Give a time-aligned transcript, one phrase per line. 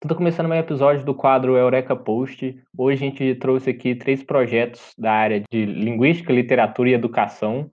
[0.00, 2.58] Tudo começando mais um episódio do quadro Eureka Post.
[2.74, 7.70] Hoje a gente trouxe aqui três projetos da área de linguística, literatura e educação.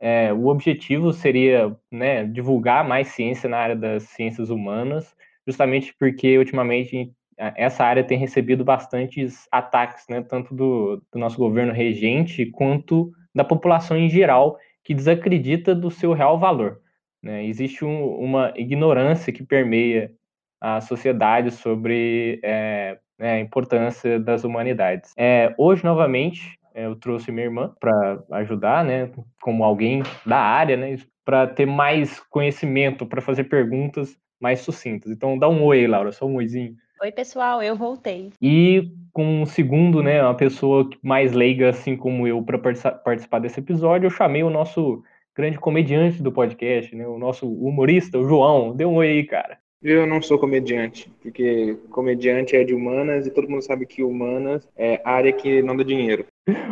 [0.00, 5.14] É, o objetivo seria né, divulgar mais ciência na área das ciências humanas,
[5.46, 11.72] justamente porque ultimamente essa área tem recebido bastantes ataques, né, tanto do, do nosso governo
[11.72, 16.80] regente quanto da população em geral, que desacredita do seu real valor.
[17.22, 17.46] Né?
[17.46, 20.10] Existe um, uma ignorância que permeia
[20.62, 25.12] a sociedade sobre é, né, a importância das humanidades.
[25.16, 30.76] É, hoje, novamente, é, eu trouxe minha irmã para ajudar, né, como alguém da área,
[30.76, 35.10] né, para ter mais conhecimento, para fazer perguntas mais sucintas.
[35.10, 36.76] Então, dá um oi Laura, só um oizinho.
[37.02, 38.30] Oi, pessoal, eu voltei.
[38.40, 43.58] E com um segundo, né, uma pessoa mais leiga, assim como eu, para participar desse
[43.58, 45.02] episódio, eu chamei o nosso
[45.36, 48.76] grande comediante do podcast, né, o nosso humorista, o João.
[48.76, 49.58] Dê um oi aí, cara.
[49.82, 54.68] Eu não sou comediante, porque comediante é de humanas e todo mundo sabe que humanas
[54.76, 56.24] é área que não dá dinheiro.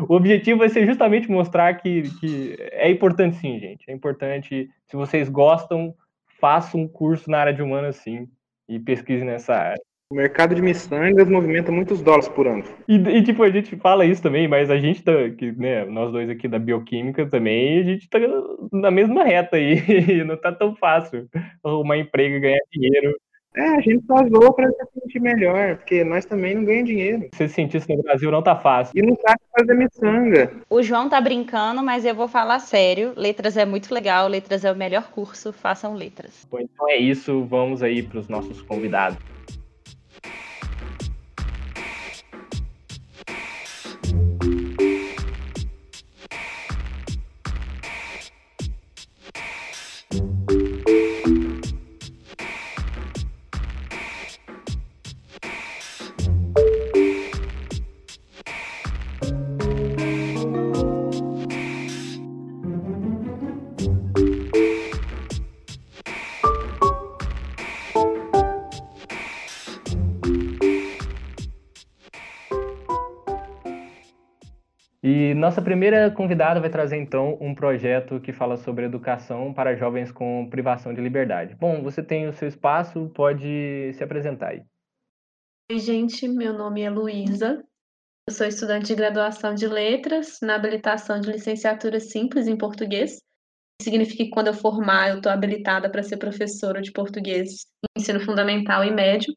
[0.08, 3.91] O objetivo vai ser justamente mostrar que, que é importante sim, gente.
[3.91, 5.94] É importante, se vocês gostam,
[6.41, 8.28] façam um curso na área de humanas sim
[8.69, 9.83] e pesquise nessa área.
[10.12, 12.64] O mercado de miçangas movimenta muitos dólares por ano.
[12.89, 16.11] E, e, tipo, a gente fala isso também, mas a gente tá, que, né, nós
[16.11, 18.19] dois aqui da bioquímica também, a gente tá
[18.72, 19.77] na mesma reta aí,
[20.27, 21.28] não tá tão fácil
[21.62, 23.17] arrumar emprego e ganhar dinheiro.
[23.55, 27.28] É, a gente só zoa pra se sentir melhor, porque nós também não ganhamos dinheiro.
[27.33, 28.98] Ser cientista no Brasil não tá fácil.
[28.98, 30.52] E não sabe fazer miçanga.
[30.69, 33.12] O João tá brincando, mas eu vou falar sério.
[33.17, 36.48] Letras é muito legal, letras é o melhor curso, façam letras.
[36.50, 39.19] Bom, então é isso, vamos aí pros nossos convidados.
[75.40, 80.48] Nossa primeira convidada vai trazer então um projeto que fala sobre educação para jovens com
[80.48, 81.56] privação de liberdade.
[81.56, 84.62] Bom, você tem o seu espaço, pode se apresentar aí.
[85.73, 87.64] Oi, gente, meu nome é Luísa.
[88.28, 93.18] Eu sou estudante de graduação de letras na habilitação de licenciatura simples em português.
[93.80, 98.84] Significa que quando eu formar, eu estou habilitada para ser professora de português ensino fundamental
[98.84, 99.34] e médio.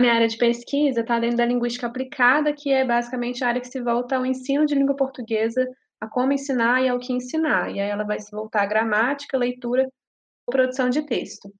[0.00, 3.68] Minha área de pesquisa está dentro da linguística aplicada, que é basicamente a área que
[3.68, 5.68] se volta ao ensino de língua portuguesa,
[6.00, 7.70] a como ensinar e ao que ensinar.
[7.70, 9.82] E aí ela vai se voltar à gramática, leitura
[10.46, 11.52] ou produção de texto.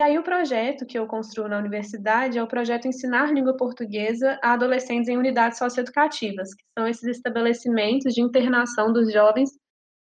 [0.00, 4.40] E aí o projeto que eu construo na universidade é o projeto Ensinar Língua Portuguesa
[4.42, 9.58] a adolescentes em unidades socioeducativas, que são esses estabelecimentos de internação dos jovens que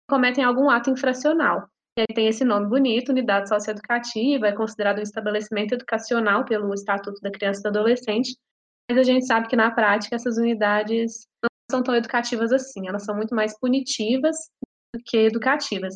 [0.07, 1.67] cometem algum ato infracional.
[1.99, 7.19] E aí tem esse nome bonito, unidade socioeducativa, é considerado um estabelecimento educacional pelo Estatuto
[7.19, 8.37] da Criança e do Adolescente,
[8.89, 13.03] mas a gente sabe que na prática essas unidades não são tão educativas assim, elas
[13.03, 14.37] são muito mais punitivas
[14.95, 15.95] do que educativas.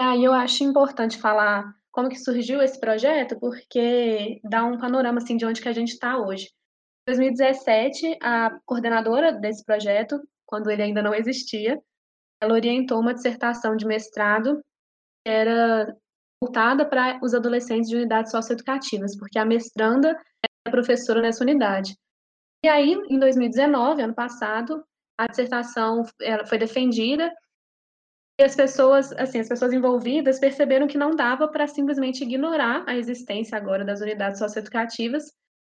[0.00, 5.18] E aí eu acho importante falar como que surgiu esse projeto, porque dá um panorama
[5.18, 6.44] assim de onde que a gente está hoje.
[7.08, 11.82] Em 2017, a coordenadora desse projeto, quando ele ainda não existia,
[12.40, 14.62] ela orientou uma dissertação de mestrado
[15.26, 15.94] era
[16.42, 21.94] voltada para os adolescentes de unidades socioeducativas, porque a mestranda era professora nessa unidade.
[22.64, 24.84] E aí, em 2019, ano passado,
[25.18, 26.04] a dissertação
[26.46, 27.30] foi defendida
[28.40, 32.96] e as pessoas, assim, as pessoas envolvidas perceberam que não dava para simplesmente ignorar a
[32.96, 35.24] existência agora das unidades socioeducativas,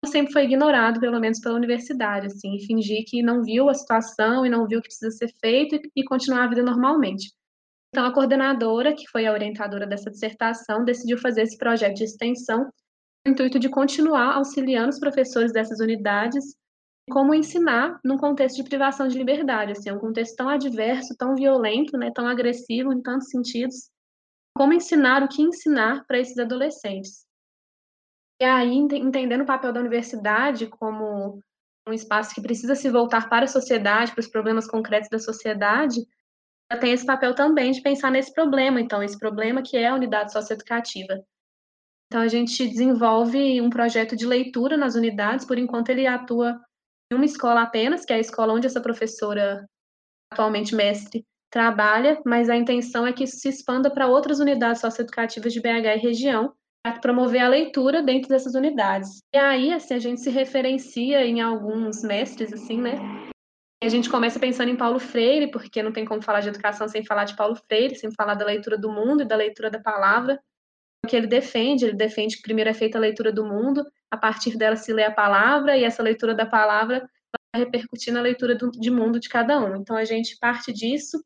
[0.06, 4.50] sempre foi ignorado, pelo menos pela universidade, assim, fingir que não viu a situação e
[4.50, 7.32] não viu o que precisa ser feito e, e continuar a vida normalmente.
[7.92, 12.64] Então, a coordenadora, que foi a orientadora dessa dissertação, decidiu fazer esse projeto de extensão
[12.64, 16.56] com o intuito de continuar auxiliando os professores dessas unidades
[17.10, 21.98] como ensinar num contexto de privação de liberdade, assim, um contexto tão adverso, tão violento,
[21.98, 23.90] né, tão agressivo em tantos sentidos,
[24.56, 27.26] como ensinar o que ensinar para esses adolescentes.
[28.40, 31.42] E aí, entendendo o papel da universidade como
[31.86, 36.00] um espaço que precisa se voltar para a sociedade, para os problemas concretos da sociedade,
[36.78, 40.32] tem esse papel também de pensar nesse problema, então, esse problema que é a unidade
[40.32, 41.20] socioeducativa.
[42.06, 46.60] Então, a gente desenvolve um projeto de leitura nas unidades, por enquanto ele atua
[47.12, 49.64] em uma escola apenas, que é a escola onde essa professora,
[50.32, 55.52] atualmente mestre, trabalha, mas a intenção é que isso se expanda para outras unidades socioeducativas
[55.52, 56.52] de BH e região,
[56.82, 59.20] para promover a leitura dentro dessas unidades.
[59.34, 63.29] E aí, assim, a gente se referencia em alguns mestres, assim, né?
[63.82, 66.86] E a gente começa pensando em Paulo Freire, porque não tem como falar de educação
[66.86, 69.80] sem falar de Paulo Freire, sem falar da leitura do mundo e da leitura da
[69.80, 70.38] palavra.
[71.04, 74.16] O que ele defende, ele defende que primeiro é feita a leitura do mundo, a
[74.18, 77.08] partir dela se lê a palavra, e essa leitura da palavra
[77.54, 79.76] vai repercutir na leitura do, de mundo de cada um.
[79.76, 81.18] Então, a gente parte disso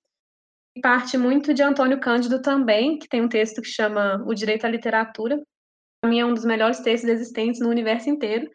[0.82, 4.68] parte muito de Antônio Cândido também, que tem um texto que chama O Direito à
[4.68, 5.40] Literatura.
[6.00, 8.50] Para mim é um dos melhores textos existentes no universo inteiro.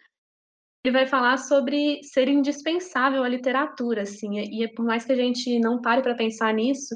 [0.84, 5.60] Ele vai falar sobre ser indispensável a literatura, assim, e por mais que a gente
[5.60, 6.96] não pare para pensar nisso,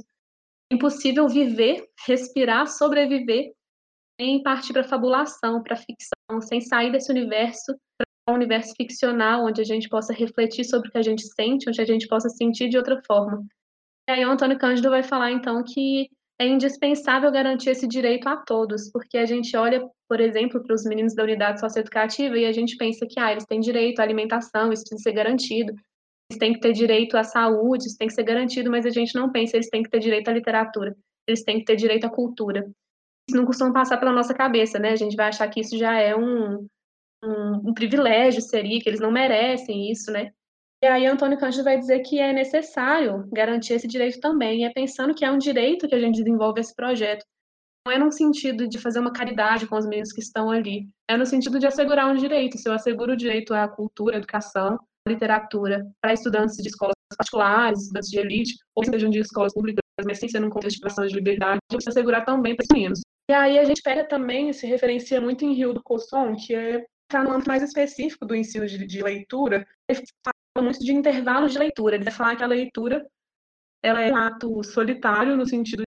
[0.72, 3.52] é impossível viver, respirar, sobreviver
[4.20, 9.60] sem partir para fabulação, para ficção, sem sair desse universo para um universo ficcional, onde
[9.60, 12.70] a gente possa refletir sobre o que a gente sente, onde a gente possa sentir
[12.70, 13.46] de outra forma.
[14.08, 16.10] E aí o Antônio Cândido vai falar, então, que
[16.40, 20.84] é indispensável garantir esse direito a todos, porque a gente olha, por exemplo, para os
[20.84, 24.72] meninos da unidade socioeducativa e a gente pensa que ah, eles têm direito à alimentação,
[24.72, 25.74] isso tem que ser garantido,
[26.30, 29.16] eles têm que ter direito à saúde, isso tem que ser garantido, mas a gente
[29.16, 30.96] não pensa, eles têm que ter direito à literatura,
[31.28, 32.70] eles têm que ter direito à cultura.
[33.30, 34.92] Isso não costuma passar pela nossa cabeça, né?
[34.92, 36.68] A gente vai achar que isso já é um,
[37.24, 40.32] um, um privilégio, seria, que eles não merecem isso, né?
[40.84, 44.70] E aí Antônio Cândido vai dizer que é necessário garantir esse direito também, e é
[44.70, 47.26] pensando que é um direito que a gente desenvolve esse projeto.
[47.88, 51.16] Não é no sentido de fazer uma caridade com os meninos que estão ali, é
[51.16, 52.58] no sentido de assegurar um direito.
[52.58, 54.78] Se eu asseguro o direito à cultura, à educação,
[55.08, 59.82] à literatura, para estudantes de escolas particulares, estudantes de elite, ou sejam de escolas públicas,
[60.06, 63.00] mas sem ser num contexto de de liberdade, eu preciso assegurar também para os meninos.
[63.32, 66.86] E aí a gente pega também, se referencia muito em Rio do Cosson, que é
[67.08, 70.02] para no âmbito mais específico do ensino de, de leitura, ele
[70.62, 71.96] muito de intervalos de leitura.
[71.96, 73.06] Ele vai falar que a leitura
[73.84, 75.84] ela é um ato solitário no sentido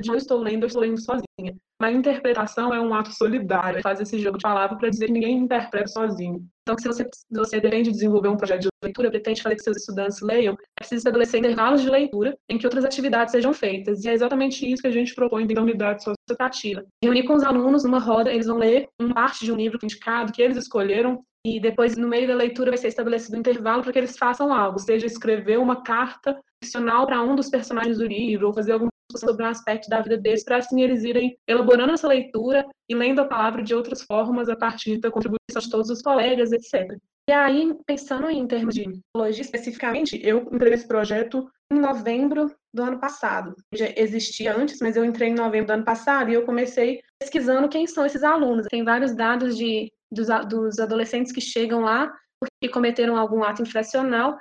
[0.00, 1.54] de eu estou lendo, eu estou lendo sozinha.
[1.80, 5.12] Mas a interpretação é um ato solidário, faz esse jogo de palavras para dizer que
[5.12, 6.46] ninguém interpreta sozinho.
[6.62, 9.62] Então, se você, se você depende de desenvolver um projeto de leitura, pretende fazer que
[9.62, 14.04] seus estudantes leiam, é preciso estabelecer intervalos de leitura em que outras atividades sejam feitas.
[14.04, 16.84] E é exatamente isso que a gente propõe dentro da unidade socioeducativa.
[17.02, 20.32] Reunir com os alunos numa roda, eles vão ler uma parte de um livro indicado
[20.32, 23.92] que eles escolheram, e depois, no meio da leitura, vai ser estabelecido um intervalo para
[23.92, 28.46] que eles façam algo, seja escrever uma carta ficcional para um dos personagens do livro,
[28.46, 31.92] ou fazer alguma coisa sobre um aspecto da vida deles, para assim eles irem elaborando
[31.92, 35.90] essa leitura e lendo a palavra de outras formas a partir da contribuição de todos
[35.90, 36.96] os colegas, etc.
[37.28, 42.82] E aí, pensando em termos de psicologia especificamente, eu entrei nesse projeto em novembro do
[42.82, 43.54] ano passado.
[43.72, 47.68] Já existia antes, mas eu entrei em novembro do ano passado e eu comecei pesquisando
[47.68, 48.66] quem são esses alunos.
[48.68, 52.12] Tem vários dados de dos, dos adolescentes que chegam lá
[52.42, 54.36] porque cometeram algum ato infracional.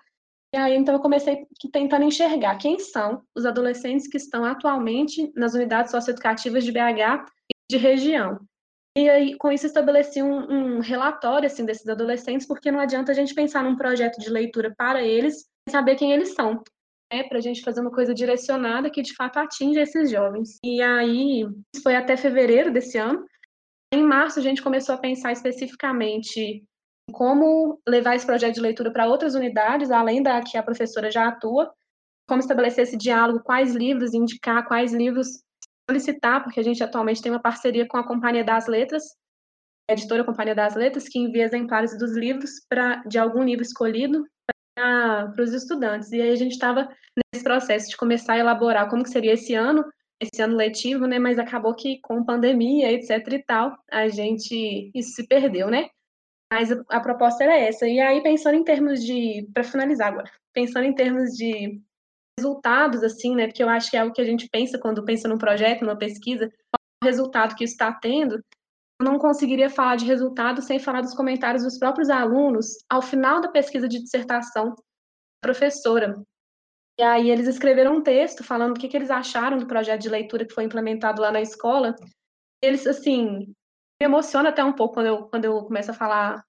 [0.54, 5.54] E aí, então, eu comecei tentando enxergar quem são os adolescentes que estão atualmente nas
[5.54, 8.40] unidades socioeducativas de BH e de região.
[8.98, 13.16] E aí, com isso, estabeleci um, um relatório, assim, desses adolescentes, porque não adianta a
[13.16, 16.62] gente pensar num projeto de leitura para eles e saber quem eles são,
[17.14, 17.24] né?
[17.24, 20.58] Para a gente fazer uma coisa direcionada que, de fato, atinja esses jovens.
[20.66, 21.48] E aí,
[21.82, 23.26] foi até fevereiro desse ano,
[23.92, 26.64] em março, a gente começou a pensar especificamente
[27.12, 31.28] como levar esse projeto de leitura para outras unidades, além da que a professora já
[31.28, 31.72] atua,
[32.28, 35.44] como estabelecer esse diálogo, quais livros indicar, quais livros
[35.90, 39.04] solicitar, porque a gente atualmente tem uma parceria com a Companhia das Letras,
[39.90, 42.52] a editora Companhia das Letras, que envia exemplares dos livros
[43.08, 44.25] de algum livro escolhido
[44.74, 46.12] para os estudantes.
[46.13, 46.88] E aí a gente estava
[47.34, 49.84] nesse processo de começar a elaborar como que seria esse ano,
[50.22, 51.18] esse ano letivo, né?
[51.18, 55.90] Mas acabou que com pandemia, etc e tal, a gente isso se perdeu, né?
[56.54, 57.88] Mas a, proposta era essa.
[57.88, 61.82] E aí pensando em termos de, para finalizar agora, pensando em termos de
[62.38, 63.48] resultados, assim, né?
[63.48, 65.98] Porque eu acho que é o que a gente pensa quando pensa num projeto, numa
[65.98, 68.36] pesquisa, qual o resultado que está tendo.
[69.00, 73.42] Eu não conseguiria falar de resultado sem falar dos comentários dos próprios alunos ao final
[73.42, 74.75] da pesquisa de dissertação
[75.42, 76.22] professora,
[77.01, 80.08] e aí eles escreveram um texto falando o que, que eles acharam do projeto de
[80.08, 81.96] leitura que foi implementado lá na escola.
[82.62, 83.55] Eles, assim,
[84.00, 86.43] me emociona até um pouco quando eu, quando eu começo a falar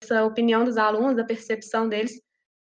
[0.00, 2.22] essa opinião dos alunos, da percepção deles,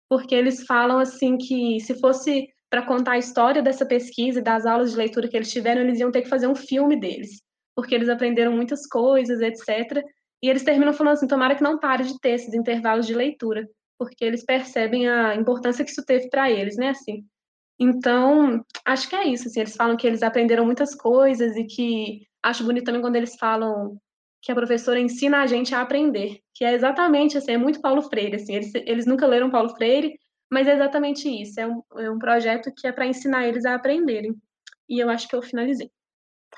[0.07, 4.67] porque eles falam, assim, que se fosse para contar a história dessa pesquisa e das
[4.67, 7.41] aulas de leitura que eles tiveram, eles iam ter que fazer um filme deles,
[7.75, 9.99] porque eles aprenderam muitas coisas, etc.
[10.43, 13.67] E eles terminam falando assim: tomara que não pare de ter esses intervalos de leitura,
[13.97, 17.25] porque eles percebem a importância que isso teve para eles, né, assim.
[17.79, 22.25] Então, acho que é isso, assim, eles falam que eles aprenderam muitas coisas e que
[22.41, 23.99] acho bonito também quando eles falam
[24.41, 28.03] que a professora ensina a gente a aprender, que é exatamente assim, é muito Paulo
[28.03, 30.17] Freire, assim, eles, eles nunca leram Paulo Freire,
[30.51, 33.75] mas é exatamente isso, é um, é um projeto que é para ensinar eles a
[33.75, 34.35] aprenderem.
[34.87, 35.91] E eu acho que eu finalizei.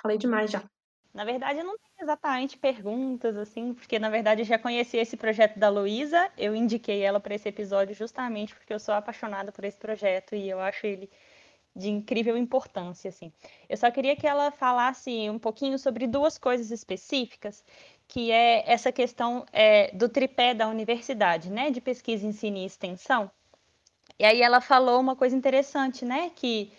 [0.01, 0.70] Falei demais já.
[1.17, 5.57] Na verdade, não tenho exatamente perguntas, assim, porque na verdade eu já conheci esse projeto
[5.57, 9.79] da Luísa, eu indiquei ela para esse episódio justamente porque eu sou apaixonada por esse
[9.79, 11.09] projeto e eu acho ele
[11.75, 13.33] de incrível importância, assim.
[13.67, 17.65] Eu só queria que ela falasse um pouquinho sobre duas coisas específicas,
[18.07, 23.31] que é essa questão é, do tripé da universidade, né, de pesquisa, ensino e extensão.
[24.19, 26.71] E aí ela falou uma coisa interessante, né, que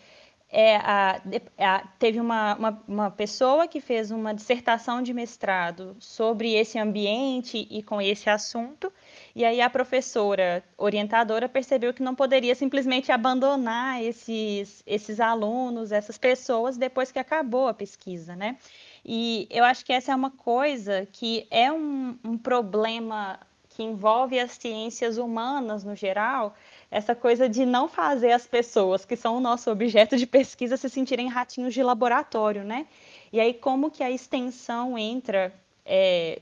[0.51, 1.21] é, a,
[1.59, 7.69] a, teve uma, uma, uma, pessoa que fez uma dissertação de mestrado sobre esse ambiente
[7.71, 8.91] e com esse assunto,
[9.35, 16.17] e aí a professora orientadora percebeu que não poderia simplesmente abandonar esses, esses alunos, essas
[16.17, 18.57] pessoas, depois que acabou a pesquisa, né?
[19.05, 23.39] E eu acho que essa é uma coisa que é um, um problema
[23.79, 26.57] que envolve as ciências humanas no geral,
[26.91, 30.89] essa coisa de não fazer as pessoas que são o nosso objeto de pesquisa se
[30.89, 32.87] sentirem ratinhos de laboratório, né?
[33.33, 35.53] E aí como que a extensão entra
[35.85, 36.41] é,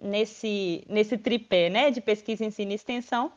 [0.00, 3.32] nesse, nesse tripé, né, de pesquisa, ensino e extensão,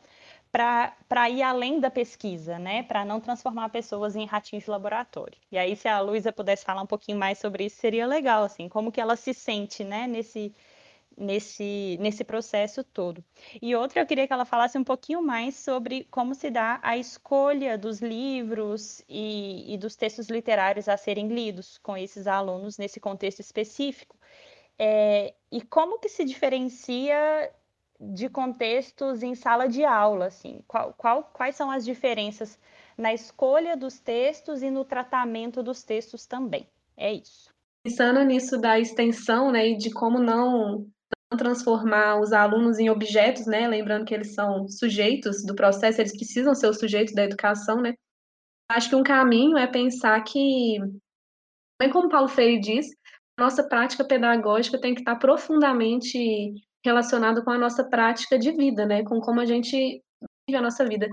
[0.50, 5.36] para ir além da pesquisa, né, para não transformar pessoas em ratinhos de laboratório.
[5.52, 8.68] E aí se a Luísa pudesse falar um pouquinho mais sobre isso, seria legal, assim,
[8.68, 10.54] como que ela se sente, né, nesse
[11.16, 13.24] nesse, nesse processo todo.
[13.62, 16.96] E outra, eu queria que ela falasse um pouquinho mais sobre como se dá a
[16.96, 23.00] escolha dos livros e, e dos textos literários a serem lidos com esses alunos nesse
[23.00, 24.16] contexto específico.
[24.78, 27.50] É, e como que se diferencia
[27.98, 30.60] de contextos em sala de aula, assim?
[30.68, 32.58] Qual, qual, quais são as diferenças
[32.96, 36.68] na escolha dos textos e no tratamento dos textos também?
[36.94, 37.54] É isso.
[37.82, 40.86] Pensando nisso da extensão, né, e de como não
[41.36, 43.66] transformar os alunos em objetos, né?
[43.66, 47.94] Lembrando que eles são sujeitos do processo, eles precisam ser os sujeitos da educação, né?
[48.70, 50.78] Acho que um caminho é pensar que,
[51.80, 52.86] bem como Paulo Freire diz,
[53.38, 56.54] a nossa prática pedagógica tem que estar profundamente
[56.84, 59.02] relacionada com a nossa prática de vida, né?
[59.02, 60.02] Com como a gente
[60.48, 61.08] vive a nossa vida.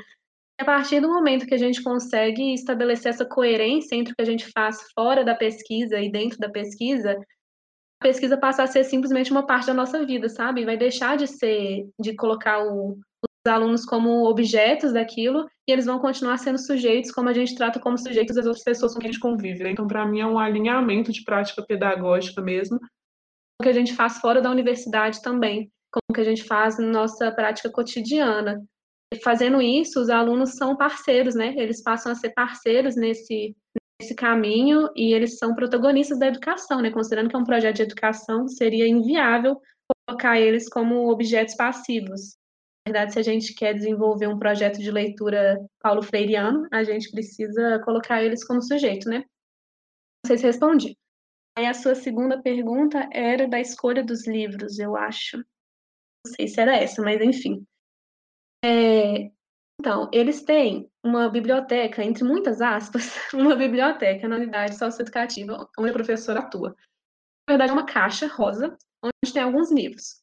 [0.60, 4.26] A partir do momento que a gente consegue estabelecer essa coerência entre o que a
[4.26, 7.20] gente faz fora da pesquisa e dentro da pesquisa,
[8.04, 10.66] pesquisa passa a ser simplesmente uma parte da nossa vida, sabe?
[10.66, 15.98] Vai deixar de ser, de colocar o, os alunos como objetos daquilo e eles vão
[15.98, 19.12] continuar sendo sujeitos como a gente trata como sujeitos as outras pessoas com quem a
[19.12, 19.64] gente convive.
[19.64, 19.72] Né?
[19.72, 22.78] Então, para mim, é um alinhamento de prática pedagógica mesmo,
[23.60, 26.88] o que a gente faz fora da universidade também, como que a gente faz na
[26.88, 28.62] nossa prática cotidiana.
[29.14, 31.54] E fazendo isso, os alunos são parceiros, né?
[31.56, 33.56] Eles passam a ser parceiros nesse,
[34.04, 36.92] esse caminho e eles são protagonistas da educação, né?
[36.92, 39.60] Considerando que é um projeto de educação, seria inviável
[40.08, 42.38] colocar eles como objetos passivos.
[42.86, 47.10] Na verdade, se a gente quer desenvolver um projeto de leitura Paulo Freireano, a gente
[47.12, 49.20] precisa colocar eles como sujeito, né?
[49.20, 50.98] Não sei se respondi.
[51.58, 55.38] Aí a sua segunda pergunta era da escolha dos livros, eu acho.
[55.38, 57.66] Não sei se era essa, mas enfim.
[58.64, 59.32] É,
[59.80, 65.94] então, eles têm uma biblioteca, entre muitas aspas, uma biblioteca na unidade socioeducativa onde a
[65.94, 66.76] professora atua.
[67.48, 70.22] Na verdade, é uma caixa rosa, onde tem alguns livros.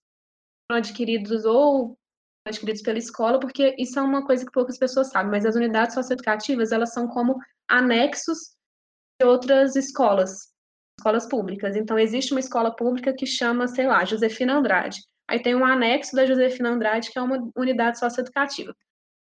[0.71, 1.99] Adquiridos ou
[2.47, 5.95] adquiridos pela escola, porque isso é uma coisa que poucas pessoas sabem, mas as unidades
[5.95, 7.37] socioeducativas, elas são como
[7.69, 8.57] anexos
[9.21, 10.55] de outras escolas,
[10.99, 11.77] escolas públicas.
[11.77, 15.01] Então, existe uma escola pública que chama, sei lá, Josefina Andrade.
[15.29, 18.75] Aí tem um anexo da Josefina Andrade, que é uma unidade socioeducativa.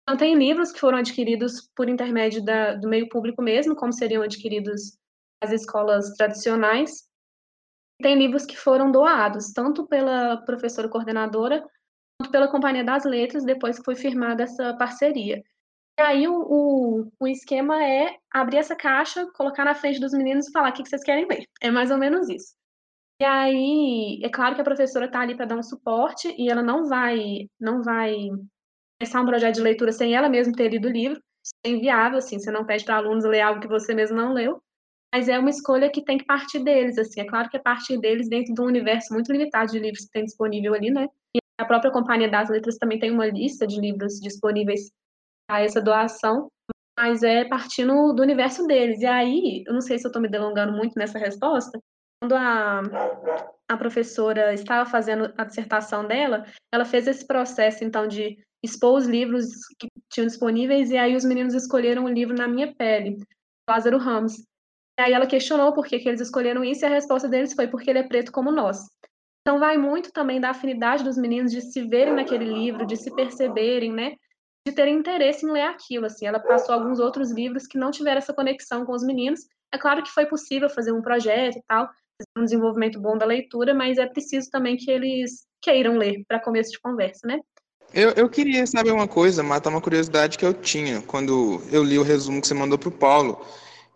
[0.07, 4.21] Então, tem livros que foram adquiridos por intermédio da, do meio público mesmo, como seriam
[4.21, 4.99] adquiridos
[5.43, 7.09] as escolas tradicionais.
[7.99, 11.65] Tem livros que foram doados, tanto pela professora coordenadora,
[12.19, 15.43] quanto pela Companhia das Letras, depois que foi firmada essa parceria.
[15.97, 20.47] E aí, o, o, o esquema é abrir essa caixa, colocar na frente dos meninos
[20.47, 21.47] e falar o que, que vocês querem ler.
[21.59, 22.53] É mais ou menos isso.
[23.19, 26.61] E aí, é claro que a professora está ali para dar um suporte e ela
[26.61, 28.13] não vai, não vai
[28.99, 31.19] começar um projeto de leitura sem ela mesma ter lido o livro.
[31.43, 34.33] Isso é inviável, assim, você não pede para alunos ler algo que você mesmo não
[34.33, 34.61] leu,
[35.13, 37.99] mas é uma escolha que tem que partir deles, assim, é claro que é partir
[37.99, 41.07] deles dentro de um universo muito limitado de livros que tem disponível ali, né?
[41.35, 44.91] E a própria Companhia das Letras também tem uma lista de livros disponíveis
[45.49, 46.49] a essa doação,
[46.97, 49.01] mas é partindo do universo deles.
[49.01, 51.79] E aí, eu não sei se eu estou me delongando muito nessa resposta,
[52.19, 52.81] quando a,
[53.69, 59.05] a professora estava fazendo a dissertação dela, ela fez esse processo, então, de expor os
[59.05, 59.47] livros
[59.79, 63.17] que tinham disponíveis, e aí os meninos escolheram o livro Na Minha Pele,
[63.69, 64.37] Lázaro Ramos.
[64.97, 67.67] E aí ela questionou por que, que eles escolheram isso, e a resposta deles foi
[67.67, 68.79] porque ele é preto como nós.
[69.41, 73.13] Então vai muito também da afinidade dos meninos de se verem naquele livro, de se
[73.13, 74.15] perceberem, né?
[74.67, 76.25] De terem interesse em ler aquilo, assim.
[76.25, 79.41] Ela passou alguns outros livros que não tiveram essa conexão com os meninos.
[79.71, 81.87] É claro que foi possível fazer um projeto e tal,
[82.35, 86.71] um desenvolvimento bom da leitura, mas é preciso também que eles queiram ler para começo
[86.71, 87.39] de conversa, né?
[87.93, 91.97] Eu, eu queria saber uma coisa, matar uma curiosidade que eu tinha quando eu li
[91.97, 93.45] o resumo que você mandou para o Paulo,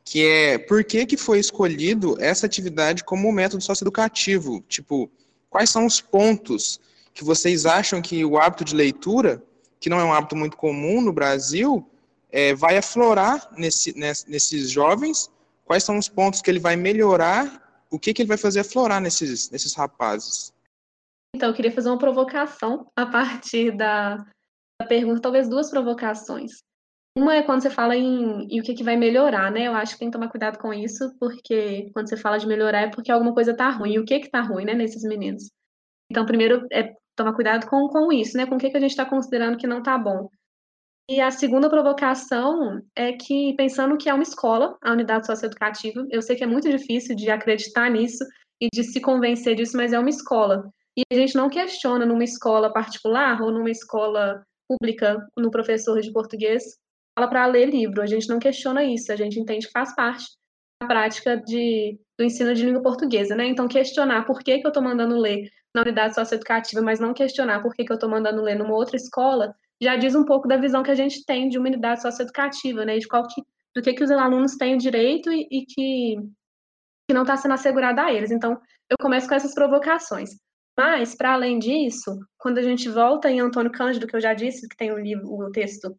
[0.05, 4.63] que é por que, que foi escolhido essa atividade como método socioeducativo?
[4.67, 5.09] Tipo,
[5.49, 6.79] quais são os pontos
[7.13, 9.43] que vocês acham que o hábito de leitura,
[9.79, 11.85] que não é um hábito muito comum no Brasil,
[12.31, 15.29] é, vai aflorar nesse, nesses jovens?
[15.65, 17.85] Quais são os pontos que ele vai melhorar?
[17.91, 20.51] O que, que ele vai fazer aflorar nesses, nesses rapazes?
[21.35, 24.17] Então, eu queria fazer uma provocação a partir da,
[24.79, 26.51] da pergunta, talvez duas provocações.
[27.17, 29.67] Uma é quando você fala em, em o que, que vai melhorar, né?
[29.67, 32.81] Eu acho que tem que tomar cuidado com isso, porque quando você fala de melhorar
[32.81, 33.93] é porque alguma coisa tá ruim.
[33.93, 35.49] E o que que tá ruim, né, nesses meninos?
[36.11, 38.45] Então, primeiro é tomar cuidado com, com isso, né?
[38.45, 40.29] Com o que, que a gente está considerando que não tá bom.
[41.09, 46.21] E a segunda provocação é que, pensando que é uma escola, a unidade socioeducativa, eu
[46.21, 48.23] sei que é muito difícil de acreditar nisso
[48.61, 50.71] e de se convencer disso, mas é uma escola.
[50.99, 56.11] E a gente não questiona numa escola particular ou numa escola pública, no professor de
[56.11, 56.77] português,
[57.17, 58.01] fala para ler livro.
[58.01, 60.25] A gente não questiona isso, a gente entende que faz parte
[60.81, 63.45] da prática de, do ensino de língua portuguesa, né?
[63.45, 67.61] Então, questionar por que, que eu estou mandando ler na unidade socioeducativa, mas não questionar
[67.61, 70.57] por que, que eu estou mandando ler numa outra escola, já diz um pouco da
[70.57, 72.97] visão que a gente tem de uma unidade socioeducativa, né?
[72.97, 73.41] De qual que,
[73.73, 76.17] do que, que os alunos têm o direito e, e que,
[77.07, 78.31] que não está sendo assegurado a eles.
[78.31, 80.31] Então, eu começo com essas provocações.
[80.79, 84.65] Mas, para além disso, quando a gente volta em Antônio Cândido, que eu já disse,
[84.65, 85.93] que tem o livro, o texto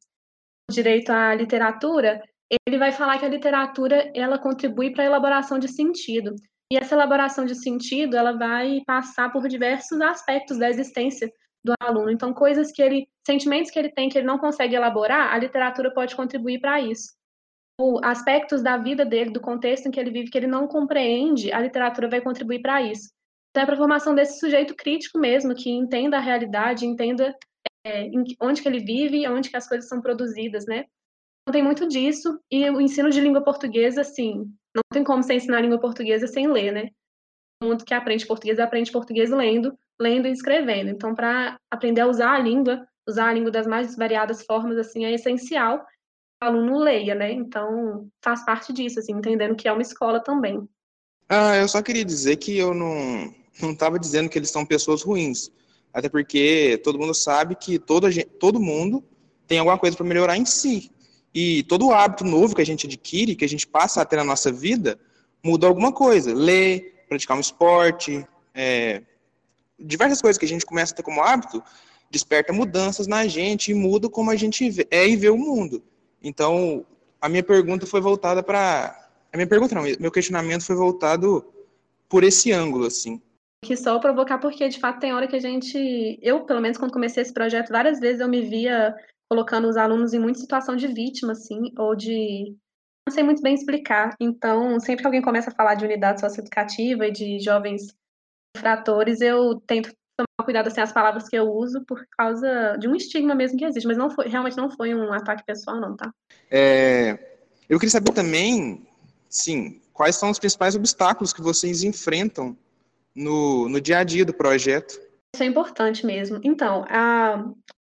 [0.70, 2.22] Direito à Literatura,
[2.66, 6.34] ele vai falar que a literatura ela contribui para a elaboração de sentido.
[6.72, 11.30] E essa elaboração de sentido, ela vai passar por diversos aspectos da existência
[11.62, 12.10] do aluno.
[12.10, 15.92] Então, coisas que ele, sentimentos que ele tem que ele não consegue elaborar, a literatura
[15.92, 17.12] pode contribuir para isso.
[17.78, 21.52] Ou aspectos da vida dele, do contexto em que ele vive, que ele não compreende,
[21.52, 23.10] a literatura vai contribuir para isso.
[23.50, 27.36] Então, é para a formação desse sujeito crítico mesmo, que entenda a realidade, entenda
[27.84, 28.08] é,
[28.40, 30.84] onde que ele vive, onde que as coisas são produzidas, né?
[31.42, 34.44] Então, tem muito disso, e o ensino de língua portuguesa, assim,
[34.74, 36.90] não tem como você ensinar língua portuguesa sem ler, né?
[37.62, 40.90] O mundo que aprende português aprende português lendo, lendo e escrevendo.
[40.90, 45.04] Então, para aprender a usar a língua, usar a língua das mais variadas formas, assim,
[45.04, 45.84] é essencial
[46.42, 47.32] o aluno leia, né?
[47.32, 50.66] Então, faz parte disso, assim, entendendo que é uma escola também.
[51.28, 55.02] Ah, eu só queria dizer que eu não não estava dizendo que eles são pessoas
[55.02, 55.50] ruins,
[55.92, 59.04] até porque todo mundo sabe que todo, gente, todo mundo
[59.46, 60.90] tem alguma coisa para melhorar em si.
[61.34, 64.24] E todo hábito novo que a gente adquire, que a gente passa a ter na
[64.24, 64.98] nossa vida,
[65.44, 66.34] muda alguma coisa.
[66.34, 69.02] Ler, praticar um esporte, é,
[69.78, 71.62] diversas coisas que a gente começa a ter como hábito,
[72.10, 75.82] desperta mudanças na gente e muda como a gente é e vê o mundo.
[76.22, 76.84] Então,
[77.20, 79.08] a minha pergunta foi voltada para.
[79.32, 81.44] A minha pergunta não, meu questionamento foi voltado
[82.08, 83.20] por esse ângulo, assim
[83.62, 86.18] que só provocar, porque de fato tem hora que a gente.
[86.22, 88.94] Eu, pelo menos, quando comecei esse projeto, várias vezes eu me via
[89.28, 92.56] colocando os alunos em muita situação de vítima, assim, ou de.
[93.06, 94.14] Não sei muito bem explicar.
[94.20, 97.88] Então, sempre que alguém começa a falar de unidade socioeducativa e de jovens
[98.56, 102.94] infratores, eu tento tomar cuidado assim as palavras que eu uso por causa de um
[102.94, 106.12] estigma mesmo que existe, mas não foi, realmente não foi um ataque pessoal não, tá?
[106.50, 108.86] É, eu queria saber também,
[109.28, 112.56] sim, quais são os principais obstáculos que vocês enfrentam
[113.14, 115.00] no, no dia a dia do projeto.
[115.34, 116.40] Isso é importante mesmo.
[116.42, 117.44] Então, a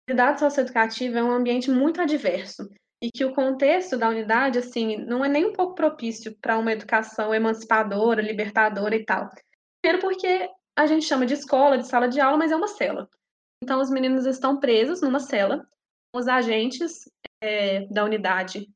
[0.08, 2.68] unidade socioeducativa é um ambiente muito adverso
[3.02, 6.72] e que o contexto da unidade, assim, não é nem um pouco propício para uma
[6.72, 9.28] educação emancipadora, libertadora e tal.
[9.82, 13.08] Primeiro porque a gente chama de escola, de sala de aula, mas é uma cela.
[13.62, 15.66] Então, os meninos estão presos numa cela,
[16.14, 17.08] os agentes
[17.42, 18.68] é, da unidade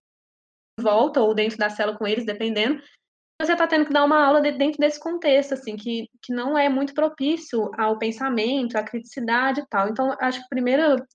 [0.80, 2.82] volta ou dentro da cela com eles, dependendo,
[3.40, 6.68] você está tendo que dar uma aula dentro desse contexto, assim, que, que não é
[6.68, 9.88] muito propício ao pensamento, à criticidade e tal.
[9.88, 11.06] Então, acho que a primeira,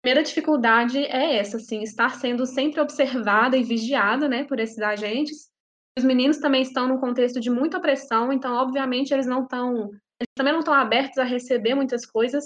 [0.00, 5.50] primeira dificuldade é essa, assim, estar sendo sempre observada e vigiada, né, por esses agentes.
[5.98, 10.32] Os meninos também estão num contexto de muita pressão, então, obviamente, eles não estão, eles
[10.36, 12.44] também não estão abertos a receber muitas coisas.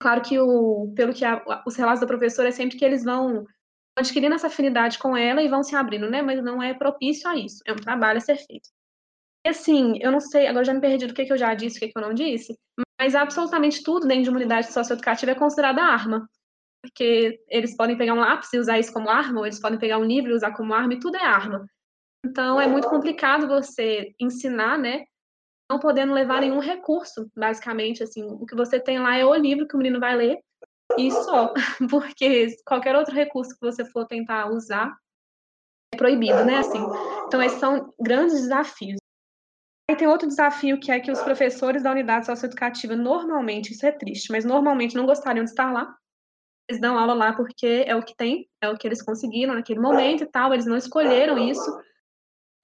[0.00, 3.44] Claro que, o, pelo que a, os relatos da professora, é sempre que eles vão
[3.96, 6.22] adquirindo essa afinidade com ela e vão se abrindo, né?
[6.22, 7.62] Mas não é propício a isso.
[7.66, 8.68] É um trabalho a ser feito.
[9.46, 11.76] E assim, eu não sei, agora já me perdi do que, que eu já disse,
[11.76, 12.58] o que, que eu não disse,
[13.00, 16.28] mas absolutamente tudo dentro de uma unidade socioeducativa é considerada arma.
[16.82, 19.98] Porque eles podem pegar um lápis e usar isso como arma, ou eles podem pegar
[19.98, 21.64] um livro e usar como arma, e tudo é arma.
[22.24, 25.04] Então, é muito complicado você ensinar, né?
[25.70, 28.24] Não podendo levar nenhum recurso, basicamente, assim.
[28.24, 30.38] O que você tem lá é o livro que o menino vai ler,
[30.98, 31.52] e só,
[31.90, 34.96] porque qualquer outro recurso que você for tentar usar
[35.92, 36.58] é proibido, né?
[36.58, 36.78] Assim,
[37.26, 38.98] então esses são grandes desafios.
[39.88, 43.92] Aí tem outro desafio que é que os professores da unidade socioeducativa, normalmente, isso é
[43.92, 45.96] triste, mas normalmente não gostariam de estar lá.
[46.68, 49.78] Eles dão aula lá porque é o que tem, é o que eles conseguiram naquele
[49.78, 51.80] momento e tal, eles não escolheram isso.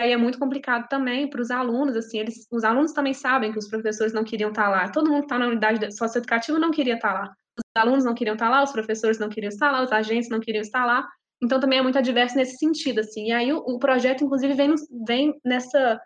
[0.00, 3.58] Aí é muito complicado também para os alunos, assim, eles, os alunos também sabem que
[3.58, 4.90] os professores não queriam estar lá.
[4.90, 7.36] Todo mundo que está na unidade socioeducativa não queria estar lá.
[7.58, 10.40] Os alunos não queriam estar lá, os professores não queriam estar lá, os agentes não
[10.40, 11.08] queriam estar lá.
[11.42, 13.28] Então também é muito adverso nesse sentido, assim.
[13.28, 14.74] E aí o, o projeto, inclusive, vem,
[15.06, 16.00] vem nessa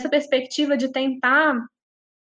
[0.00, 1.62] essa perspectiva de tentar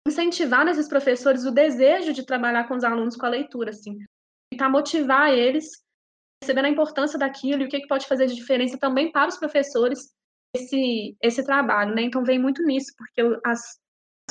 [0.07, 3.97] incentivar nesses professores o desejo de trabalhar com os alunos com a leitura, assim,
[4.51, 5.69] tentar motivar eles,
[6.41, 9.39] percebendo a importância daquilo e o que, que pode fazer de diferença também para os
[9.39, 10.13] professores
[10.55, 12.03] esse, esse trabalho, né?
[12.03, 13.61] Então vem muito nisso, porque as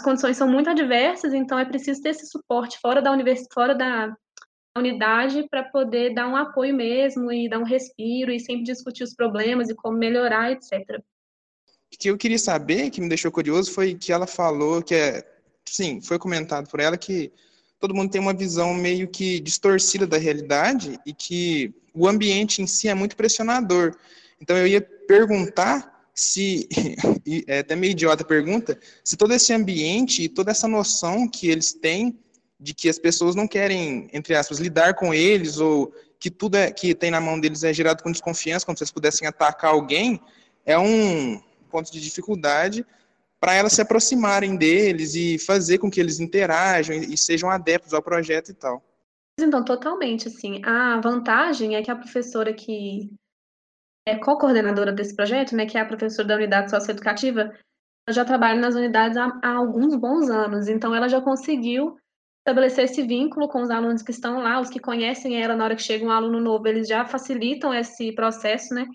[0.01, 4.15] condições são muito adversas, então é preciso ter esse suporte fora da universidade, fora da
[4.77, 9.13] unidade para poder dar um apoio mesmo e dar um respiro e sempre discutir os
[9.13, 11.01] problemas e como melhorar, etc
[11.97, 15.23] que eu queria saber, que me deixou curioso, foi que ela falou que é,
[15.65, 17.31] sim, foi comentado por ela que
[17.79, 22.67] todo mundo tem uma visão meio que distorcida da realidade e que o ambiente em
[22.67, 23.95] si é muito pressionador.
[24.39, 25.90] Então eu ia perguntar
[26.21, 26.69] se,
[27.47, 31.49] é até meio idiota a pergunta, se todo esse ambiente e toda essa noção que
[31.49, 32.19] eles têm
[32.59, 36.71] de que as pessoas não querem, entre aspas, lidar com eles ou que tudo é,
[36.71, 40.21] que tem na mão deles é gerado com desconfiança, como se eles pudessem atacar alguém,
[40.63, 42.85] é um, pontos de dificuldade
[43.39, 48.01] para elas se aproximarem deles e fazer com que eles interajam e sejam adeptos ao
[48.03, 48.83] projeto e tal.
[49.39, 53.09] Então, totalmente, assim, a vantagem é que a professora que
[54.07, 57.51] é co-coordenadora desse projeto, né, que é a professora da unidade socioeducativa,
[58.09, 61.97] já trabalha nas unidades há, há alguns bons anos, então ela já conseguiu
[62.39, 65.75] estabelecer esse vínculo com os alunos que estão lá, os que conhecem ela na hora
[65.75, 68.87] que chega um aluno novo, eles já facilitam esse processo, né,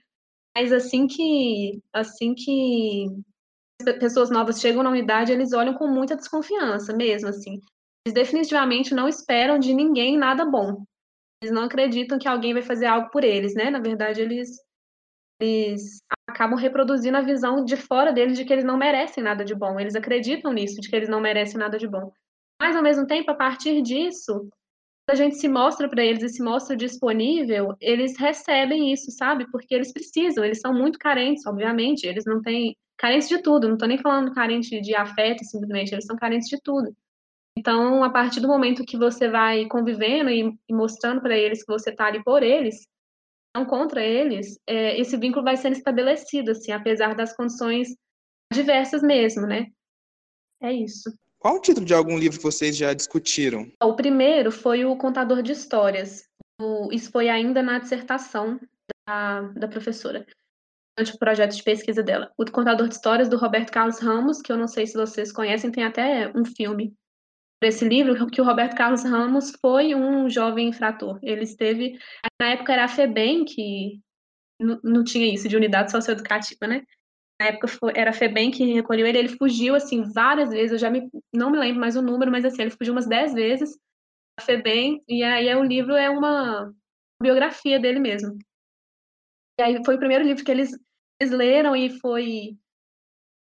[0.57, 3.07] mas assim que, assim que
[4.01, 7.61] pessoas novas chegam na unidade, eles olham com muita desconfiança mesmo, assim.
[8.07, 10.85] Eles definitivamente não esperam de ninguém nada bom.
[11.43, 13.71] Eles não acreditam que alguém vai fazer algo por eles, né?
[13.71, 14.49] Na verdade, eles,
[15.41, 19.55] eles acabam reproduzindo a visão de fora deles de que eles não merecem nada de
[19.55, 19.79] bom.
[19.79, 22.13] Eles acreditam nisso, de que eles não merecem nada de bom.
[22.61, 24.49] Mas, ao mesmo tempo, a partir disso,
[25.09, 29.49] a gente se mostra para eles e se mostra disponível, eles recebem isso, sabe?
[29.53, 33.75] Porque eles precisam, eles são muito carentes, obviamente, eles não têm carentes de tudo, não
[33.75, 36.93] estou nem falando carente de afeto, simplesmente, eles são carentes de tudo.
[37.57, 41.91] Então, a partir do momento que você vai convivendo e, mostrando para eles que você
[41.91, 42.87] está ali por eles,
[43.65, 47.89] contra eles, é, esse vínculo vai sendo estabelecido, assim, apesar das condições
[48.53, 49.67] diversas mesmo, né?
[50.61, 51.13] É isso.
[51.39, 53.71] Qual o título de algum livro que vocês já discutiram?
[53.83, 56.25] O primeiro foi o Contador de Histórias.
[56.91, 58.59] Isso foi ainda na dissertação
[59.07, 60.27] da, da professora,
[60.97, 62.33] durante o projeto de pesquisa dela.
[62.39, 65.71] O Contador de Histórias, do Roberto Carlos Ramos, que eu não sei se vocês conhecem,
[65.71, 66.95] tem até um filme
[67.63, 71.19] esse livro, que o Roberto Carlos Ramos foi um jovem infrator.
[71.23, 71.99] Ele esteve,
[72.41, 74.01] na época era a FEBEM, que
[74.61, 76.83] não tinha isso de unidade socioeducativa, né?
[77.41, 80.79] na época foi, era a FEBEM que recolheu ele, ele fugiu, assim, várias vezes, eu
[80.79, 83.79] já me, não me lembro mais o número, mas, assim, ele fugiu umas dez vezes
[84.39, 86.73] a FEBEM, e aí o livro é uma
[87.23, 88.39] biografia dele mesmo.
[89.59, 90.73] E aí foi o primeiro livro que eles,
[91.21, 92.57] eles leram e foi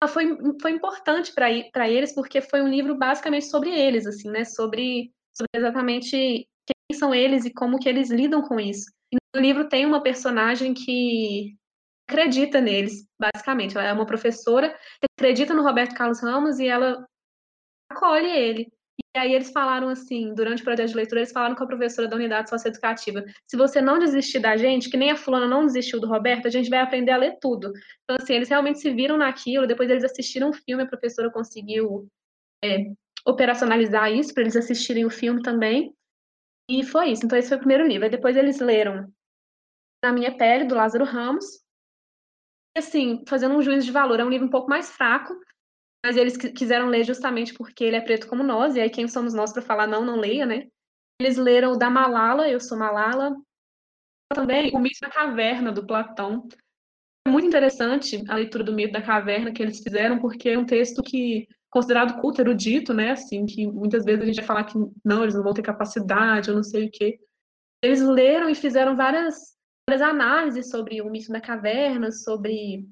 [0.05, 5.11] foi, foi importante para eles, porque foi um livro basicamente sobre eles, assim, né, sobre,
[5.35, 8.91] sobre exatamente quem são eles e como que eles lidam com isso.
[9.11, 11.55] E no livro tem uma personagem que
[12.09, 13.77] acredita neles, basicamente.
[13.77, 17.05] Ela é uma professora que acredita no Roberto Carlos Ramos e ela
[17.89, 18.71] acolhe ele.
[18.99, 22.07] E aí eles falaram assim, durante o projeto de leitura, eles falaram com a professora
[22.07, 25.99] da unidade socioeducativa, se você não desistir da gente, que nem a fulana não desistiu
[25.99, 27.71] do Roberto, a gente vai aprender a ler tudo.
[28.03, 32.07] Então, assim, eles realmente se viram naquilo, depois eles assistiram o filme, a professora conseguiu
[32.63, 32.91] é,
[33.25, 35.93] operacionalizar isso, para eles assistirem o filme também.
[36.69, 37.25] E foi isso.
[37.25, 38.03] Então, esse foi o primeiro livro.
[38.03, 39.11] Aí depois eles leram
[40.03, 41.45] Na Minha Pele, do Lázaro Ramos,
[42.77, 45.33] assim, fazendo um juízo de valor, é um livro um pouco mais fraco,
[46.07, 49.33] mas eles quiseram ler justamente porque ele é preto como nós, e aí quem somos
[49.33, 50.65] nós para falar não, não leia, né?
[51.19, 53.35] Eles leram o da Malala, Eu Sou Malala,
[54.33, 56.47] também o Mito da Caverna, do Platão.
[57.27, 60.65] É muito interessante a leitura do Mito da Caverna que eles fizeram, porque é um
[60.65, 64.77] texto que considerado culto, erudito, né, assim, que muitas vezes a gente vai falar que
[65.03, 67.19] não, eles não vão ter capacidade, eu não sei o quê.
[67.83, 69.57] Eles leram e fizeram várias
[69.89, 72.87] várias análises sobre o mito da caverna, sobre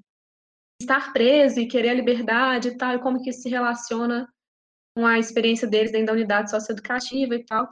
[0.82, 4.28] estar preso e querer a liberdade e tal, e como que isso se relaciona
[4.96, 7.70] com a experiência deles dentro da unidade socioeducativa e tal.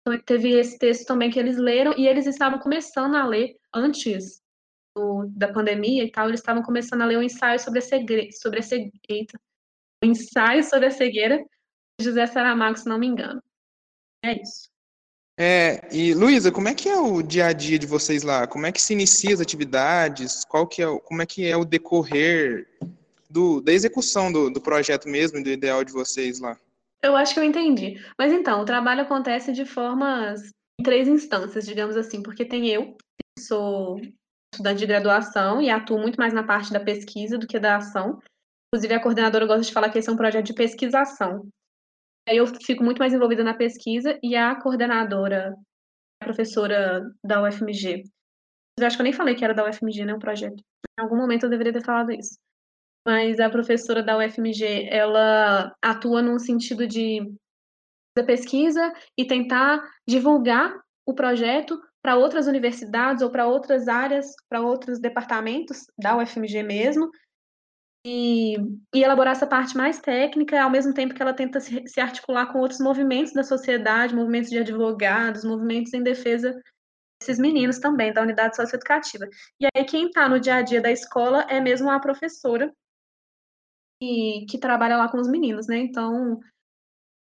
[0.00, 4.40] Então, teve esse texto também que eles leram, e eles estavam começando a ler, antes
[4.96, 8.30] do, da pandemia e tal, eles estavam começando a ler um ensaio sobre a cegueira,
[8.32, 9.38] sobre a cegueira,
[10.02, 11.44] O ensaio sobre a cegueira
[12.00, 13.42] José Saramago, se não me engano.
[14.24, 14.75] É isso.
[15.38, 18.46] É, e Luísa, como é que é o dia a dia de vocês lá?
[18.46, 20.44] Como é que se inicia as atividades?
[20.46, 22.66] Qual que é, o- como é que é o decorrer
[23.28, 26.56] do, da execução do, do projeto mesmo, do ideal de vocês lá?
[27.02, 28.02] Eu acho que eu entendi.
[28.18, 30.40] Mas então, o trabalho acontece de formas
[30.80, 32.96] em três instâncias, digamos assim, porque tem eu,
[33.36, 34.00] que sou
[34.54, 38.18] estudante de graduação e atuo muito mais na parte da pesquisa do que da ação.
[38.72, 41.46] Inclusive, a coordenadora gosta de falar que esse é um projeto de pesquisação.
[42.28, 45.54] Aí eu fico muito mais envolvida na pesquisa e a coordenadora,
[46.20, 48.02] a professora da UFMG.
[48.78, 50.62] Eu acho que eu nem falei que era da UFMG, né, o projeto.
[50.98, 52.36] Em algum momento eu deveria ter falado isso.
[53.06, 57.20] Mas a professora da UFMG, ela atua num sentido de
[58.16, 60.74] da pesquisa e tentar divulgar
[61.06, 67.10] o projeto para outras universidades ou para outras áreas, para outros departamentos da UFMG mesmo,
[68.08, 68.56] e,
[68.94, 72.60] elaborar essa parte mais técnica, ao mesmo tempo que ela tenta se, se articular com
[72.60, 76.56] outros movimentos da sociedade, movimentos de advogados, movimentos em defesa
[77.20, 79.26] desses meninos também, da unidade socioeducativa.
[79.60, 82.72] E aí quem está no dia a dia da escola é mesmo a professora,
[84.00, 85.78] que, que trabalha lá com os meninos, né?
[85.78, 86.38] Então,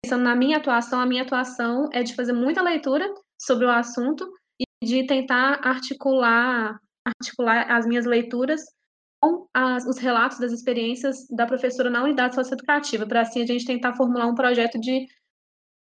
[0.05, 4.33] pensando na minha atuação, a minha atuação é de fazer muita leitura sobre o assunto
[4.61, 8.78] e de tentar articular, articular as minhas leituras
[9.21, 13.65] com as, os relatos das experiências da professora na unidade socioeducativa, para assim a gente
[13.65, 15.07] tentar formular um projeto de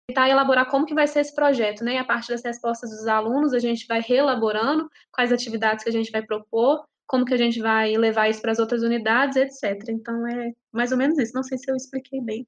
[0.09, 1.95] tentar elaborar como que vai ser esse projeto, né?
[1.95, 5.93] E a partir das respostas dos alunos, a gente vai reelaborando quais atividades que a
[5.93, 9.89] gente vai propor, como que a gente vai levar isso para as outras unidades, etc.
[9.89, 11.35] Então é mais ou menos isso.
[11.35, 12.47] Não sei se eu expliquei bem.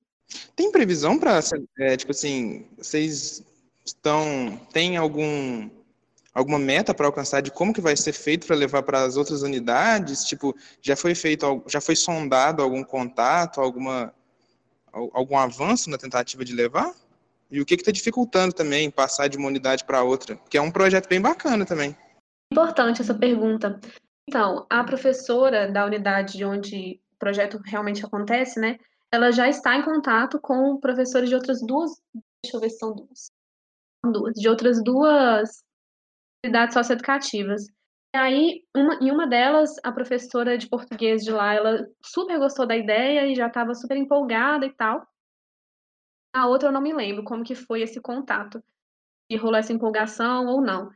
[0.54, 1.40] Tem previsão para,
[1.78, 3.42] é, tipo assim, vocês
[3.84, 5.68] estão, tem algum
[6.38, 9.42] alguma meta para alcançar de como que vai ser feito para levar para as outras
[9.42, 10.24] unidades?
[10.24, 14.14] Tipo, já foi feito, já foi sondado algum contato, alguma
[14.92, 16.94] algum avanço na tentativa de levar?
[17.50, 20.36] E o que está dificultando também passar de uma unidade para outra?
[20.48, 21.96] Que é um projeto bem bacana também.
[22.52, 23.80] Importante essa pergunta.
[24.28, 28.78] Então, a professora da unidade onde o projeto realmente acontece, né?
[29.10, 31.90] Ela já está em contato com professores de outras duas,
[32.44, 33.30] deixa eu ver se são duas,
[34.04, 35.62] duas de outras duas
[36.48, 37.62] unidades socioeducativas.
[38.14, 42.66] E aí, uma, em uma delas, a professora de português de lá, ela super gostou
[42.66, 45.06] da ideia e já estava super empolgada e tal.
[46.34, 48.62] A outra eu não me lembro como que foi esse contato,
[49.30, 50.90] se rolou essa empolgação ou não.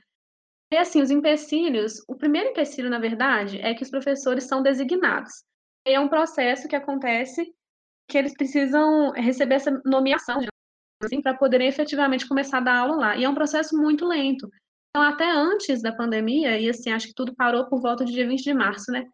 [0.73, 5.45] E assim, os empecilhos, o primeiro empecilho, na verdade, é que os professores são designados.
[5.87, 7.45] E é um processo que acontece
[8.09, 10.39] que eles precisam receber essa nomeação,
[11.03, 13.17] assim, para poderem efetivamente começar a dar aula lá.
[13.17, 14.49] E é um processo muito lento.
[14.95, 18.29] Então, até antes da pandemia, e assim, acho que tudo parou por volta de dia
[18.29, 19.07] 20 de março, né?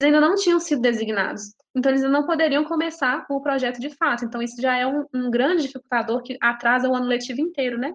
[0.00, 1.54] Eles ainda não tinham sido designados.
[1.74, 4.24] Então, eles não poderiam começar o projeto de fato.
[4.24, 7.92] Então, isso já é um, um grande dificultador que atrasa o ano letivo inteiro, né?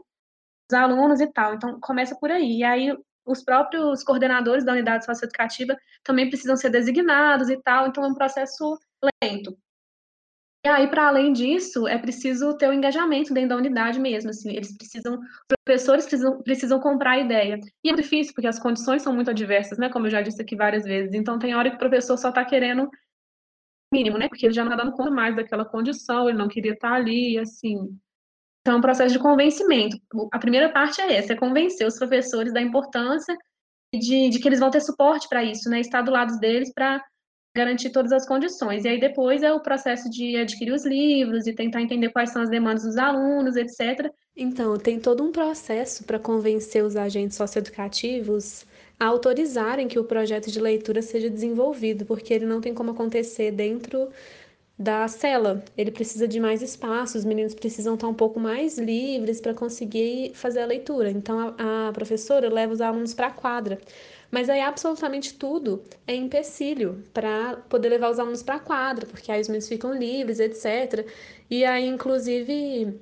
[0.70, 1.56] Os alunos e tal.
[1.56, 2.60] Então, começa por aí.
[2.60, 7.88] E aí, os próprios coordenadores da unidade socioeducativa também precisam ser designados e tal.
[7.88, 8.78] Então, é um processo
[9.24, 9.58] lento.
[10.64, 14.30] E aí, para além disso, é preciso ter o um engajamento dentro da unidade mesmo,
[14.30, 17.60] assim, eles precisam, os professores precisam, precisam comprar a ideia.
[17.84, 20.56] E é difícil, porque as condições são muito adversas, né, como eu já disse aqui
[20.56, 22.88] várias vezes, então tem hora que o professor só está querendo
[23.92, 26.74] mínimo, né, porque ele já não está dando conta mais daquela condição, ele não queria
[26.74, 27.98] estar tá ali, assim.
[28.62, 29.98] Então, é um processo de convencimento.
[30.32, 33.36] A primeira parte é essa, é convencer os professores da importância
[33.94, 37.04] de, de que eles vão ter suporte para isso, né, estar do lado deles para
[37.54, 38.86] garantir todas as condições.
[38.86, 42.42] E aí depois é o processo de adquirir os livros e tentar entender quais são
[42.42, 44.12] as demandas dos alunos, etc.
[44.36, 48.66] Então, tem todo um processo para convencer os agentes socioeducativos
[49.00, 53.52] a autorizarem que o projeto de leitura seja desenvolvido, porque ele não tem como acontecer
[53.52, 54.10] dentro
[54.78, 55.64] da cela.
[55.78, 60.32] Ele precisa de mais espaço, os meninos precisam estar um pouco mais livres para conseguir
[60.36, 61.10] fazer a leitura.
[61.12, 63.80] Então, a, a professora leva os alunos para a quadra
[64.32, 69.32] mas aí absolutamente tudo é empecilho para poder levar os alunos para a quadra, porque
[69.32, 71.06] aí os meninos ficam livres, etc.
[71.50, 72.98] E aí, inclusive,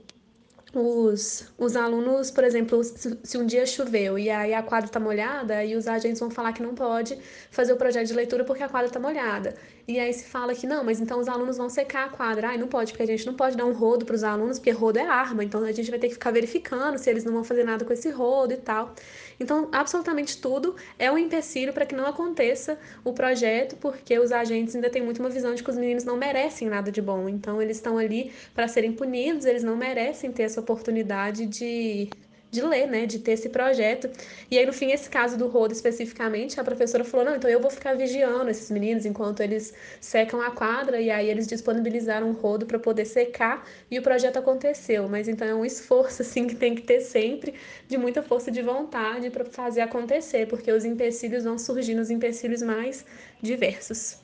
[0.73, 5.55] os, os alunos, por exemplo, se, um dia choveu e aí a quadra está molhada,
[5.57, 7.17] aí os agentes vão falar que não pode
[7.49, 9.55] fazer o projeto de leitura porque a quadra está molhada.
[9.87, 12.49] E aí se fala que não, mas então os alunos vão secar a quadra.
[12.49, 14.71] Ai, não pode, porque a gente não pode dar um rodo para os alunos, porque
[14.71, 17.43] rodo é arma, então a gente vai ter que ficar verificando se eles não vão
[17.43, 18.93] fazer nada com esse rodo e tal.
[19.39, 24.75] Então, absolutamente tudo é um empecilho para que não aconteça o projeto, porque os agentes
[24.75, 27.29] ainda têm muito uma visão de que os meninos não merecem nada de bom.
[27.29, 32.09] Então, eles estão ali para serem punidos, eles não merecem ter essa oportunidade de,
[32.51, 34.09] de ler, né, de ter esse projeto.
[34.49, 37.61] E aí, no fim, esse caso do rodo especificamente, a professora falou: não, então eu
[37.61, 42.33] vou ficar vigiando esses meninos enquanto eles secam a quadra, e aí eles disponibilizaram um
[42.33, 45.07] rodo para poder secar, e o projeto aconteceu.
[45.07, 47.53] Mas então é um esforço, assim, que tem que ter sempre,
[47.87, 52.61] de muita força de vontade para fazer acontecer, porque os empecilhos vão surgindo, os empecilhos
[52.61, 53.05] mais
[53.41, 54.17] diversos.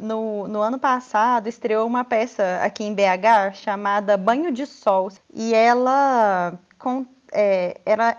[0.00, 5.52] No, no, ano passado estreou uma peça aqui em BH chamada Banho de Sol e
[5.52, 8.16] ela com, é, ela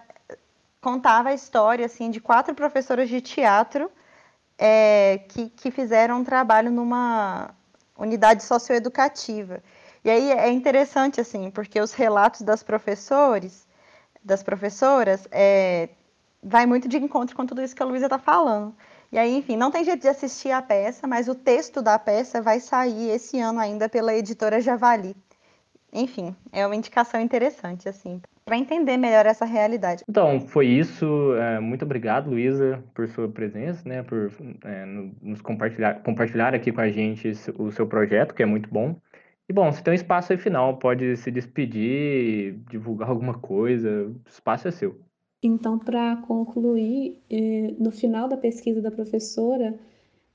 [0.81, 3.91] contava a história assim de quatro professoras de teatro
[4.57, 7.51] é, que, que fizeram um trabalho numa
[7.97, 9.61] unidade socioeducativa.
[10.03, 13.67] E aí é interessante assim, porque os relatos das professores,
[14.23, 15.89] das professoras, é,
[16.41, 18.73] vai muito de encontro com tudo isso que a Luísa está falando.
[19.11, 22.41] E aí, enfim, não tem jeito de assistir a peça, mas o texto da peça
[22.41, 25.15] vai sair esse ano ainda pela editora Javali.
[25.91, 30.03] Enfim, é uma indicação interessante, assim para entender melhor essa realidade.
[30.09, 31.35] Então, foi isso.
[31.35, 34.31] É, muito obrigado, Luísa, por sua presença, né, por
[34.65, 34.85] é,
[35.21, 38.95] nos compartilhar, compartilhar aqui com a gente o seu projeto, que é muito bom.
[39.47, 44.15] E bom, você tem um espaço aí final, pode se despedir, divulgar alguma coisa, o
[44.27, 44.99] espaço é seu.
[45.43, 49.75] Então, para concluir, é, no final da pesquisa da professora,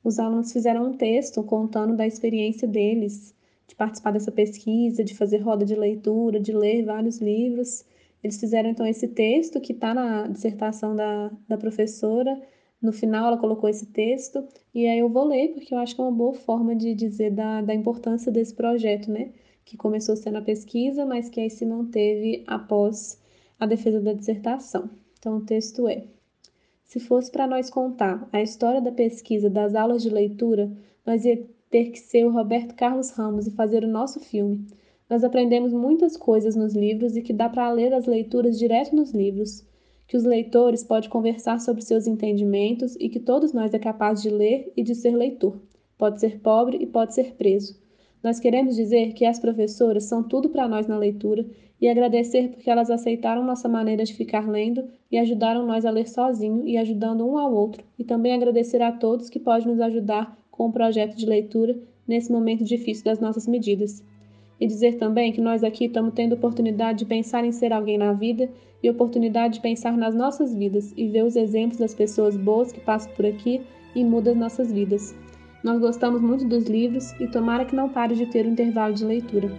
[0.04, 3.34] os alunos fizeram um texto contando da experiência deles
[3.66, 7.84] de participar dessa pesquisa, de fazer roda de leitura, de ler vários livros
[8.24, 12.40] eles fizeram então esse texto que está na dissertação da, da professora.
[12.80, 14.42] No final, ela colocou esse texto,
[14.74, 17.30] e aí eu vou ler, porque eu acho que é uma boa forma de dizer
[17.32, 19.32] da, da importância desse projeto, né?
[19.62, 23.20] Que começou sendo a pesquisa, mas que aí se manteve após
[23.60, 24.88] a defesa da dissertação.
[25.18, 26.04] Então, o texto é:
[26.82, 30.72] Se fosse para nós contar a história da pesquisa das aulas de leitura,
[31.04, 34.66] nós ia ter que ser o Roberto Carlos Ramos e fazer o nosso filme.
[35.14, 39.12] Nós aprendemos muitas coisas nos livros e que dá para ler as leituras direto nos
[39.12, 39.64] livros,
[40.08, 44.28] que os leitores podem conversar sobre seus entendimentos e que todos nós é capaz de
[44.28, 45.56] ler e de ser leitor.
[45.96, 47.78] Pode ser pobre e pode ser preso.
[48.24, 51.46] Nós queremos dizer que as professoras são tudo para nós na leitura
[51.80, 56.08] e agradecer porque elas aceitaram nossa maneira de ficar lendo e ajudaram nós a ler
[56.08, 60.36] sozinho e ajudando um ao outro, e também agradecer a todos que podem nos ajudar
[60.50, 64.02] com o projeto de leitura nesse momento difícil das nossas medidas.
[64.64, 68.14] E dizer também que nós aqui estamos tendo oportunidade de pensar em ser alguém na
[68.14, 68.48] vida
[68.82, 72.80] e oportunidade de pensar nas nossas vidas e ver os exemplos das pessoas boas que
[72.80, 73.60] passam por aqui
[73.94, 75.14] e mudam nossas vidas.
[75.62, 79.04] Nós gostamos muito dos livros e tomara que não pare de ter um intervalo de
[79.04, 79.52] leitura.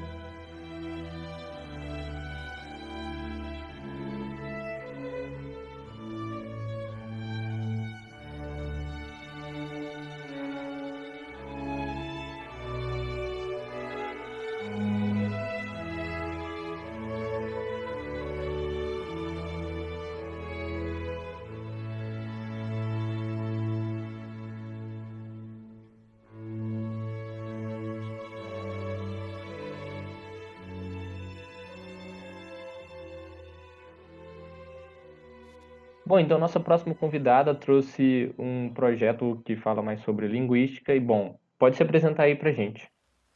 [36.05, 41.39] Bom, então nossa próxima convidada trouxe um projeto que fala mais sobre linguística e, bom,
[41.57, 42.87] pode se apresentar aí pra gente.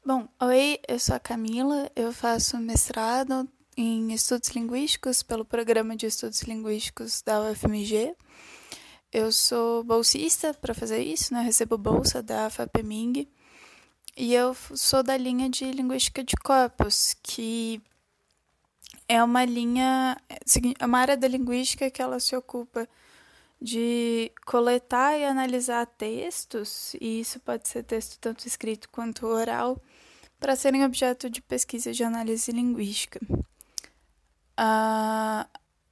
[0.06, 6.06] Bom, oi, eu sou a Camila, eu faço mestrado em estudos linguísticos pelo Programa de
[6.06, 8.16] Estudos Linguísticos da UFMG.
[9.12, 11.40] Eu sou bolsista para fazer isso, né?
[11.40, 13.28] Eu recebo bolsa da FAPEMIG.
[14.16, 17.82] E eu sou da linha de linguística de corpos, que
[19.10, 20.16] é uma linha,
[20.80, 22.88] é uma área da linguística que ela se ocupa
[23.60, 29.82] de coletar e analisar textos, e isso pode ser texto tanto escrito quanto oral,
[30.40, 33.20] para serem objeto de pesquisa de análise linguística.
[34.58, 35.44] Uh,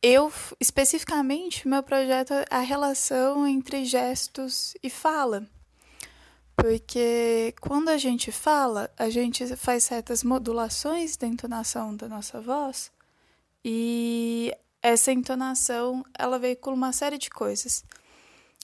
[0.02, 5.46] eu, especificamente, meu projeto é a relação entre gestos e fala.
[6.56, 12.92] Porque quando a gente fala, a gente faz certas modulações da entonação da nossa voz
[13.70, 17.84] e essa entonação, ela veicula uma série de coisas.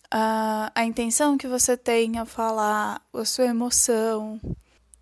[0.05, 4.39] Uh, a intenção que você tem ao falar, a sua emoção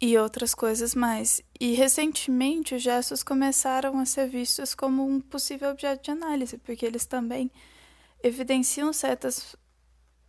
[0.02, 1.44] e outras coisas mais.
[1.60, 6.84] E recentemente os gestos começaram a ser vistos como um possível objeto de análise, porque
[6.84, 7.52] eles também
[8.24, 9.56] evidenciam certas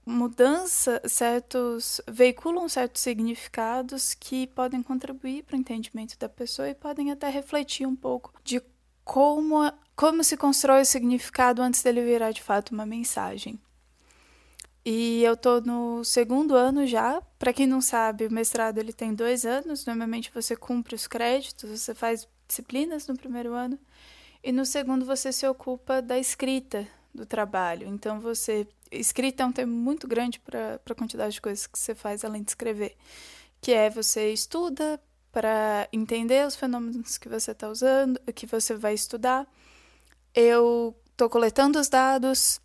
[0.05, 7.11] mudanças, certos veiculam certos significados que podem contribuir para o entendimento da pessoa e podem
[7.11, 8.61] até refletir um pouco de
[9.05, 13.61] como, como se constrói o significado antes dele virar de fato uma mensagem.
[14.85, 17.21] E eu tô no segundo ano já.
[17.39, 19.87] Para quem não sabe, o mestrado ele tem dois anos.
[19.87, 23.79] Normalmente você cumpre os créditos, você faz disciplinas no primeiro ano
[24.43, 27.87] E no segundo, você se ocupa da escrita do trabalho.
[27.89, 28.67] Então, você.
[28.91, 32.43] Escrita é um termo muito grande para a quantidade de coisas que você faz além
[32.43, 32.97] de escrever.
[33.61, 35.01] Que é você estuda
[35.33, 39.47] para entender os fenômenos que você está usando, que você vai estudar.
[40.35, 42.61] Eu estou coletando os dados,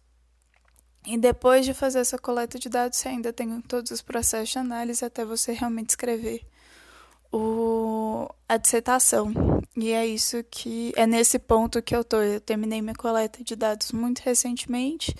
[1.07, 4.59] e depois de fazer essa coleta de dados, você ainda tem todos os processos de
[4.59, 6.45] análise até você realmente escrever
[7.31, 9.31] o, a dissertação.
[9.73, 12.17] E é isso que é nesse ponto que eu tô.
[12.17, 15.15] Eu terminei minha coleta de dados muito recentemente.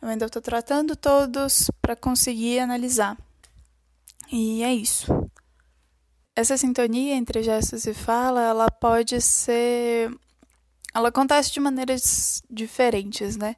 [0.00, 3.18] Eu ainda estou tratando todos para conseguir analisar.
[4.30, 5.12] E é isso.
[6.36, 10.10] Essa sintonia entre gestos e fala, ela pode ser
[10.94, 13.56] ela acontece de maneiras diferentes, né?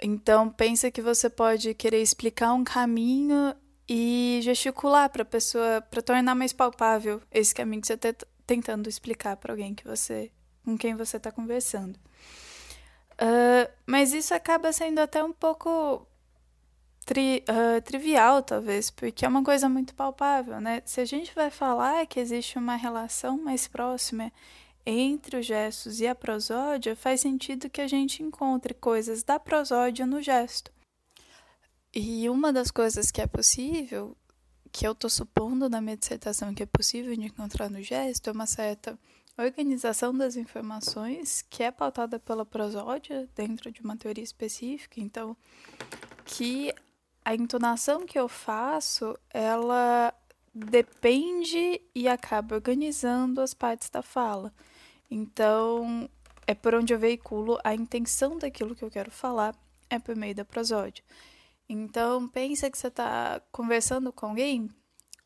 [0.00, 3.54] Então, pensa que você pode querer explicar um caminho
[3.88, 8.14] e gesticular para a pessoa, para tornar mais palpável esse caminho que você está
[8.46, 10.30] tentando explicar para alguém que você,
[10.64, 11.96] com quem você está conversando.
[13.14, 16.06] Uh, mas isso acaba sendo até um pouco
[17.04, 20.82] tri, uh, trivial, talvez, porque é uma coisa muito palpável, né?
[20.84, 24.32] Se a gente vai falar que existe uma relação mais próxima
[24.84, 30.06] entre os gestos e a prosódia, faz sentido que a gente encontre coisas da prosódia
[30.06, 30.72] no gesto.
[31.94, 34.16] E uma das coisas que é possível,
[34.72, 38.32] que eu estou supondo na minha dissertação que é possível de encontrar no gesto, é
[38.32, 38.98] uma certa
[39.36, 45.00] organização das informações que é pautada pela prosódia dentro de uma teoria específica.
[45.00, 45.36] Então,
[46.24, 46.74] que
[47.24, 50.12] a entonação que eu faço, ela
[50.54, 54.52] depende e acaba organizando as partes da fala.
[55.10, 56.08] Então,
[56.46, 59.54] é por onde eu veiculo a intenção daquilo que eu quero falar,
[59.88, 61.04] é por meio da prosódia.
[61.68, 64.68] Então, pensa que você está conversando com alguém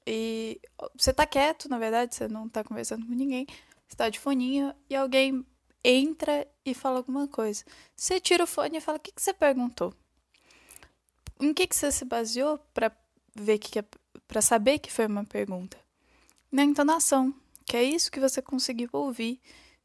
[0.07, 0.61] e
[0.97, 4.72] você está quieto, na verdade, você não está conversando com ninguém, você está de foninho
[4.88, 5.44] e alguém
[5.82, 7.64] entra e fala alguma coisa.
[7.94, 9.94] Você tira o fone e fala: O que, que você perguntou?
[11.41, 12.91] Em que, que você se baseou para
[13.34, 13.84] ver que, que é,
[14.26, 15.78] para saber que foi uma pergunta?
[16.51, 17.34] Na entonação,
[17.64, 19.41] que é isso que você conseguiu ouvir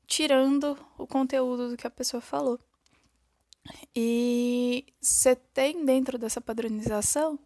[0.08, 2.60] tirando o conteúdo do que a pessoa falou.
[3.96, 7.40] E você tem dentro dessa padronização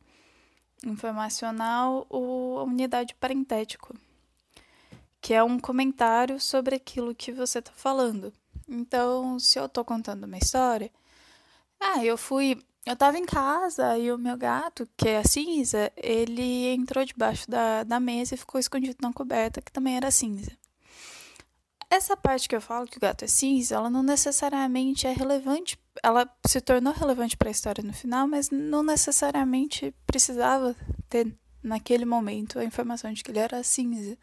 [0.85, 3.95] informacional o, a unidade parentético,
[5.21, 8.33] que é um comentário sobre aquilo que você está falando.
[8.67, 10.91] Então, se eu estou contando uma história,
[11.79, 16.67] ah, eu fui, eu estava em casa e o meu gato, que é cinza, ele
[16.67, 20.51] entrou debaixo da, da mesa e ficou escondido na coberta, que também era cinza.
[21.89, 25.79] Essa parte que eu falo que o gato é cinza, ela não necessariamente é relevante.
[26.03, 30.75] Ela se tornou relevante para a história no final, mas não necessariamente precisava
[31.09, 31.33] ter
[31.63, 34.17] naquele momento a informação de que ele era cinza.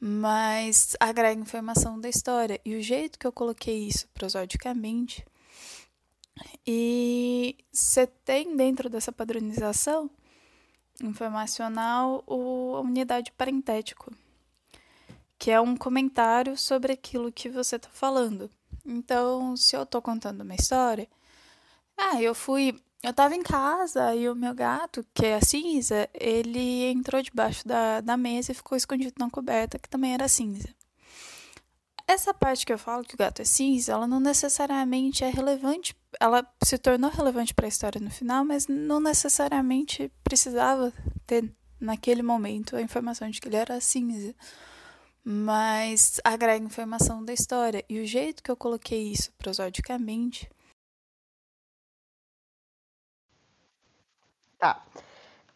[0.00, 2.60] Mas agrega informação da história.
[2.64, 5.24] E o jeito que eu coloquei isso prosodicamente.
[6.66, 10.10] E você tem dentro dessa padronização
[11.02, 14.12] informacional o, a unidade parentético
[15.38, 18.50] que é um comentário sobre aquilo que você está falando.
[18.84, 21.08] Então, se eu estou contando uma história,
[21.96, 26.86] ah, eu fui, eu estava em casa e o meu gato, que é cinza, ele
[26.86, 30.68] entrou debaixo da, da mesa e ficou escondido na coberta, que também era cinza.
[32.08, 35.94] Essa parte que eu falo que o gato é cinza, ela não necessariamente é relevante,
[36.18, 40.90] ela se tornou relevante para a história no final, mas não necessariamente precisava
[41.26, 44.34] ter naquele momento a informação de que ele era cinza
[45.30, 47.84] mas agrega informação da história.
[47.86, 50.50] E o jeito que eu coloquei isso prosodicamente.
[54.58, 54.82] Tá.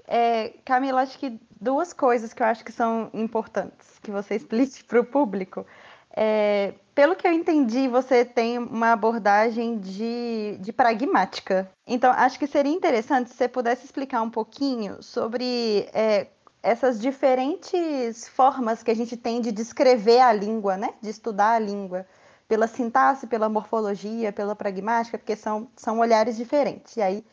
[0.06, 4.84] É, Camila, acho que duas coisas que eu acho que são importantes que você explique
[4.84, 5.66] para o público.
[6.14, 11.70] É, pelo que eu entendi, você tem uma abordagem de, de pragmática.
[11.86, 16.26] Então, acho que seria interessante se você pudesse explicar um pouquinho sobre é,
[16.62, 20.94] essas diferentes formas que a gente tem de descrever a língua, né?
[21.00, 22.06] De estudar a língua,
[22.46, 26.96] pela sintaxe, pela morfologia, pela pragmática, porque são, são olhares diferentes.
[26.96, 27.24] E aí,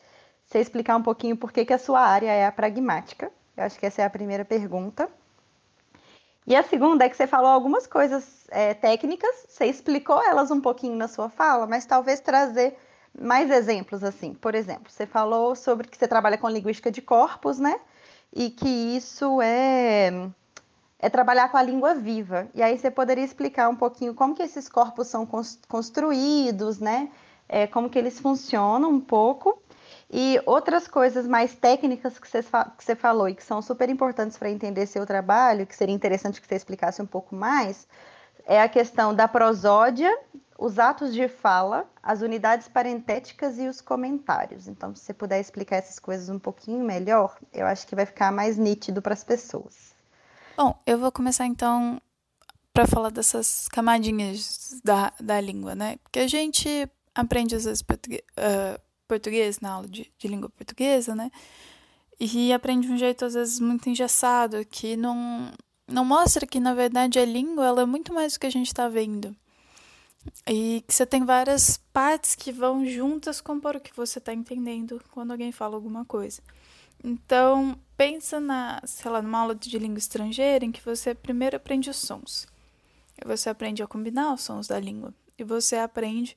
[0.46, 3.30] você explicar um pouquinho por que, que a sua área é a pragmática.
[3.56, 5.08] Eu acho que essa é a primeira pergunta.
[6.46, 10.60] E a segunda é que você falou algumas coisas é, técnicas, você explicou elas um
[10.60, 12.76] pouquinho na sua fala, mas talvez trazer
[13.18, 14.34] mais exemplos assim.
[14.34, 17.78] Por exemplo, você falou sobre que você trabalha com linguística de corpos, né?
[18.32, 20.30] e que isso é
[21.02, 22.48] é trabalhar com a língua viva.
[22.54, 25.26] E aí você poderia explicar um pouquinho como que esses corpos são
[25.66, 27.10] construídos, né?
[27.48, 29.59] É, como que eles funcionam um pouco.
[30.12, 34.36] E outras coisas mais técnicas que você, que você falou e que são super importantes
[34.36, 37.86] para entender seu trabalho, que seria interessante que você explicasse um pouco mais,
[38.44, 40.12] é a questão da prosódia,
[40.58, 44.66] os atos de fala, as unidades parentéticas e os comentários.
[44.66, 48.32] Então, se você puder explicar essas coisas um pouquinho melhor, eu acho que vai ficar
[48.32, 49.94] mais nítido para as pessoas.
[50.56, 52.02] Bom, eu vou começar então
[52.74, 55.98] para falar dessas camadinhas da, da língua, né?
[56.02, 58.80] Porque a gente aprende às vezes português, uh,
[59.10, 61.32] português na aula de, de língua portuguesa, né?
[62.20, 65.50] E aprende de um jeito às vezes muito engessado, que não,
[65.88, 68.68] não mostra que na verdade a língua ela é muito mais do que a gente
[68.68, 69.34] está vendo.
[70.46, 75.02] E que você tem várias partes que vão juntas compor o que você está entendendo
[75.10, 76.40] quando alguém fala alguma coisa.
[77.02, 81.90] Então, pensa na, sei lá, numa aula de língua estrangeira em que você primeiro aprende
[81.90, 82.46] os sons.
[83.24, 85.12] Você aprende a combinar os sons da língua.
[85.38, 86.36] E você aprende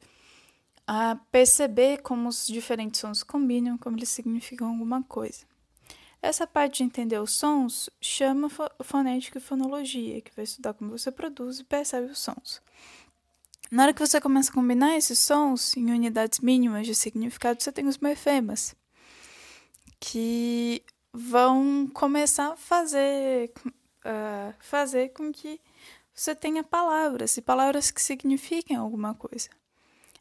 [0.87, 5.45] a perceber como os diferentes sons combinam, como eles significam alguma coisa.
[6.21, 8.49] Essa parte de entender os sons chama
[8.81, 12.61] fonética e fonologia, que vai estudar como você produz e percebe os sons.
[13.69, 17.71] Na hora que você começa a combinar esses sons em unidades mínimas de significado, você
[17.71, 18.75] tem os morfemas,
[19.99, 25.59] que vão começar a fazer, uh, fazer com que
[26.13, 29.49] você tenha palavras, e palavras que signifiquem alguma coisa.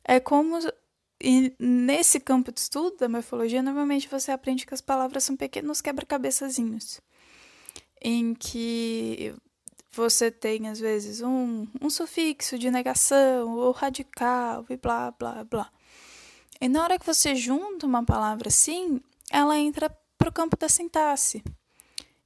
[0.05, 0.59] É como.
[1.21, 5.81] E nesse campo de estudo da morfologia, normalmente você aprende que as palavras são pequenos
[5.81, 7.01] quebra-cabeçazinhos,
[8.01, 9.33] em que
[9.93, 15.71] você tem, às vezes, um, um sufixo de negação ou radical e blá, blá, blá.
[16.61, 19.01] E na hora que você junta uma palavra assim,
[19.31, 21.43] ela entra para o campo da sintaxe,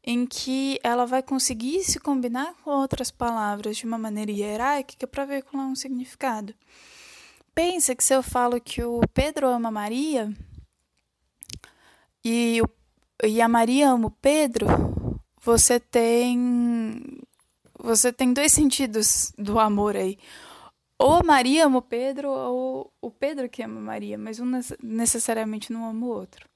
[0.02, 5.24] em que ela vai conseguir se combinar com outras palavras de uma maneira hierárquica para
[5.26, 6.54] veicular um significado
[7.56, 10.30] pensa que se eu falo que o Pedro ama Maria
[12.22, 14.66] e, o, e a Maria ama o Pedro,
[15.40, 17.18] você tem
[17.78, 20.18] você tem dois sentidos do amor aí.
[20.98, 24.50] Ou a Maria ama o Pedro, ou o Pedro que ama a Maria, mas um
[24.82, 26.46] necessariamente não ama o outro.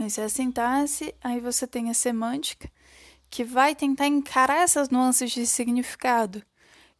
[0.00, 2.70] Isso é a sintaxe, aí você tem a semântica,
[3.30, 6.42] que vai tentar encarar essas nuances de significado.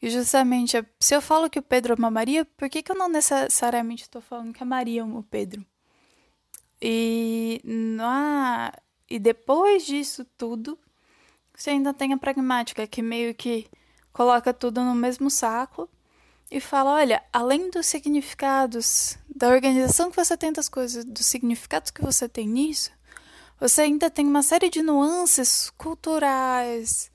[0.03, 3.09] E justamente, se eu falo que o Pedro ama Maria, por que, que eu não
[3.09, 5.65] necessariamente estou falando que a Maria ama o Pedro?
[6.81, 8.73] E, na,
[9.09, 10.77] e depois disso tudo,
[11.55, 13.69] você ainda tem a pragmática, que meio que
[14.13, 15.89] coloca tudo no mesmo saco
[16.51, 21.93] e fala: olha, além dos significados, da organização que você tem das coisas, dos significados
[21.93, 22.91] que você tem nisso,
[23.61, 27.12] você ainda tem uma série de nuances culturais,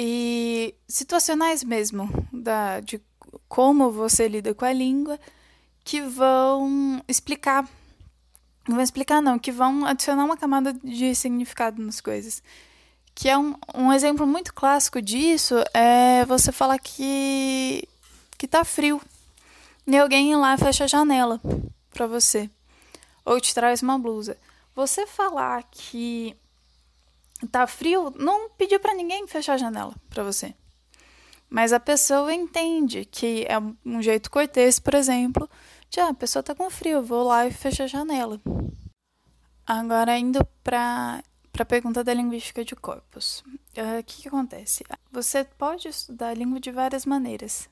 [0.00, 3.00] e situacionais mesmo, da, de
[3.48, 5.18] como você lida com a língua,
[5.82, 7.68] que vão explicar.
[8.68, 12.40] Não vão explicar, não, que vão adicionar uma camada de significado nas coisas.
[13.12, 17.82] Que é um, um exemplo muito clássico disso é você falar que,
[18.38, 19.02] que tá frio.
[19.84, 21.40] E alguém ir lá fecha a janela
[21.90, 22.48] para você.
[23.24, 24.38] Ou te traz uma blusa.
[24.76, 26.36] Você falar que
[27.46, 30.54] tá frio, não pediu para ninguém fechar a janela para você.
[31.48, 35.48] Mas a pessoa entende que é um jeito cortês, por exemplo,
[35.88, 38.40] de ah, a pessoa tá com frio, vou lá e fecho a janela.
[39.66, 41.22] Agora, indo para
[41.58, 43.42] a pergunta da linguística de corpos.
[43.76, 44.84] O uh, que, que acontece?
[45.10, 47.68] Você pode estudar a língua de várias maneiras.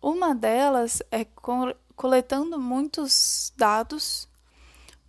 [0.00, 1.24] Uma delas é
[1.94, 4.28] coletando muitos dados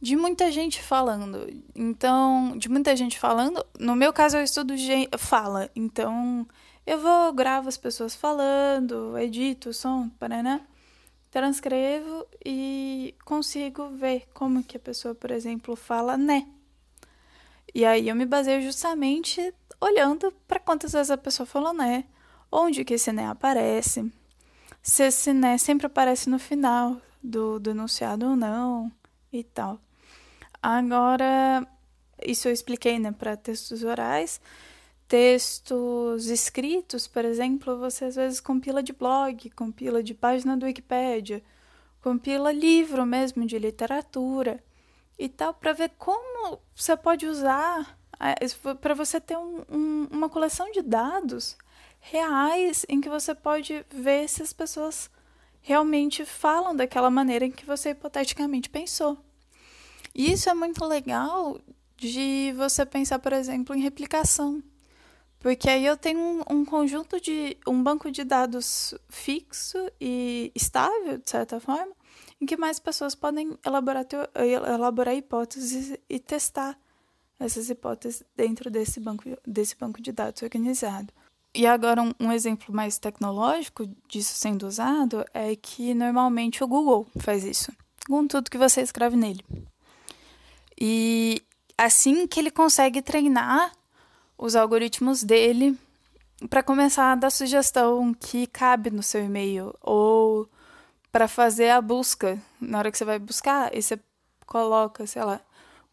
[0.03, 1.47] de muita gente falando.
[1.73, 4.73] Então, de muita gente falando, no meu caso eu estudo
[5.17, 5.71] fala.
[5.73, 6.45] Então,
[6.85, 10.59] eu vou gravo as pessoas falando, edito o som, paraná,
[11.31, 16.49] transcrevo e consigo ver como que a pessoa, por exemplo, fala né.
[17.73, 22.03] E aí eu me baseio justamente olhando para quantas vezes a pessoa falou né,
[22.51, 24.11] onde que esse né aparece,
[24.81, 28.91] se esse né sempre aparece no final do, do enunciado ou não
[29.31, 29.79] e tal.
[30.63, 31.67] Agora,
[32.25, 34.39] isso eu expliquei né, para textos orais.
[35.09, 41.43] Textos escritos, por exemplo, você às vezes compila de blog, compila de página do Wikipedia,
[42.01, 44.63] compila livro mesmo de literatura
[45.19, 47.99] e tal, para ver como você pode usar
[48.79, 51.57] para você ter um, um, uma coleção de dados
[51.99, 55.11] reais em que você pode ver se as pessoas
[55.61, 59.17] realmente falam daquela maneira em que você hipoteticamente pensou.
[60.13, 61.59] E isso é muito legal
[61.97, 64.61] de você pensar, por exemplo, em replicação.
[65.39, 67.57] Porque aí eu tenho um, um, conjunto de.
[67.67, 71.91] um banco de dados fixo e estável, de certa forma,
[72.39, 76.79] em que mais pessoas podem elaborar, teo, elaborar hipóteses e testar
[77.37, 81.11] essas hipóteses dentro desse banco, desse banco de dados organizado.
[81.53, 87.05] E agora, um, um, exemplo mais tecnológico disso sendo usado é que normalmente o Google
[87.19, 87.71] faz isso,
[88.07, 89.43] com tudo que você escreve nele.
[90.79, 91.41] E
[91.77, 93.71] assim que ele consegue treinar
[94.37, 95.77] os algoritmos dele
[96.49, 100.49] para começar a dar sugestão que cabe no seu e-mail ou
[101.11, 102.41] para fazer a busca.
[102.59, 103.99] Na hora que você vai buscar, e você
[104.45, 105.39] coloca, sei lá,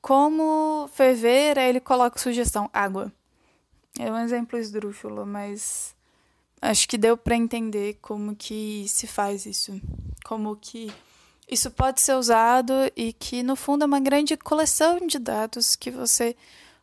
[0.01, 3.13] como ferver, aí ele coloca sugestão água.
[3.99, 5.95] É um exemplo esdrúxulo, mas
[6.61, 9.81] acho que deu para entender como que se faz isso,
[10.25, 10.93] como que
[11.51, 15.91] isso pode ser usado e que no fundo é uma grande coleção de dados que
[15.91, 16.37] você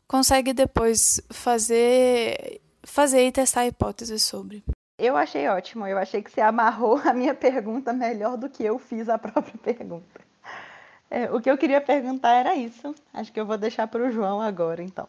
[0.07, 4.63] consegue depois fazer fazer e testar hipóteses sobre.
[4.97, 8.80] Eu achei ótimo, eu achei que você amarrou a minha pergunta melhor do que eu
[8.80, 10.22] fiz a própria pergunta.
[11.09, 12.93] É, o que eu queria perguntar era isso.
[13.13, 15.07] Acho que eu vou deixar para o João agora, então.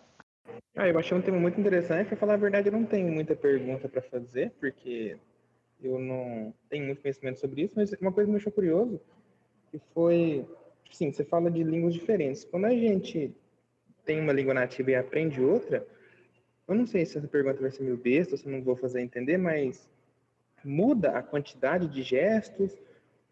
[0.77, 2.09] Ah, eu achei um tema muito interessante.
[2.09, 5.17] Para falar a verdade, eu não tenho muita pergunta para fazer, porque
[5.83, 9.01] eu não tenho muito conhecimento sobre isso, mas uma coisa que me deixou curioso
[9.71, 10.47] que foi,
[10.91, 12.45] sim, você fala de línguas diferentes.
[12.45, 13.35] Quando a gente
[14.05, 15.87] tem uma língua nativa e aprende outra,
[16.67, 19.01] eu não sei se essa pergunta vai ser meio besta, se eu não vou fazer
[19.01, 19.89] entender, mas
[20.65, 22.77] muda a quantidade de gestos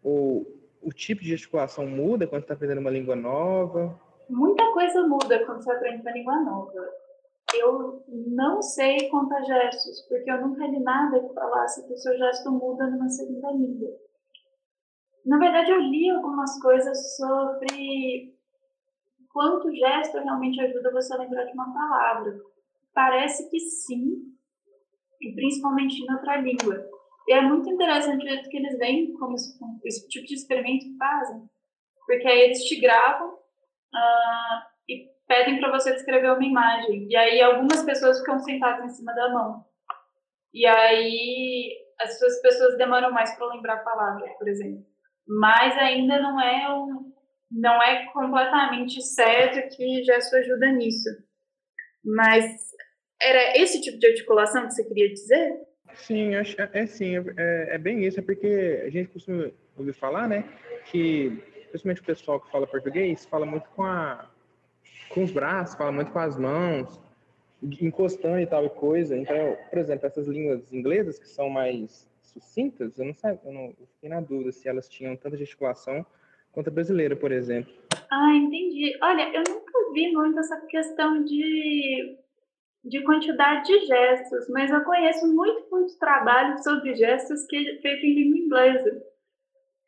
[0.03, 0.45] ou
[0.81, 3.99] o tipo de gesticulação muda quando está aprendendo uma língua nova?
[4.29, 6.89] Muita coisa muda quando você aprende uma língua nova.
[7.53, 12.17] Eu não sei contar gestos, porque eu nunca li nada que falasse que o seu
[12.17, 13.95] gesto muda numa segunda língua.
[15.27, 18.33] Na verdade, eu li algumas coisas sobre
[19.29, 22.33] quanto gesto realmente ajuda você a lembrar de uma palavra.
[22.93, 24.21] Parece que sim,
[25.21, 26.81] e principalmente em outra língua.
[27.27, 30.85] E é muito interessante o jeito que eles veem como esse, esse tipo de experimento
[30.97, 31.43] fazem,
[32.05, 37.05] porque aí eles te gravam uh, e pedem para você descrever uma imagem.
[37.09, 39.65] E aí algumas pessoas ficam sentadas em cima da mão.
[40.53, 41.69] E aí
[41.99, 44.85] as pessoas demoram mais para lembrar a palavra, por exemplo
[45.27, 47.13] mas ainda não é um,
[47.51, 51.09] não é completamente certo que gesto ajuda nisso.
[52.03, 52.45] Mas
[53.21, 55.55] era esse tipo de articulação que você queria dizer?
[55.95, 60.27] Sim, é, é sim, é, é, bem isso, é porque a gente costuma ouvir falar,
[60.27, 60.43] né,
[60.85, 61.31] que
[61.69, 64.29] principalmente o pessoal que fala português fala muito com a
[65.09, 67.01] com os braços, fala muito com as mãos,
[67.81, 69.17] encostando e tal e coisa.
[69.17, 72.07] Então, por exemplo, essas línguas inglesas que são mais
[72.39, 76.05] sucintas, eu não sei, eu, não, eu fiquei na dúvida se elas tinham tanta gesticulação
[76.51, 77.71] quanto a brasileira, por exemplo.
[78.11, 78.97] Ah, entendi.
[79.01, 82.17] Olha, eu nunca vi muito essa questão de,
[82.83, 88.05] de quantidade de gestos, mas eu conheço muito, muito trabalho sobre gestos que é feito
[88.05, 89.03] em língua inglesa.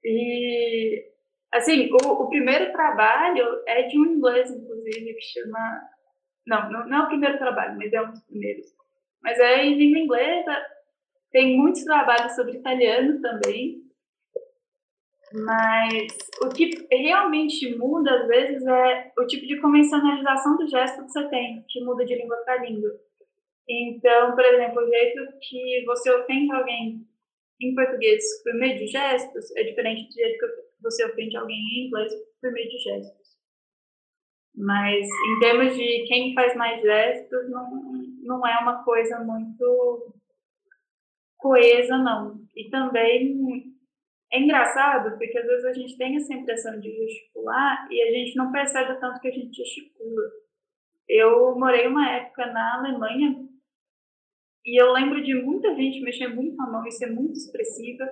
[0.04, 1.06] E,
[1.52, 5.82] assim, o, o primeiro trabalho é de um inglês, inclusive, que chama...
[6.45, 8.66] Não, não, não é o primeiro trabalho, mas é um dos primeiros.
[9.22, 10.58] Mas é em língua inglesa,
[11.32, 13.84] tem muitos trabalhos sobre italiano também,
[15.32, 16.08] mas
[16.42, 21.30] o que realmente muda, às vezes, é o tipo de convencionalização do gesto que você
[21.30, 22.90] tem, que muda de língua para língua.
[23.68, 27.08] Então, por exemplo, o jeito que você ofende alguém
[27.62, 31.88] em português por meio de gestos é diferente do jeito que você ofende alguém em
[31.88, 32.12] inglês
[32.42, 33.30] por meio de gestos.
[34.56, 37.70] Mas, em termos de quem faz mais gestos, não,
[38.24, 40.18] não é uma coisa muito
[41.40, 42.40] coesa, não.
[42.56, 43.74] E também
[44.32, 48.36] é engraçado, porque às vezes a gente tem essa impressão de gesticular e a gente
[48.36, 50.24] não percebe o tanto que a gente gesticula.
[51.08, 53.48] Eu morei uma época na Alemanha
[54.64, 58.06] e eu lembro de muita gente mexer muito a mão e ser muito expressiva,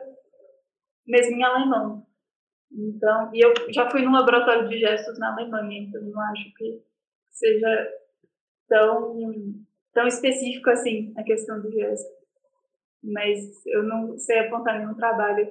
[1.05, 2.07] mesmo em alemão.
[2.71, 6.81] Então, e eu já fui num laboratório de gestos na Alemanha, então não acho que
[7.29, 7.93] seja
[8.67, 9.15] tão,
[9.93, 12.16] tão específico assim a questão do gesto
[13.03, 15.47] mas eu não sei apontar nenhum trabalho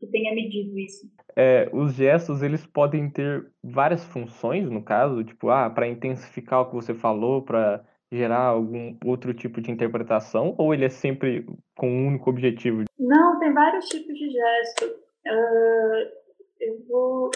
[0.00, 1.10] que, tenha medido isso.
[1.36, 6.66] É, os gestos, eles podem ter várias funções, no caso, tipo, ah, para intensificar o
[6.66, 11.44] que você falou, para gerar algum outro tipo de interpretação, ou ele é sempre
[11.76, 12.84] com um único objetivo?
[12.98, 14.84] Não, tem vários tipos de gesto.
[15.26, 16.26] Uh,
[16.60, 17.30] eu vou.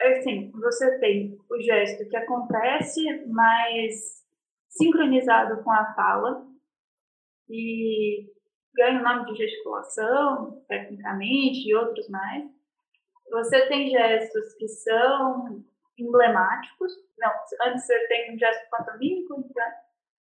[0.00, 4.16] Assim, você tem o gesto que acontece mais
[4.68, 6.46] sincronizado com a fala,
[7.48, 8.26] e
[8.76, 12.44] ganha o nome de gesticulação, tecnicamente, e outros mais.
[13.30, 15.64] Você tem gestos que são
[15.98, 16.92] emblemáticos.
[17.18, 17.30] Não,
[17.66, 19.72] antes você tem um gesto pantomímico, né?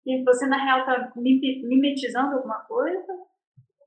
[0.06, 3.14] e você, na real, está mimetizando alguma coisa.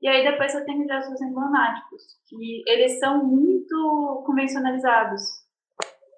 [0.01, 5.21] E aí depois você tem os gestos emblemáticos, que eles são muito convencionalizados.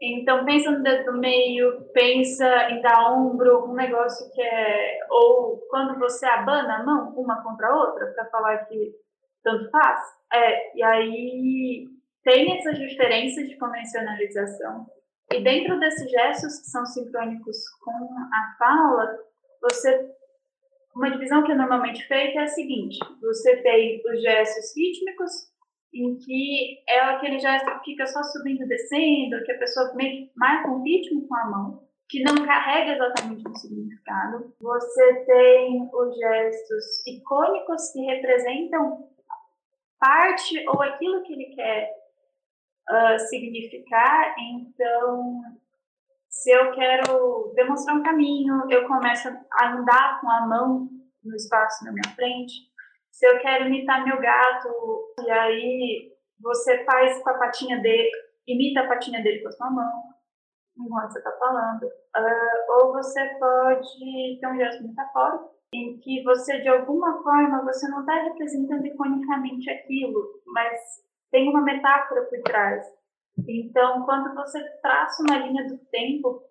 [0.05, 4.99] Então, pensa no dedo do meio, pensa em dar ombro, um negócio que é.
[5.09, 8.91] Ou quando você abana a mão uma contra a outra, para falar que
[9.41, 10.01] tanto faz.
[10.33, 11.87] É, e aí
[12.23, 14.85] tem essas diferenças de convencionalização.
[15.31, 19.17] E dentro desses gestos que são sincrônicos com a fala,
[19.61, 20.11] você
[20.95, 25.31] uma divisão que é normalmente feita é a seguinte: você tem os gestos rítmicos,
[25.93, 30.29] em que é aquele gesto que fica só subindo e descendo, que a pessoa meio
[30.35, 34.53] marca um ritmo com a mão, que não carrega exatamente um significado.
[34.59, 39.07] Você tem os gestos icônicos que representam
[39.99, 41.91] parte ou aquilo que ele quer
[42.89, 44.35] uh, significar.
[44.37, 45.41] Então,
[46.29, 50.89] se eu quero demonstrar um caminho, eu começo a andar com a mão
[51.23, 52.53] no espaço na minha frente.
[53.13, 54.69] Se eu quero imitar meu gato,
[55.23, 56.11] e aí
[56.41, 58.09] você faz com a patinha dele,
[58.47, 60.03] imita a patinha dele com a sua mão,
[60.75, 61.83] enquanto você está falando.
[61.83, 67.87] Uh, ou você pode ter um gesto metafórico, em que você, de alguma forma, você
[67.87, 70.81] não está representando iconicamente aquilo, mas
[71.31, 72.83] tem uma metáfora por trás.
[73.47, 76.43] Então, quando você traça uma linha do tempo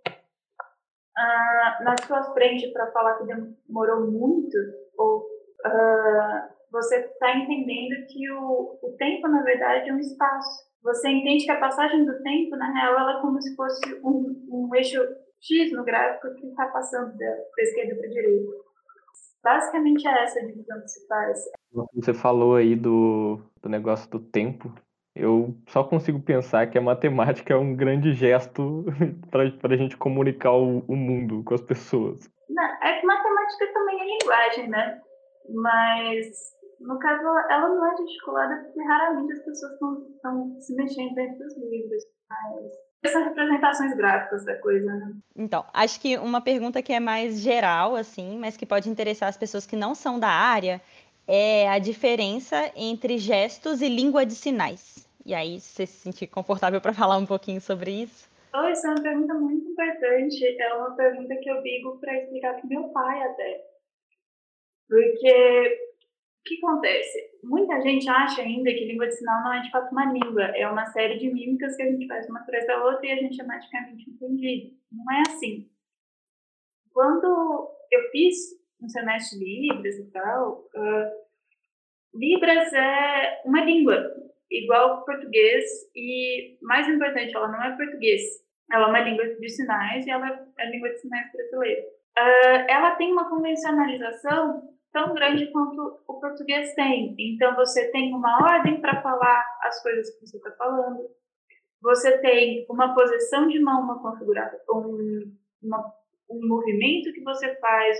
[1.18, 3.24] uh, na sua frente para falar que
[3.66, 4.56] demorou muito,
[4.96, 5.31] ou
[5.66, 10.70] uh, você está entendendo que o, o tempo, na verdade, é um espaço.
[10.82, 14.34] Você entende que a passagem do tempo, na real, ela é como se fosse um,
[14.50, 14.98] um eixo
[15.40, 18.52] X no gráfico que está passando da esquerda para a direita.
[19.44, 21.38] Basicamente é essa a divisão que se faz.
[21.94, 24.72] Você falou aí do, do negócio do tempo.
[25.14, 28.84] Eu só consigo pensar que a matemática é um grande gesto
[29.30, 32.30] para a gente comunicar o, o, mundo com as pessoas.
[32.48, 35.00] Não, é que matemática também é linguagem, né?
[35.49, 36.26] Mas,
[36.80, 39.72] no caso, ela não é gesticulada porque raramente as pessoas
[40.14, 42.03] estão se mexendo dentro dos livros.
[43.03, 45.12] Mas são representações gráficas da coisa, né?
[45.36, 49.36] Então, acho que uma pergunta que é mais geral, assim, mas que pode interessar as
[49.36, 50.80] pessoas que não são da área,
[51.26, 55.09] é a diferença entre gestos e língua de sinais.
[55.24, 58.30] E aí, você se sentir confortável para falar um pouquinho sobre isso?
[58.55, 60.45] Oh, isso é uma pergunta muito importante.
[60.61, 63.71] É uma pergunta que eu digo para explicar para meu pai até.
[64.88, 65.78] Porque
[66.42, 67.30] o que acontece?
[67.44, 70.68] Muita gente acha ainda que língua de sinal não é de fato uma língua, é
[70.68, 73.40] uma série de mímicas que a gente faz uma atrás da outra e a gente
[73.40, 74.74] é magicamente entendido.
[74.90, 75.70] Não é assim.
[76.92, 78.36] Quando eu fiz
[78.80, 81.22] um semestre de Libras e tal, uh,
[82.14, 84.12] Libras é uma língua,
[84.50, 85.64] igual português,
[85.94, 88.20] e mais importante, ela não é português,
[88.70, 91.82] ela é uma língua de sinais e ela é língua de sinais brasileira.
[92.18, 97.14] Uh, ela tem uma convencionalização tão grande quanto o português tem.
[97.18, 101.08] Então, você tem uma ordem para falar as coisas que você está falando,
[101.80, 105.92] você tem uma posição de mão, uma configuração, um, uma,
[106.30, 107.98] um movimento que você faz,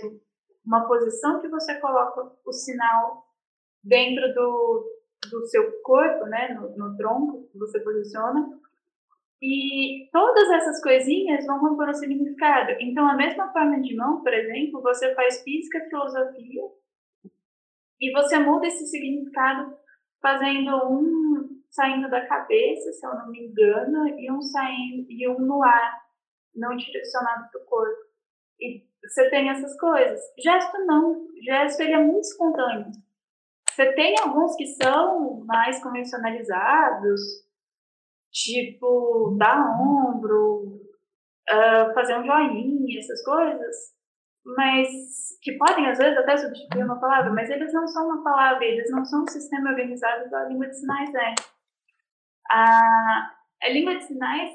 [0.65, 3.25] uma posição que você coloca o sinal
[3.83, 4.87] dentro do,
[5.31, 8.61] do seu corpo, né, no, no tronco que você posiciona.
[9.43, 12.77] E todas essas coisinhas vão compor um significado.
[12.79, 16.63] Então, a mesma forma de mão, por exemplo, você faz física, filosofia,
[18.01, 19.77] e você muda esse significado
[20.21, 25.41] fazendo um saindo da cabeça, se eu não me engano, e um saindo e um
[25.41, 26.03] no ar,
[26.55, 28.03] não direcionado para o corpo.
[28.61, 30.21] E você tem essas coisas.
[30.39, 31.27] Gesto não.
[31.43, 32.93] Gesto ele é muito espontâneo.
[33.71, 37.21] Você tem alguns que são mais convencionalizados,
[38.33, 40.81] tipo dar ombro,
[41.51, 43.77] uh, fazer um joinha, essas coisas,
[44.45, 44.89] mas
[45.43, 48.91] que podem às vezes até substituir uma palavra, mas eles não são uma palavra, eles
[48.91, 51.35] não são um sistema organizado da língua de sinais é.
[52.51, 53.31] A,
[53.63, 54.53] a língua de sinais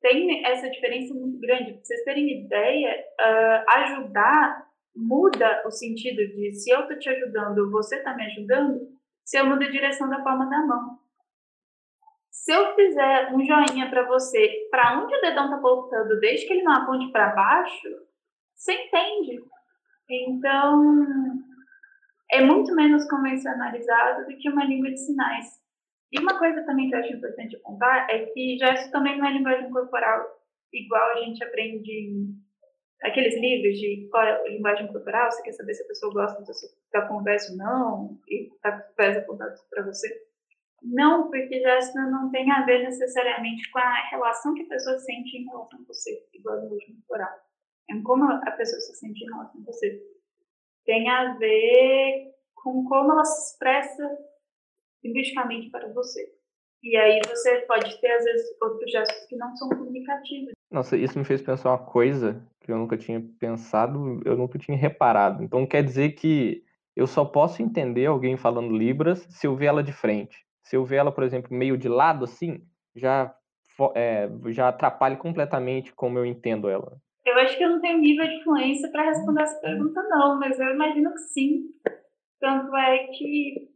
[0.00, 1.72] tem essa diferença muito grande.
[1.72, 7.70] Para vocês terem ideia, uh, ajudar muda o sentido de se eu estou te ajudando,
[7.70, 8.80] você está me ajudando,
[9.24, 10.97] se eu mudo a direção da palma da mão.
[12.44, 16.52] Se eu fizer um joinha para você, para onde o dedão está apontando, desde que
[16.54, 17.88] ele não aponte para baixo,
[18.54, 19.40] você entende.
[20.08, 21.04] Então,
[22.30, 25.46] é muito menos convencionalizado do que uma língua de sinais.
[26.10, 29.32] E uma coisa também que eu acho importante apontar é que gesto também não é
[29.32, 30.24] linguagem corporal,
[30.72, 32.34] igual a gente aprende
[33.02, 36.42] aqueles livros de qual é linguagem corporal, você quer saber se a pessoa gosta
[36.92, 40.27] da conversa ou não, e está com os pés apontados para você.
[40.82, 45.36] Não, porque gesto não tem a ver necessariamente com a relação que a pessoa sente
[45.36, 47.36] em relação a você, igual a linguagem corporal.
[47.90, 50.00] É como a pessoa se sente em relação a você.
[50.84, 54.18] Tem a ver com como ela se expressa
[55.02, 56.32] linguisticamente para você.
[56.82, 60.52] E aí você pode ter, às vezes, outros gestos que não são comunicativos.
[60.70, 64.76] Nossa, isso me fez pensar uma coisa que eu nunca tinha pensado, eu nunca tinha
[64.76, 65.42] reparado.
[65.42, 66.62] Então quer dizer que
[66.94, 70.46] eu só posso entender alguém falando Libras se eu ver ela de frente.
[70.68, 72.60] Se eu ver ela, por exemplo, meio de lado assim,
[72.94, 73.34] já,
[73.94, 76.98] é, já atrapalha completamente como eu entendo ela.
[77.24, 80.60] Eu acho que eu não tenho nível de fluência para responder essa pergunta, não, mas
[80.60, 81.62] eu imagino que sim.
[82.38, 83.66] Tanto é que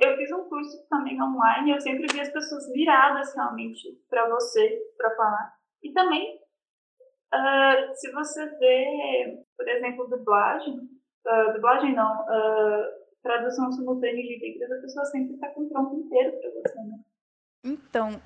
[0.00, 4.80] eu fiz um curso também online, eu sempre vi as pessoas viradas realmente para você,
[4.96, 5.52] para falar.
[5.82, 6.34] E também,
[7.34, 14.72] uh, se você vê, por exemplo, dublagem, uh, dublagem não, uh, tradução simultânea de Libras,
[14.72, 16.98] a pessoa sempre está com o tronco inteiro para você, né?
[17.62, 18.22] Então,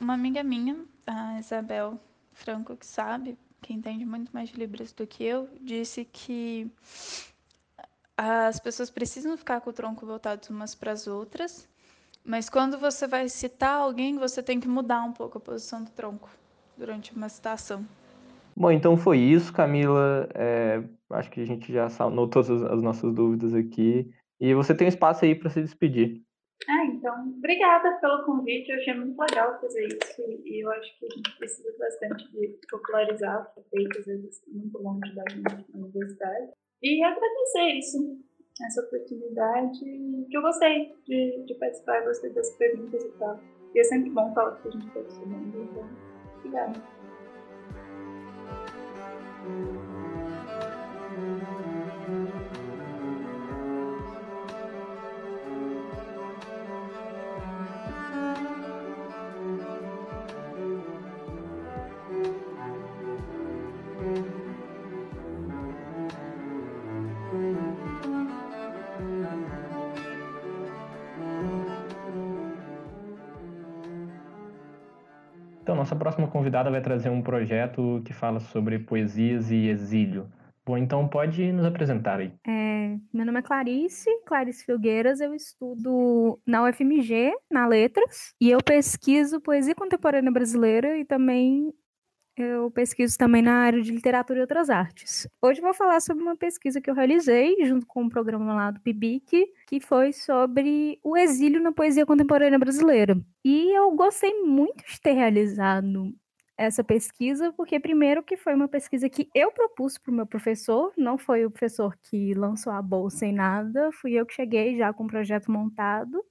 [0.00, 1.96] uma amiga minha, a Isabel
[2.32, 6.68] Franco, que sabe, que entende muito mais de Libras do que eu, disse que
[8.16, 11.68] as pessoas precisam ficar com o tronco voltado umas para as outras,
[12.24, 15.90] mas quando você vai citar alguém, você tem que mudar um pouco a posição do
[15.92, 16.28] tronco
[16.76, 17.86] durante uma citação.
[18.56, 20.28] Bom, então foi isso, Camila.
[20.34, 24.10] É, acho que a gente já sanou todas as nossas dúvidas aqui.
[24.40, 26.22] E você tem espaço aí para se despedir.
[26.66, 28.70] Ah, então, obrigada pelo convite.
[28.70, 32.58] Eu achei muito legal fazer isso e eu acho que a gente precisa bastante de
[32.70, 35.24] popularizar o que feito, às vezes, muito longe da
[35.74, 36.52] universidade.
[36.82, 38.18] E agradecer isso,
[38.66, 43.38] essa oportunidade, que eu gostei de, de participar, gostei das perguntas e tal.
[43.74, 45.88] E é sempre bom falar que a gente está estudando, então,
[46.38, 46.95] obrigada.
[49.46, 49.75] thank you
[76.06, 80.28] próxima convidada vai trazer um projeto que fala sobre poesias e exílio.
[80.64, 82.32] Bom, então pode nos apresentar aí.
[82.46, 88.62] É, meu nome é Clarice, Clarice Filgueiras, eu estudo na UFMG, na Letras, e eu
[88.62, 91.72] pesquiso poesia contemporânea brasileira e também
[92.36, 95.26] eu pesquiso também na área de literatura e outras artes.
[95.40, 98.80] Hoje vou falar sobre uma pesquisa que eu realizei junto com um programa lá do
[98.80, 103.18] PIBIC, que foi sobre o exílio na poesia contemporânea brasileira.
[103.44, 106.12] E eu gostei muito de ter realizado
[106.58, 110.92] essa pesquisa, porque primeiro que foi uma pesquisa que eu propus para o meu professor,
[110.96, 114.92] não foi o professor que lançou a bolsa em nada, fui eu que cheguei já
[114.92, 116.22] com o projeto montado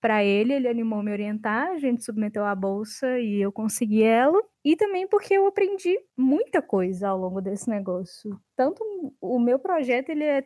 [0.00, 4.40] para ele, ele animou me orientar, a gente submeteu a bolsa e eu consegui ela.
[4.64, 8.40] E também porque eu aprendi muita coisa ao longo desse negócio.
[8.56, 8.82] Tanto
[9.20, 10.44] o meu projeto, ele é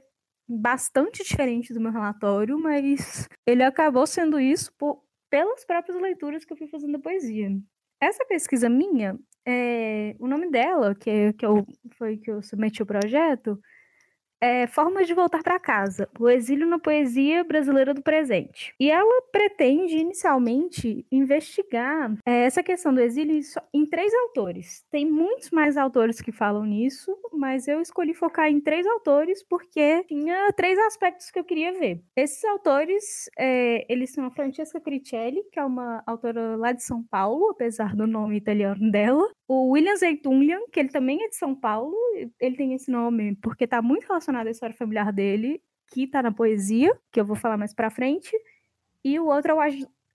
[0.49, 6.53] bastante diferente do meu relatório, mas ele acabou sendo isso por, pelas próprias leituras que
[6.53, 7.49] eu fui fazendo da poesia.
[8.01, 11.65] Essa pesquisa minha, é, o nome dela, que, é, que eu,
[11.97, 13.59] foi que eu submeti o projeto,
[14.45, 18.75] é, Formas de Voltar para Casa, o exílio na poesia brasileira do presente.
[18.79, 23.41] E ela pretende, inicialmente, investigar é, essa questão do exílio
[23.73, 24.85] em três autores.
[24.91, 30.05] Tem muitos mais autores que falam nisso, mas eu escolhi focar em três autores porque
[30.05, 32.03] tinha três aspectos que eu queria ver.
[32.15, 37.03] Esses autores, é, eles são a Francesca Cricelli, que é uma autora lá de São
[37.03, 41.55] Paulo, apesar do nome italiano dela, o William Zeitunlian, que ele também é de São
[41.55, 41.95] Paulo,
[42.41, 46.33] ele tem esse nome porque está muito relacionado à história familiar dele, que está na
[46.33, 48.33] poesia, que eu vou falar mais para frente,
[49.05, 49.61] e o outro é o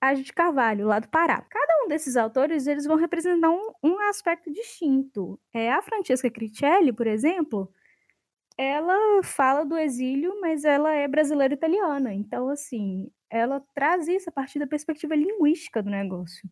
[0.02, 1.42] Age de Carvalho, lá do Pará.
[1.42, 5.40] Cada um desses autores, eles vão representar um, um aspecto distinto.
[5.54, 7.72] É, a Francesca Cricelli, por exemplo,
[8.58, 12.14] ela fala do exílio, mas ela é brasileira italiana.
[12.14, 16.50] Então, assim, ela traz isso a partir da perspectiva linguística do negócio.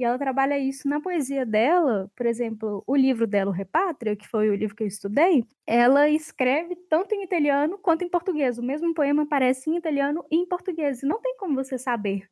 [0.00, 4.26] E ela trabalha isso na poesia dela, por exemplo, o livro dela, o Repátria, que
[4.26, 8.56] foi o livro que eu estudei, ela escreve tanto em italiano quanto em português.
[8.56, 11.02] O mesmo poema aparece em italiano e em português.
[11.02, 12.26] E não tem como você saber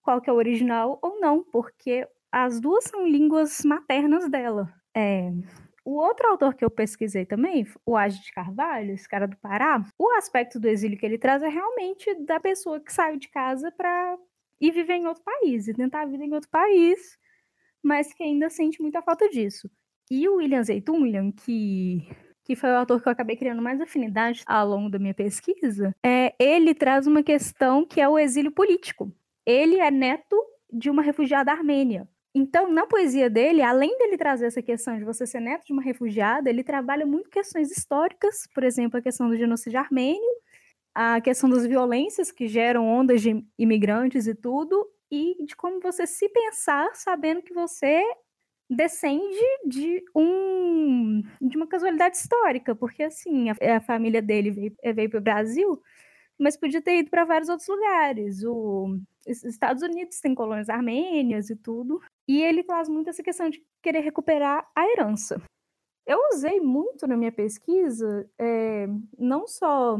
[0.00, 4.72] qual que é o original ou não, porque as duas são línguas maternas dela.
[4.96, 5.32] É,
[5.84, 9.84] o outro autor que eu pesquisei também, o Age de Carvalho, esse cara do Pará,
[9.98, 13.72] o aspecto do exílio que ele traz é realmente da pessoa que saiu de casa
[13.72, 14.16] para
[14.60, 17.18] e viver em outro país, e tentar a vida em outro país,
[17.82, 19.70] mas que ainda sente muita falta disso.
[20.10, 22.06] E o William Zeytunlian, que
[22.50, 25.94] que foi o autor que eu acabei criando mais afinidade ao longo da minha pesquisa,
[26.04, 29.12] é, ele traz uma questão que é o exílio político.
[29.46, 30.36] Ele é neto
[30.72, 32.08] de uma refugiada armênia.
[32.34, 35.82] Então, na poesia dele, além dele trazer essa questão de você ser neto de uma
[35.82, 40.30] refugiada, ele trabalha muito questões históricas, por exemplo, a questão do genocídio armênio,
[40.94, 46.06] a questão das violências que geram ondas de imigrantes e tudo, e de como você
[46.06, 48.02] se pensar sabendo que você
[48.68, 55.10] descende de um de uma casualidade histórica, porque assim, a, a família dele veio, veio
[55.10, 55.82] para o Brasil,
[56.38, 58.42] mas podia ter ido para vários outros lugares.
[58.44, 58.96] O,
[59.28, 62.00] os Estados Unidos tem colônias armênias e tudo.
[62.26, 65.42] E ele traz muito essa questão de querer recuperar a herança.
[66.06, 68.86] Eu usei muito na minha pesquisa, é,
[69.18, 69.98] não só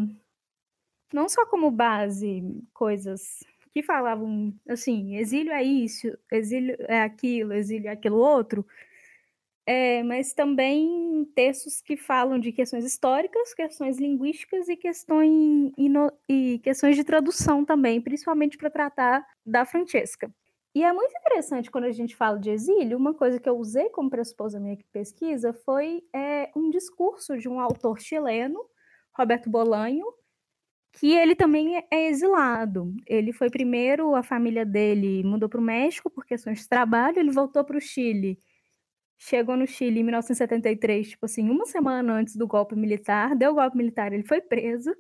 [1.12, 2.42] não só como base
[2.72, 3.40] coisas
[3.72, 8.66] que falavam assim, exílio é isso, exílio é aquilo, exílio é aquilo outro,
[9.66, 15.72] é, mas também textos que falam de questões históricas, questões linguísticas e questões,
[16.28, 20.28] e questões de tradução também, principalmente para tratar da Francesca.
[20.74, 23.88] E é muito interessante quando a gente fala de exílio, uma coisa que eu usei
[23.90, 28.64] como pressuposto da minha pesquisa foi é, um discurso de um autor chileno,
[29.12, 30.06] Roberto Bolanho,
[30.93, 32.95] que ele também é exilado.
[33.07, 37.30] Ele foi primeiro, a família dele mudou para o México por questões de trabalho, ele
[37.30, 38.38] voltou para o Chile.
[39.18, 43.55] Chegou no Chile em 1973, tipo assim, uma semana antes do golpe militar, deu o
[43.55, 44.95] golpe militar, ele foi preso.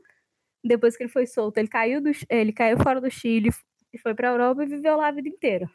[0.64, 3.50] Depois que ele foi solto, ele caiu, do, ele caiu fora do Chile,
[3.92, 5.68] e foi para a Europa e viveu lá a vida inteira.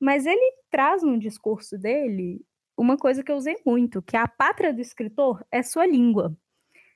[0.00, 2.40] Mas ele traz no discurso dele
[2.76, 6.36] uma coisa que eu usei muito, que a pátria do escritor é sua língua,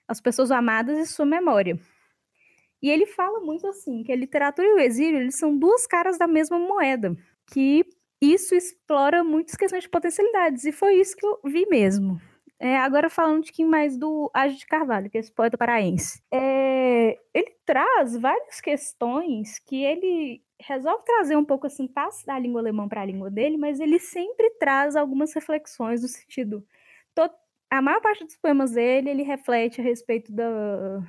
[0.07, 1.79] as pessoas amadas e sua memória.
[2.83, 6.19] E ele fala muito assim, que a literatura e o exílio, eles são duas caras
[6.19, 7.17] da mesma moeda,
[7.53, 7.87] que
[8.21, 12.21] isso explora muitas questões de potencialidades, e foi isso que eu vi mesmo.
[12.59, 16.23] É, agora falando um pouquinho mais do Age de Carvalho, que é esse poeta paraense.
[16.33, 22.61] É, ele traz várias questões que ele resolve trazer um pouco a sintaxe da língua
[22.61, 26.65] alemã para a língua dele, mas ele sempre traz algumas reflexões no sentido.
[27.15, 27.35] Todo,
[27.69, 31.03] a maior parte dos poemas dele, ele reflete a respeito da.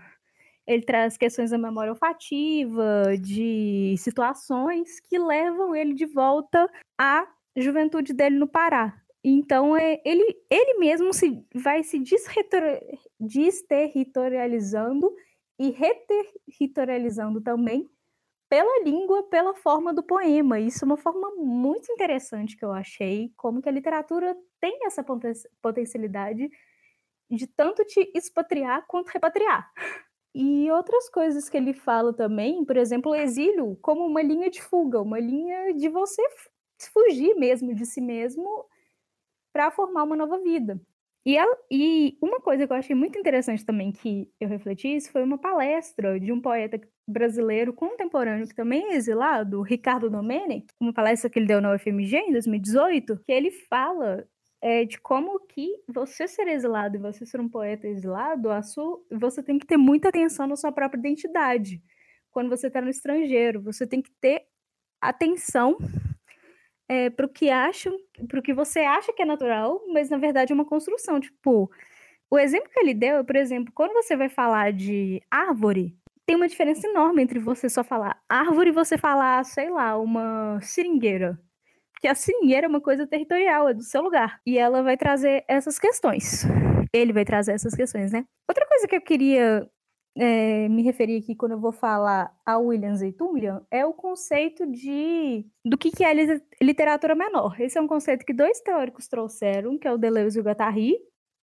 [0.66, 8.14] Ele traz questões da memória olfativa, de situações que levam ele de volta à juventude
[8.14, 11.98] dele no Pará, então, é, ele, ele mesmo se, vai se
[13.20, 15.16] desterritorializando
[15.58, 17.90] e reterritorializando também
[18.50, 20.60] pela língua, pela forma do poema.
[20.60, 25.06] Isso é uma forma muito interessante que eu achei, como que a literatura tem essa
[25.62, 26.50] potencialidade
[27.32, 29.72] de tanto te expatriar quanto repatriar.
[30.36, 34.62] E outras coisas que ele fala também, por exemplo, o exílio como uma linha de
[34.62, 36.22] fuga, uma linha de você
[36.92, 38.66] fugir mesmo de si mesmo
[39.54, 40.80] para formar uma nova vida.
[41.26, 45.10] E, ela, e uma coisa que eu achei muito interessante também que eu refleti isso
[45.12, 50.92] foi uma palestra de um poeta brasileiro contemporâneo que também é exilado, Ricardo Domenech, uma
[50.94, 54.28] palestra que ele deu na UFMG em 2018, que ele fala
[54.64, 58.98] é, de como que você ser exilado e você ser um poeta exilado, a sua,
[59.12, 61.84] você tem que ter muita atenção na sua própria identidade.
[62.32, 64.46] Quando você está no estrangeiro, você tem que ter
[65.02, 65.78] atenção
[66.88, 67.94] é, para o que acham,
[68.26, 71.20] para que você acha que é natural, mas na verdade é uma construção.
[71.20, 71.70] Tipo,
[72.32, 75.94] o exemplo que ele deu é, por exemplo, quando você vai falar de árvore,
[76.26, 80.58] tem uma diferença enorme entre você só falar árvore e você falar, sei lá, uma
[80.62, 81.38] seringueira.
[82.04, 84.42] Porque a seringueira é uma coisa territorial, é do seu lugar.
[84.46, 86.44] E ela vai trazer essas questões.
[86.92, 88.26] Ele vai trazer essas questões, né?
[88.46, 89.66] Outra coisa que eu queria
[90.18, 95.46] é, me referir aqui quando eu vou falar a William Zeytunlian é o conceito de
[95.64, 96.14] do que, que é
[96.62, 97.56] literatura menor.
[97.58, 100.98] Esse é um conceito que dois teóricos trouxeram, que é o Deleuze e o Guattari,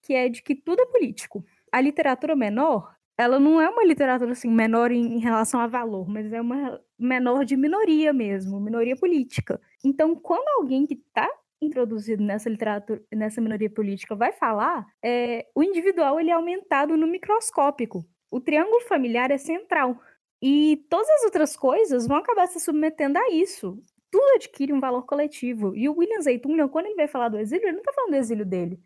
[0.04, 1.42] que é de que tudo é político.
[1.72, 6.10] A literatura menor, ela não é uma literatura assim menor em, em relação a valor,
[6.10, 9.58] mas é uma menor de minoria mesmo, minoria política.
[9.84, 11.30] Então, quando alguém que está
[11.62, 17.08] introduzido nessa literatura, nessa minoria política vai falar, é, o individual ele é aumentado no
[17.08, 20.00] microscópico o triângulo familiar é central.
[20.42, 23.82] E todas as outras coisas vão acabar se submetendo a isso.
[24.12, 25.76] Tudo adquire um valor coletivo.
[25.76, 28.18] E o William Zeytunlian, quando ele vai falar do exílio, ele não está falando do
[28.18, 28.80] exílio dele.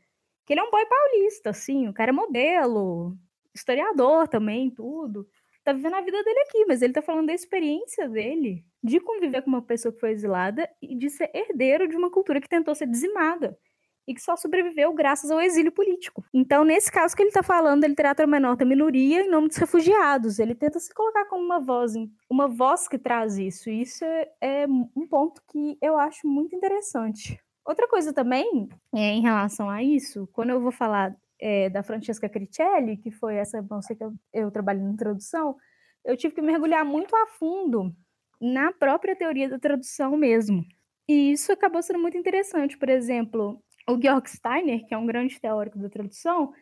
[0.46, 3.16] Que ele é um boy paulista, assim, o cara é modelo,
[3.54, 5.28] historiador também, tudo.
[5.64, 9.42] Tá vivendo a vida dele aqui, mas ele tá falando da experiência dele de conviver
[9.42, 12.76] com uma pessoa que foi exilada e de ser herdeiro de uma cultura que tentou
[12.76, 13.58] ser dizimada
[14.06, 16.24] e que só sobreviveu graças ao exílio político.
[16.34, 19.48] Então, nesse caso que ele está falando, ele trata a menor da minoria em nome
[19.48, 20.40] dos refugiados.
[20.40, 21.94] Ele tenta se colocar como uma voz,
[22.30, 23.70] uma voz que traz isso.
[23.70, 27.40] E isso é, é um ponto que eu acho muito interessante.
[27.66, 32.30] Outra coisa também, é, em relação a isso, quando eu vou falar é, da Francesca
[32.30, 35.58] Cricelli, que foi essa moça que eu, eu trabalho na tradução,
[36.06, 37.94] eu tive que mergulhar muito a fundo
[38.40, 40.64] na própria teoria da tradução mesmo.
[41.06, 42.78] E isso acabou sendo muito interessante.
[42.78, 46.54] Por exemplo, o Georg Steiner, que é um grande teórico da tradução,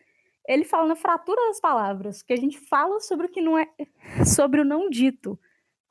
[0.48, 3.68] ele fala na fratura das palavras, que a gente fala sobre o que não é,
[4.26, 5.38] sobre o não dito.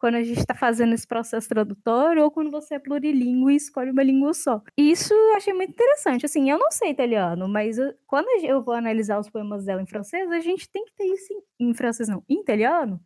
[0.01, 3.91] Quando a gente está fazendo esse processo tradutório ou quando você é plurilíngue e escolhe
[3.91, 4.59] uma língua só.
[4.75, 6.25] Isso eu achei muito interessante.
[6.25, 9.85] Assim, eu não sei italiano, mas eu, quando eu vou analisar os poemas dela em
[9.85, 12.99] francês, a gente tem que ter isso em, em francês, não, em italiano.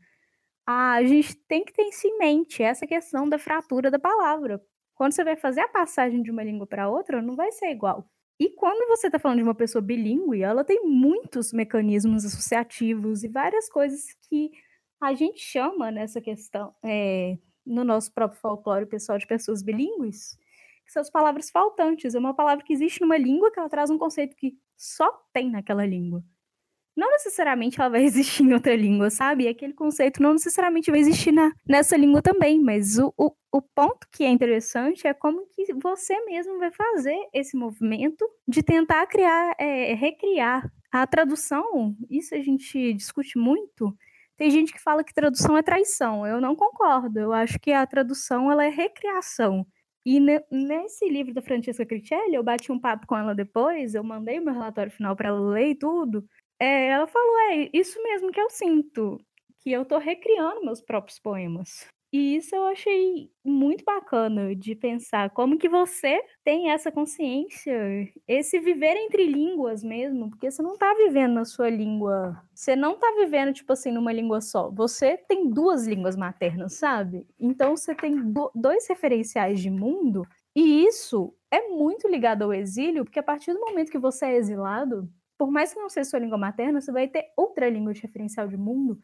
[0.66, 4.62] A gente tem que ter isso em mente, essa questão da fratura da palavra.
[4.96, 8.10] Quando você vai fazer a passagem de uma língua para outra, não vai ser igual.
[8.40, 13.28] E quando você está falando de uma pessoa bilíngue, ela tem muitos mecanismos associativos e
[13.28, 14.50] várias coisas que
[15.02, 20.38] a gente chama nessa questão, é, no nosso próprio folclore pessoal de pessoas bilíngues,
[20.86, 22.16] que são as palavras faltantes.
[22.16, 25.50] É uma palavra que existe numa língua que ela traz um conceito que só tem
[25.50, 26.24] naquela língua.
[26.96, 29.44] Não necessariamente ela vai existir em outra língua, sabe?
[29.44, 33.62] E aquele conceito não necessariamente vai existir na, nessa língua também, mas o, o, o
[33.62, 39.06] ponto que é interessante é como que você mesmo vai fazer esse movimento de tentar
[39.08, 40.72] criar, é, recriar.
[40.92, 43.94] A tradução, isso a gente discute muito,
[44.38, 46.26] tem gente que fala que tradução é traição.
[46.28, 47.20] Eu não concordo.
[47.20, 49.66] Eu acho que a tradução ela é recriação.
[50.06, 54.40] E nesse livro da Francesca Critelli, eu bati um papo com ela depois, eu mandei
[54.40, 56.24] meu relatório final para ela ler e tudo.
[56.60, 59.20] É, ela falou: é isso mesmo que eu sinto,
[59.62, 61.88] que eu estou recriando meus próprios poemas.
[62.14, 67.74] E isso eu achei muito bacana de pensar como que você tem essa consciência,
[68.28, 72.94] esse viver entre línguas mesmo, porque você não está vivendo na sua língua, você não
[72.94, 74.70] está vivendo tipo assim numa língua só.
[74.72, 77.28] Você tem duas línguas maternas, sabe?
[77.40, 80.26] Então você tem do, dois referenciais de mundo
[80.56, 84.38] e isso é muito ligado ao exílio, porque a partir do momento que você é
[84.38, 88.02] exilado, por mais que não seja sua língua materna, você vai ter outra língua de
[88.02, 88.98] referencial de mundo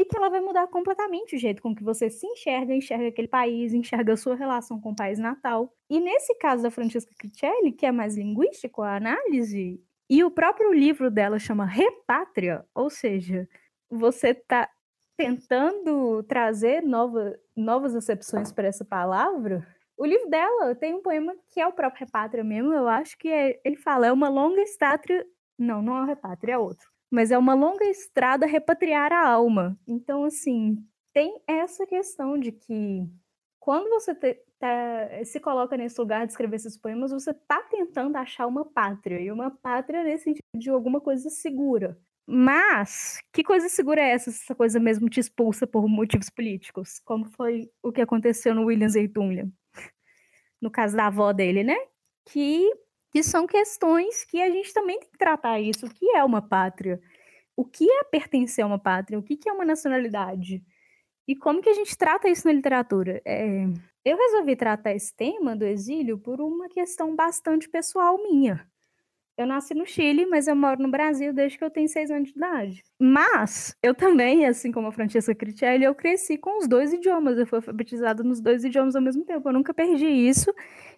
[0.00, 3.28] e que ela vai mudar completamente o jeito com que você se enxerga, enxerga aquele
[3.28, 5.74] país, enxerga a sua relação com o país natal.
[5.90, 9.78] E nesse caso da Francesca Critelli, que é mais linguístico a análise,
[10.08, 13.46] e o próprio livro dela chama Repátria, ou seja,
[13.90, 14.70] você está
[15.18, 19.66] tentando trazer nova, novas acepções para essa palavra.
[19.98, 23.28] O livro dela tem um poema que é o próprio Repátria mesmo, eu acho que
[23.28, 25.26] é, ele fala, é uma longa estátua.
[25.58, 29.78] Não, não é o Repátria, é outro mas é uma longa estrada repatriar a alma.
[29.86, 30.78] Então, assim,
[31.12, 33.06] tem essa questão de que
[33.58, 38.16] quando você te, tá, se coloca nesse lugar de escrever esses poemas, você está tentando
[38.16, 41.98] achar uma pátria, e uma pátria nesse sentido de alguma coisa segura.
[42.26, 44.30] Mas, que coisa segura é essa?
[44.30, 48.88] Essa coisa mesmo te expulsa por motivos políticos, como foi o que aconteceu no William
[48.88, 49.50] Zeytunlia,
[50.62, 51.76] no caso da avó dele, né?
[52.24, 52.70] Que
[53.10, 55.86] que são questões que a gente também tem que tratar isso.
[55.86, 57.00] O que é uma pátria?
[57.56, 59.18] O que é pertencer a uma pátria?
[59.18, 60.62] O que é uma nacionalidade?
[61.26, 63.20] E como que a gente trata isso na literatura?
[63.24, 63.64] É...
[64.04, 68.69] Eu resolvi tratar esse tema do exílio por uma questão bastante pessoal minha.
[69.40, 72.28] Eu nasci no Chile, mas eu moro no Brasil desde que eu tenho seis anos
[72.28, 72.82] de idade.
[73.00, 77.38] Mas eu também, assim como a Francesca Critelli, eu cresci com os dois idiomas.
[77.38, 79.48] Eu fui alfabetizada nos dois idiomas ao mesmo tempo.
[79.48, 80.52] Eu nunca perdi isso.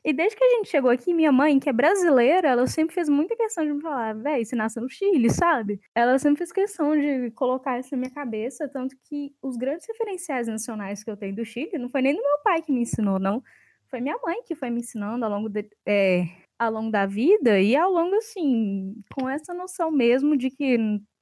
[0.04, 3.08] E desde que a gente chegou aqui, minha mãe, que é brasileira, ela sempre fez
[3.08, 5.80] muita questão de me falar, véi, você nasceu no Chile, sabe?
[5.94, 10.48] Ela sempre fez questão de colocar isso na minha cabeça, tanto que os grandes referenciais
[10.48, 13.20] nacionais que eu tenho do Chile não foi nem do meu pai que me ensinou,
[13.20, 13.40] não.
[13.88, 16.24] Foi minha mãe que foi me ensinando ao longo de, é,
[16.66, 20.76] ao longo da vida e ao longo, assim, com essa noção mesmo de que,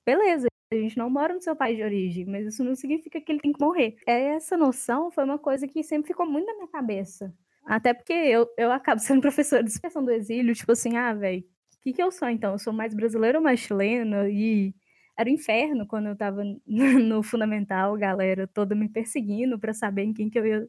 [0.04, 3.32] beleza, a gente não mora no seu país de origem, mas isso não significa que
[3.32, 3.96] ele tem que morrer.
[4.06, 7.34] Essa noção foi uma coisa que sempre ficou muito na minha cabeça.
[7.64, 11.40] Até porque eu, eu acabo sendo professora de expressão do exílio, tipo assim, ah, velho,
[11.40, 12.52] o que, que eu sou então?
[12.52, 14.28] Eu sou mais brasileira ou mais chilena?
[14.28, 14.74] E
[15.18, 20.02] era o um inferno quando eu tava no fundamental, galera toda me perseguindo para saber
[20.04, 20.68] em quem que eu ia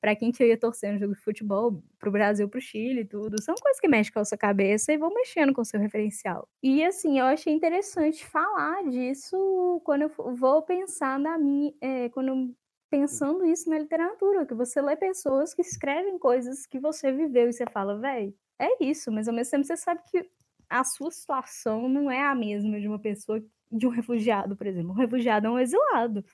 [0.00, 3.40] para quem que eu ia torcer no jogo de futebol, pro Brasil, pro Chile, tudo.
[3.42, 6.48] São coisas que mexem com a sua cabeça e vão mexendo com o seu referencial.
[6.62, 11.72] E assim, eu achei interessante falar disso quando eu vou pensar na minha.
[11.80, 12.54] É, quando
[12.90, 17.52] pensando isso na literatura, que você lê pessoas que escrevem coisas que você viveu e
[17.52, 20.28] você fala, velho, é isso, mas ao mesmo tempo você sabe que
[20.68, 24.90] a sua situação não é a mesma de uma pessoa, de um refugiado, por exemplo.
[24.90, 26.24] Um refugiado é um exilado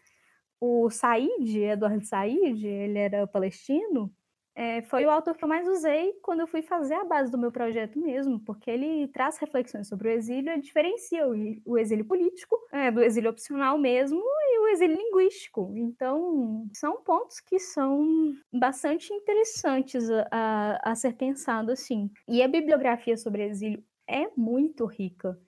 [0.61, 4.12] o Said, Eduardo Said, ele era palestino,
[4.59, 7.37] é, foi o autor que eu mais usei quando eu fui fazer a base do
[7.37, 11.35] meu projeto mesmo, porque ele traz reflexões sobre o exílio e diferencia o,
[11.66, 15.74] o exílio político é, do exílio opcional mesmo e o exílio linguístico.
[15.77, 22.11] Então, são pontos que são bastante interessantes a, a, a ser pensado assim.
[22.27, 25.39] E a bibliografia sobre exílio é muito rica.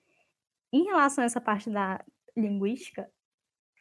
[0.71, 1.99] Em relação a essa parte da
[2.37, 3.09] linguística,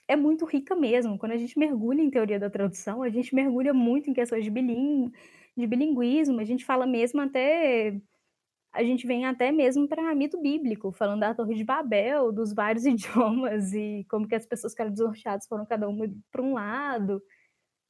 [0.08, 1.18] é muito rica mesmo.
[1.18, 4.50] Quando a gente mergulha em teoria da tradução, a gente mergulha muito em questões de,
[4.50, 5.12] biling,
[5.56, 8.00] de bilinguismo, a gente fala mesmo até.
[8.72, 12.84] A gente vem até mesmo para mito bíblico, falando da Torre de Babel, dos vários
[12.86, 17.22] idiomas e como que as pessoas que eram desnorteadas foram cada uma para um lado.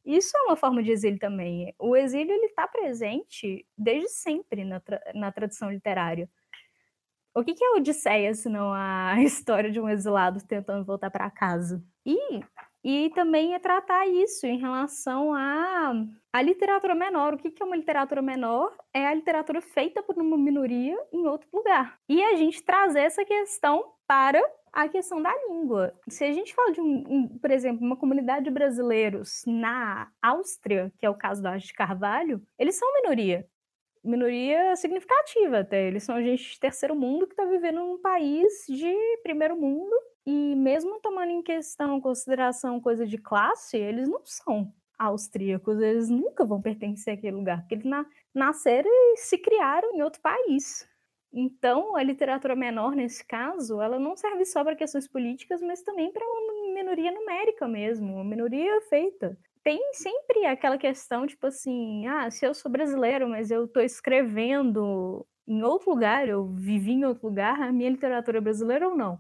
[0.05, 1.75] Isso é uma forma de exílio também.
[1.79, 6.29] O exílio ele está presente desde sempre na, tra na tradição literária.
[7.39, 11.81] O que, que é Odisseia, senão a história de um exilado tentando voltar para casa?
[12.05, 12.41] E,
[12.83, 17.35] e também é tratar isso em relação à a, a literatura menor.
[17.35, 18.77] O que, que é uma literatura menor?
[18.93, 21.97] É a literatura feita por uma minoria em outro lugar.
[22.09, 24.43] E a gente trazer essa questão para
[24.73, 25.95] a questão da língua.
[26.09, 30.93] Se a gente fala de, um, um, por exemplo, uma comunidade de brasileiros na Áustria,
[30.99, 33.47] que é o caso da de Carvalho, eles são minoria.
[34.05, 35.87] Minoria significativa até.
[35.87, 39.95] Eles são gente de terceiro mundo que está vivendo num país de primeiro mundo.
[40.27, 46.45] E mesmo tomando em questão, consideração coisa de classe, eles não são austríacos, eles nunca
[46.45, 48.05] vão pertencer àquele lugar, porque eles na,
[48.35, 50.89] nasceram e se criaram em outro país.
[51.33, 56.11] Então, a literatura menor, nesse caso, ela não serve só para questões políticas, mas também
[56.11, 59.39] para uma minoria numérica mesmo, uma minoria feita.
[59.65, 65.27] Tem sempre aquela questão, tipo assim, ah, se eu sou brasileiro, mas eu estou escrevendo
[65.47, 69.19] em outro lugar, eu vivi em outro lugar, a minha literatura é brasileira ou não?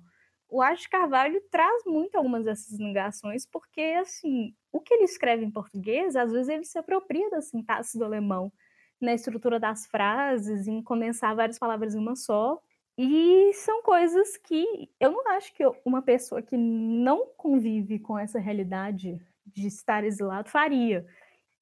[0.48, 5.50] O Arte Carvalho traz muito algumas dessas negações, porque, assim, o que ele escreve em
[5.50, 8.52] português, às vezes ele se apropria da sintaxe do alemão
[9.00, 12.58] na estrutura das frases, em condensar várias palavras em uma só.
[12.96, 18.38] E são coisas que eu não acho que uma pessoa que não convive com essa
[18.40, 19.18] realidade
[19.54, 21.04] de estar exilado faria.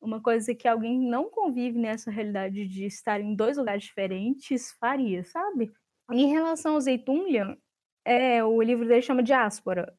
[0.01, 5.25] Uma coisa que alguém não convive nessa realidade de estar em dois lugares diferentes faria,
[5.25, 5.73] sabe?
[6.13, 7.57] Em relação ao Zeitunlian,
[8.05, 9.97] é, o livro dele chama Diáspora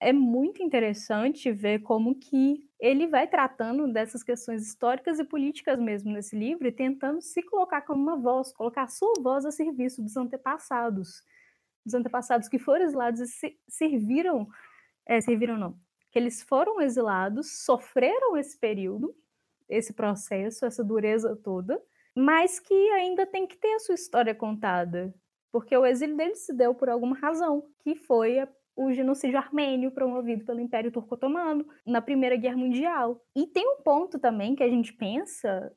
[0.00, 6.12] é muito interessante ver como que ele vai tratando dessas questões históricas e políticas mesmo
[6.12, 10.16] nesse livro e tentando se colocar como uma voz, colocar sua voz a serviço dos
[10.16, 11.22] antepassados,
[11.84, 14.46] dos antepassados que foram exilados e se, serviram,
[15.06, 15.78] é, serviram não,
[16.16, 19.14] que eles foram exilados, sofreram esse período,
[19.68, 21.78] esse processo, essa dureza toda,
[22.16, 25.14] mas que ainda tem que ter a sua história contada,
[25.52, 29.90] porque o exílio dele se deu por alguma razão, que foi a o genocídio armênio
[29.90, 33.22] promovido pelo Império Turco-Otomano na Primeira Guerra Mundial.
[33.34, 35.74] E tem um ponto também que a gente pensa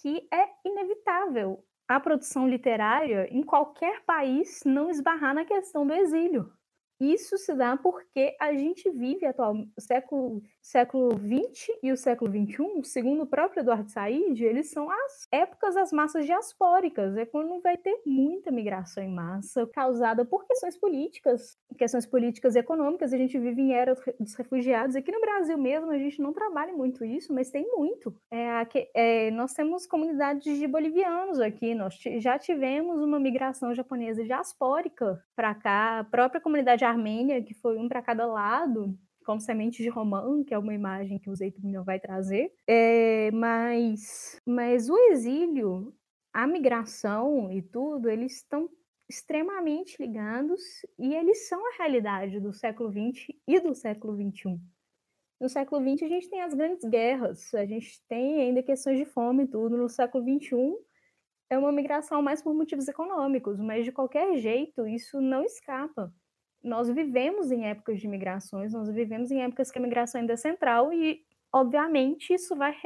[0.00, 6.55] que é inevitável a produção literária em qualquer país não esbarrar na questão do exílio.
[7.00, 12.28] Isso se dá porque a gente vive atualmente o século século 20 e o século
[12.28, 17.60] 21, segundo o próprio Eduardo Said, eles são as épocas das massas diaspóricas, é quando
[17.60, 23.12] vai ter muita migração em massa causada por questões políticas, questões políticas e econômicas.
[23.12, 24.96] A gente vive em era dos refugiados.
[24.96, 28.12] Aqui no Brasil mesmo a gente não trabalha muito isso, mas tem muito.
[28.30, 31.74] É, é, nós temos comunidades de bolivianos aqui.
[31.74, 37.78] Nós já tivemos uma migração japonesa diaspórica para cá, a própria comunidade armênia que foi
[37.78, 41.82] um para cada lado como sementes de romã, que é uma imagem que o Zeitunho
[41.82, 42.54] vai trazer.
[42.66, 45.92] É, mas, mas o exílio,
[46.32, 48.70] a migração e tudo, eles estão
[49.08, 50.60] extremamente ligados
[50.98, 54.60] e eles são a realidade do século XX e do século XXI.
[55.40, 59.04] No século XX a gente tem as grandes guerras, a gente tem ainda questões de
[59.04, 59.76] fome e tudo.
[59.76, 60.74] No século XXI
[61.50, 66.12] é uma migração mais por motivos econômicos, mas de qualquer jeito isso não escapa
[66.66, 70.36] nós vivemos em épocas de migrações, nós vivemos em épocas que a migração ainda é
[70.36, 71.22] central e,
[71.52, 72.76] obviamente, isso vai,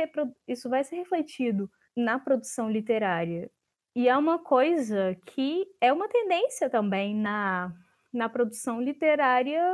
[0.46, 3.50] isso vai ser refletido na produção literária.
[3.96, 7.74] E é uma coisa que é uma tendência também na,
[8.12, 9.64] na produção literária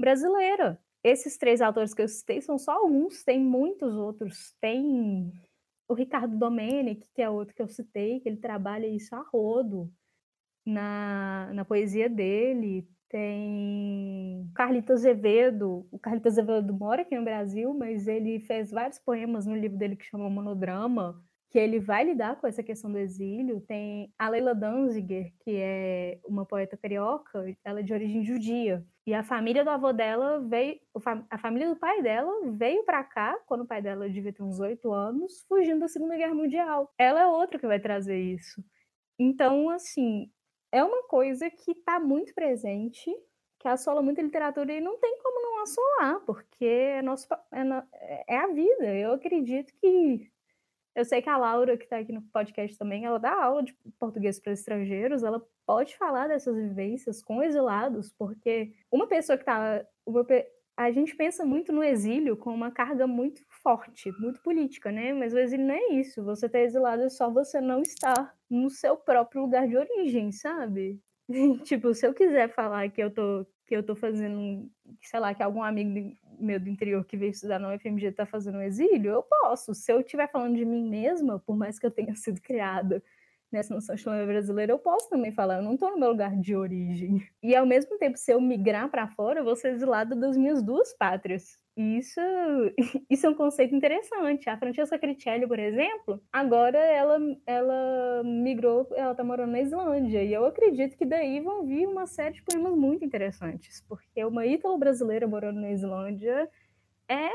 [0.00, 0.80] brasileira.
[1.04, 4.54] Esses três autores que eu citei são só alguns, tem muitos outros.
[4.62, 5.30] Tem
[5.86, 9.92] o Ricardo Domenic, que é outro que eu citei, que ele trabalha isso a rodo
[10.68, 12.86] na, na poesia dele.
[13.08, 15.86] Tem Carlito Azevedo.
[15.90, 19.96] O Carlito Azevedo mora aqui no Brasil, mas ele fez vários poemas no livro dele
[19.96, 21.18] que chama Monodrama,
[21.50, 23.62] que ele vai lidar com essa questão do exílio.
[23.62, 28.84] Tem a Leila Danziger, que é uma poeta carioca, ela é de origem judia.
[29.06, 30.78] E a família do avô dela veio,
[31.30, 34.60] a família do pai dela veio para cá, quando o pai dela devia ter uns
[34.60, 36.92] oito anos, fugindo da Segunda Guerra Mundial.
[36.98, 38.62] Ela é outra que vai trazer isso.
[39.18, 40.30] Então, assim,
[40.72, 43.10] é uma coisa que está muito presente,
[43.58, 48.34] que assola muito a literatura e não tem como não assolar, porque é, nosso, é,
[48.34, 48.94] é a vida.
[48.94, 50.30] Eu acredito que.
[50.94, 53.72] Eu sei que a Laura, que está aqui no podcast também, ela dá aula de
[54.00, 59.84] português para estrangeiros, ela pode falar dessas vivências com exilados, porque uma pessoa que está.
[60.76, 65.12] A gente pensa muito no exílio com uma carga muito forte, muito política, né?
[65.12, 66.22] Mas o exílio não é isso.
[66.24, 71.00] Você está exilado é só você não estar no seu próprio lugar de origem, sabe?
[71.64, 74.66] tipo, se eu quiser falar que eu tô que eu tô fazendo,
[75.02, 78.56] sei lá, que algum amigo meu do interior que veio estudar na UFMG está fazendo
[78.56, 79.74] um exílio, eu posso.
[79.74, 83.02] Se eu estiver falando de mim mesma, por mais que eu tenha sido criada
[83.52, 86.56] nessa noção chilena brasileira, eu posso também falar, eu não estou no meu lugar de
[86.56, 87.26] origem.
[87.42, 90.62] E ao mesmo tempo, se eu migrar para fora, eu vou ser exilada das minhas
[90.62, 91.58] duas pátrias.
[91.78, 92.20] Isso,
[93.08, 94.50] isso é um conceito interessante.
[94.50, 100.24] A Francesca Critelli, por exemplo, agora ela, ela migrou, ela está morando na Islândia.
[100.24, 104.44] E eu acredito que daí vão vir uma série de poemas muito interessantes, porque uma
[104.44, 106.50] ítalo-brasileira morando na Islândia
[107.08, 107.30] é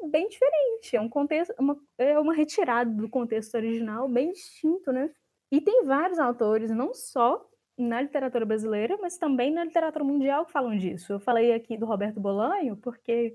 [0.00, 4.92] um, bem diferente, é um contexto, uma, é uma retirada do contexto original bem distinto,
[4.92, 5.10] né?
[5.50, 7.44] E tem vários autores, não só
[7.76, 11.12] na literatura brasileira, mas também na literatura mundial que falam disso.
[11.12, 13.34] Eu falei aqui do Roberto Bolanho, porque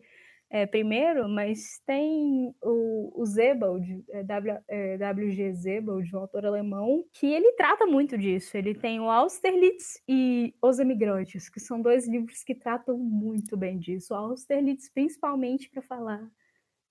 [0.50, 5.54] é, primeiro, mas tem o, o Zebold, é, w, é, W.G.
[5.54, 8.58] Zebold, um autor alemão, que ele trata muito disso.
[8.58, 13.78] Ele tem o Austerlitz e Os Emigrantes, que são dois livros que tratam muito bem
[13.78, 14.14] disso.
[14.14, 16.28] O Austerlitz, principalmente para falar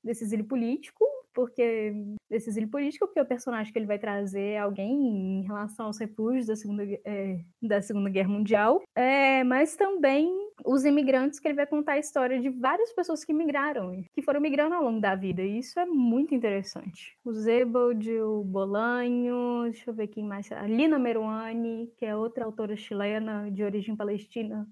[0.08, 1.04] desse exílio político,
[1.34, 1.92] porque
[2.30, 5.98] desse exílio político, porque o personagem que ele vai trazer é alguém em relação aos
[5.98, 10.32] refúgios da Segunda, é, da segunda Guerra Mundial, é, mas também
[10.64, 14.40] os imigrantes que ele vai contar a história de várias pessoas que migraram, que foram
[14.40, 17.16] migrando ao longo da vida, e isso é muito interessante.
[17.22, 22.46] O Zebold, o Bolanho, deixa eu ver quem mais, a Lina Meruane, que é outra
[22.46, 24.66] autora chilena de origem palestina,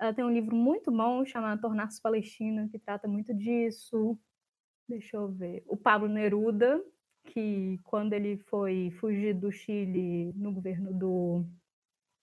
[0.00, 4.16] ela tem um livro muito bom chamado Tornar-se Palestina, que trata muito disso.
[4.88, 5.62] Deixa eu ver.
[5.66, 6.82] O Pablo Neruda,
[7.26, 11.44] que quando ele foi fugir do Chile no governo do.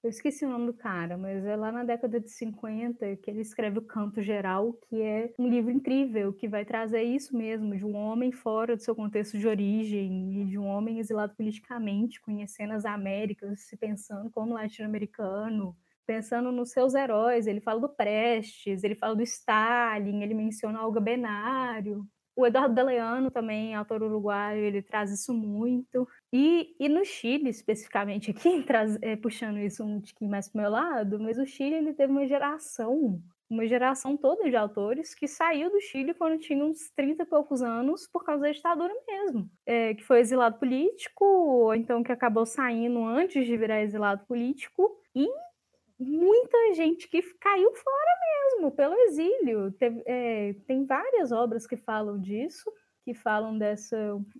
[0.01, 3.41] Eu esqueci o nome do cara, mas é lá na década de 50 que ele
[3.41, 7.83] escreve O Canto Geral, que é um livro incrível, que vai trazer isso mesmo, de
[7.83, 12.73] um homem fora do seu contexto de origem e de um homem exilado politicamente, conhecendo
[12.73, 15.75] as Américas, se pensando como latino-americano,
[16.05, 17.47] pensando nos seus heróis.
[17.47, 22.07] Ele fala do Prestes, ele fala do Stalin, ele menciona Olga Benário.
[22.35, 26.07] O Eduardo Galeano também, autor uruguaio, ele traz isso muito.
[26.33, 30.61] E, e no Chile, especificamente aqui, traz, é, puxando isso um tiquinho mais para o
[30.61, 35.27] meu lado, mas o Chile ele teve uma geração, uma geração toda de autores que
[35.27, 39.49] saiu do Chile quando tinha uns 30 e poucos anos por causa da ditadura mesmo.
[39.65, 44.91] É, que foi exilado político, ou então que acabou saindo antes de virar exilado político.
[45.15, 45.25] E
[45.99, 48.11] muita gente que caiu fora
[48.55, 49.71] mesmo, pelo exílio.
[49.71, 52.71] Teve, é, tem várias obras que falam disso,
[53.03, 53.97] que falam dessa,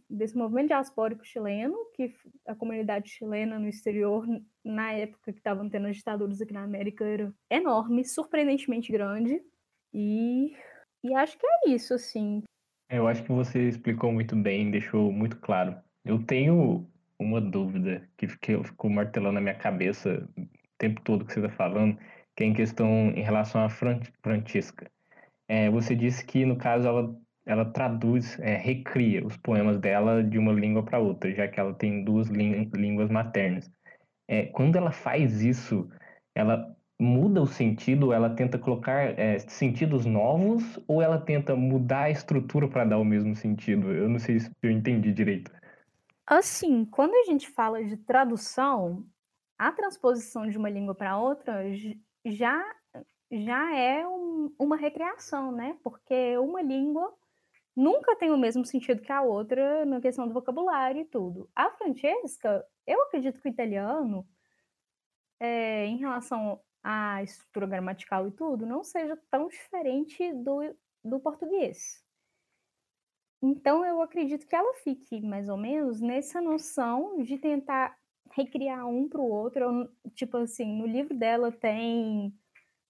[0.09, 2.13] desse movimento diaspórico chileno, que
[2.47, 4.25] a comunidade chilena no exterior,
[4.63, 9.41] na época que estavam tendo as ditaduras aqui na América, era enorme, surpreendentemente grande.
[9.93, 10.55] E,
[11.03, 12.43] e acho que é isso, assim.
[12.89, 15.75] Eu acho que você explicou muito bem, deixou muito claro.
[16.03, 16.85] Eu tenho
[17.19, 20.27] uma dúvida que ficou martelando na minha cabeça
[20.77, 21.97] tempo todo que você está falando,
[22.35, 24.89] que é em questão em relação Fran Francisca.
[25.47, 27.15] É, você disse que, no caso, ela,
[27.45, 31.73] ela traduz, é, recria os poemas dela de uma língua para outra, já que ela
[31.73, 33.71] tem duas línguas maternas.
[34.27, 35.87] É, quando ela faz isso,
[36.33, 42.09] ela muda o sentido, ela tenta colocar é, sentidos novos ou ela tenta mudar a
[42.09, 43.91] estrutura para dar o mesmo sentido?
[43.91, 45.51] Eu não sei se eu entendi direito.
[46.25, 49.05] Assim, quando a gente fala de tradução,
[49.57, 51.63] a transposição de uma língua para outra
[52.25, 52.75] já,
[53.31, 55.77] já é um, uma recriação, né?
[55.83, 57.13] Porque uma língua
[57.75, 61.49] nunca tem o mesmo sentido que a outra na questão do vocabulário e tudo.
[61.55, 64.27] A Francesca, eu acredito que o italiano,
[65.39, 72.03] é, em relação à estrutura gramatical e tudo, não seja tão diferente do, do português.
[73.41, 77.95] Então, eu acredito que ela fique mais ou menos nessa noção de tentar
[78.31, 79.89] recriar um para o outro.
[80.13, 82.33] Tipo assim, no livro dela tem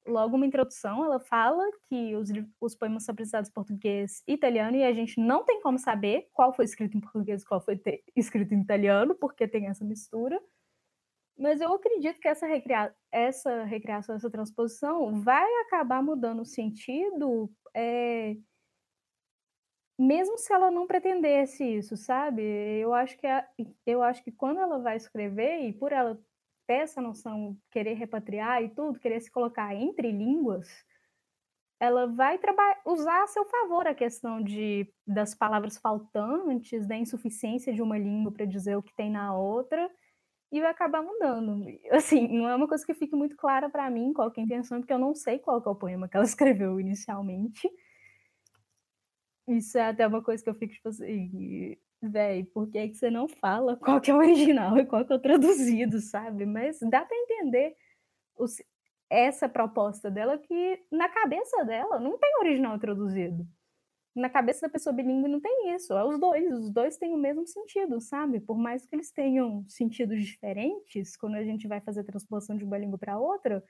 [0.07, 2.30] logo uma introdução, ela fala que os,
[2.62, 6.30] os poemas são apresentados em português e italiano, e a gente não tem como saber
[6.32, 7.82] qual foi escrito em português e qual foi
[8.16, 10.40] escrito em italiano, porque tem essa mistura.
[11.38, 17.52] Mas eu acredito que essa, recria essa recriação, essa transposição vai acabar mudando o sentido
[17.74, 18.38] é,
[19.97, 22.41] mesmo se ela não pretendesse isso, sabe?
[22.43, 23.47] Eu acho que a,
[23.85, 26.19] eu acho que quando ela vai escrever e por ela
[26.67, 30.67] ter essa noção, querer repatriar e tudo, querer se colocar entre línguas,
[31.80, 32.39] ela vai
[32.85, 38.31] usar a seu favor a questão de das palavras faltantes, da insuficiência de uma língua
[38.31, 39.89] para dizer o que tem na outra
[40.51, 41.65] e vai acabar mudando.
[41.91, 44.80] Assim, não é uma coisa que fique muito clara para mim qual é a intenção,
[44.80, 47.69] porque eu não sei qual é o poema que ela escreveu inicialmente.
[49.47, 53.09] Isso é até uma coisa que eu fico, tipo assim, velho, por que, que você
[53.09, 56.45] não fala qual que é o original e qual que é o traduzido, sabe?
[56.45, 57.76] Mas dá para entender.
[58.38, 58.57] Os,
[59.09, 63.47] essa proposta dela que na cabeça dela não tem original traduzido.
[64.15, 65.93] Na cabeça da pessoa bilíngue não tem isso.
[65.93, 68.39] É os dois, os dois têm o mesmo sentido, sabe?
[68.39, 72.63] Por mais que eles tenham sentidos diferentes, quando a gente vai fazer a transposição de
[72.63, 73.63] uma língua para outra,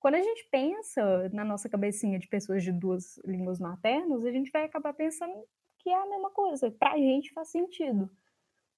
[0.00, 4.50] quando a gente pensa na nossa cabecinha de pessoas de duas línguas maternas, a gente
[4.50, 5.32] vai acabar pensando
[5.78, 6.70] que é a mesma coisa.
[6.70, 8.10] Para a gente faz sentido.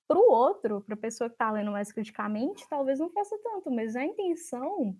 [0.08, 3.70] Para o outro, para a pessoa que está lendo mais criticamente, talvez não faça tanto,
[3.70, 4.96] mas a intenção,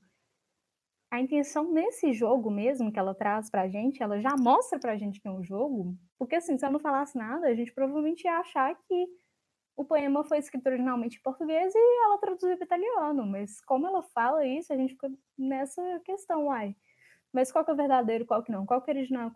[1.11, 4.93] a intenção nesse jogo mesmo que ela traz para a gente, ela já mostra para
[4.93, 7.73] a gente que é um jogo, porque assim, se ela não falasse nada, a gente
[7.73, 9.09] provavelmente ia achar que
[9.77, 14.03] o poema foi escrito originalmente em português e ela traduziu para italiano, mas como ela
[14.03, 16.77] fala isso, a gente fica nessa questão, uai.
[17.33, 18.67] Mas qual que é o verdadeiro, qual que não?
[18.67, 19.31] Qual que é original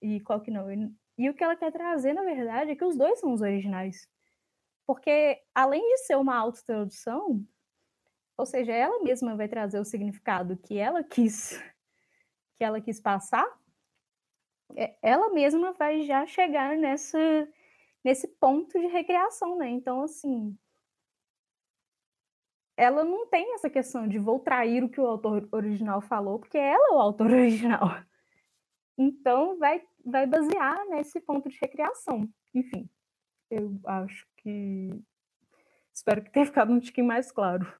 [0.00, 0.72] e qual que não?
[0.72, 3.40] E, e o que ela quer trazer, na verdade, é que os dois são os
[3.42, 4.08] originais.
[4.86, 7.44] Porque, além de ser uma autotradução,
[8.36, 11.60] ou seja, ela mesma vai trazer o significado que ela quis
[12.56, 13.46] que ela quis passar,
[14.76, 17.18] é, ela mesma vai já chegar nessa
[18.04, 19.68] nesse ponto de recriação, né?
[19.70, 20.56] Então, assim,
[22.76, 26.58] ela não tem essa questão de vou trair o que o autor original falou, porque
[26.58, 28.02] ela é o autor original.
[28.98, 32.28] Então, vai, vai basear nesse ponto de recriação.
[32.54, 32.88] Enfim,
[33.50, 34.90] eu acho que.
[35.92, 37.72] Espero que tenha ficado um tiquinho mais claro.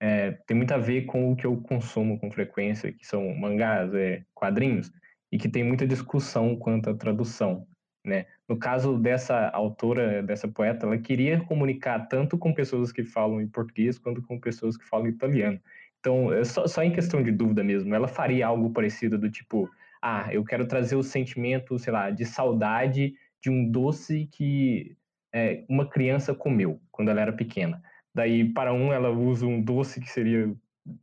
[0.00, 3.92] É, tem muito a ver com o que eu consumo com frequência, que são mangás,
[3.94, 4.92] é, quadrinhos,
[5.30, 7.66] e que tem muita discussão quanto à tradução.
[8.08, 8.26] Né?
[8.48, 13.46] No caso dessa autora, dessa poeta, ela queria comunicar tanto com pessoas que falam em
[13.46, 15.60] português quanto com pessoas que falam italiano.
[16.00, 19.68] Então, é só, só em questão de dúvida mesmo, ela faria algo parecido do tipo,
[20.00, 24.96] ah, eu quero trazer o sentimento, sei lá, de saudade de um doce que
[25.32, 27.82] é, uma criança comeu quando ela era pequena.
[28.14, 30.52] Daí, para um, ela usa um doce que seria,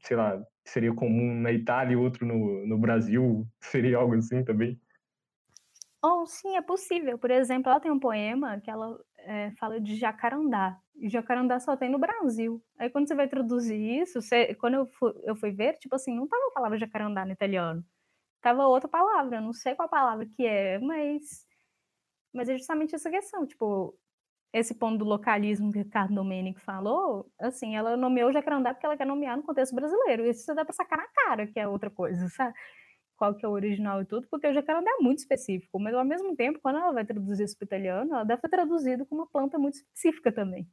[0.02, 4.80] sei lá, seria comum na Itália e outro no, no Brasil, seria algo assim também.
[6.08, 7.18] Oh, sim, é possível.
[7.18, 10.78] Por exemplo, ela tem um poema que ela é, fala de jacarandá.
[10.96, 12.64] E jacarandá só tem no Brasil.
[12.78, 16.16] Aí quando você vai traduzir isso, você, quando eu fui, eu fui ver, tipo assim,
[16.16, 17.84] não tava a palavra jacarandá no italiano.
[18.42, 21.46] Tava outra palavra, não sei qual palavra que é, mas
[22.34, 23.98] mas é justamente essa questão, tipo,
[24.54, 28.98] esse ponto do localismo que o Ricardo Domenico falou, assim, ela nomeou jacarandá porque ela
[28.98, 30.26] quer nomear no contexto brasileiro.
[30.28, 32.56] Isso dá pra sacar na cara, que é outra coisa, sabe?
[33.16, 36.06] Qual que é o original e tudo, porque o jacarandá é muito específico, mas ao
[36.06, 39.28] mesmo tempo, quando ela vai traduzir isso para italiano, ela deve ser traduzido com uma
[39.28, 40.68] planta muito específica também.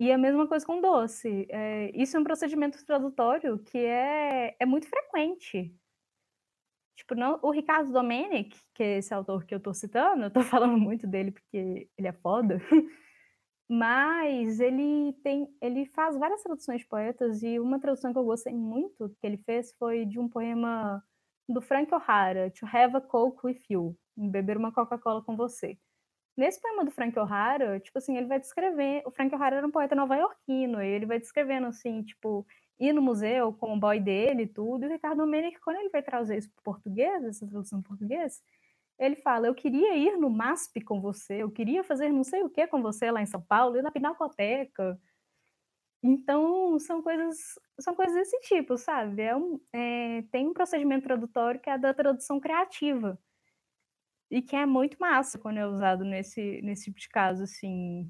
[0.00, 1.46] E a mesma coisa com doce.
[1.50, 5.74] É, isso é um procedimento tradutório que é, é muito frequente.
[6.96, 10.42] Tipo, não, o Ricardo Domenic, que é esse autor que eu estou citando, eu estou
[10.42, 12.60] falando muito dele porque ele é foda,
[13.68, 18.54] mas ele tem, ele faz várias traduções de poetas e uma tradução que eu gostei
[18.54, 21.04] muito que ele fez foi de um poema
[21.48, 25.78] do Frank O'Hara, To Have a Coke with You, beber uma Coca-Cola com você.
[26.36, 29.70] Nesse poema do Frank O'Hara, tipo assim, ele vai descrever, o Frank O'Hara era um
[29.70, 32.46] poeta nova-iorquino, e ele vai descrevendo assim, tipo,
[32.78, 35.88] ir no museu com o boy dele e tudo, e o Ricardo Domenic, quando ele
[35.88, 38.40] vai trazer isso para português, essa tradução em português,
[38.98, 42.50] ele fala: Eu queria ir no MASP com você, eu queria fazer não sei o
[42.50, 44.98] que com você lá em São Paulo, ir na Pinacoteca.
[46.02, 47.36] Então, são coisas,
[47.80, 49.22] são coisas desse tipo, sabe?
[49.22, 53.18] É um, é, tem um procedimento tradutório que é da tradução criativa.
[54.30, 58.08] E que é muito massa quando é usado nesse, nesse tipo de caso, assim.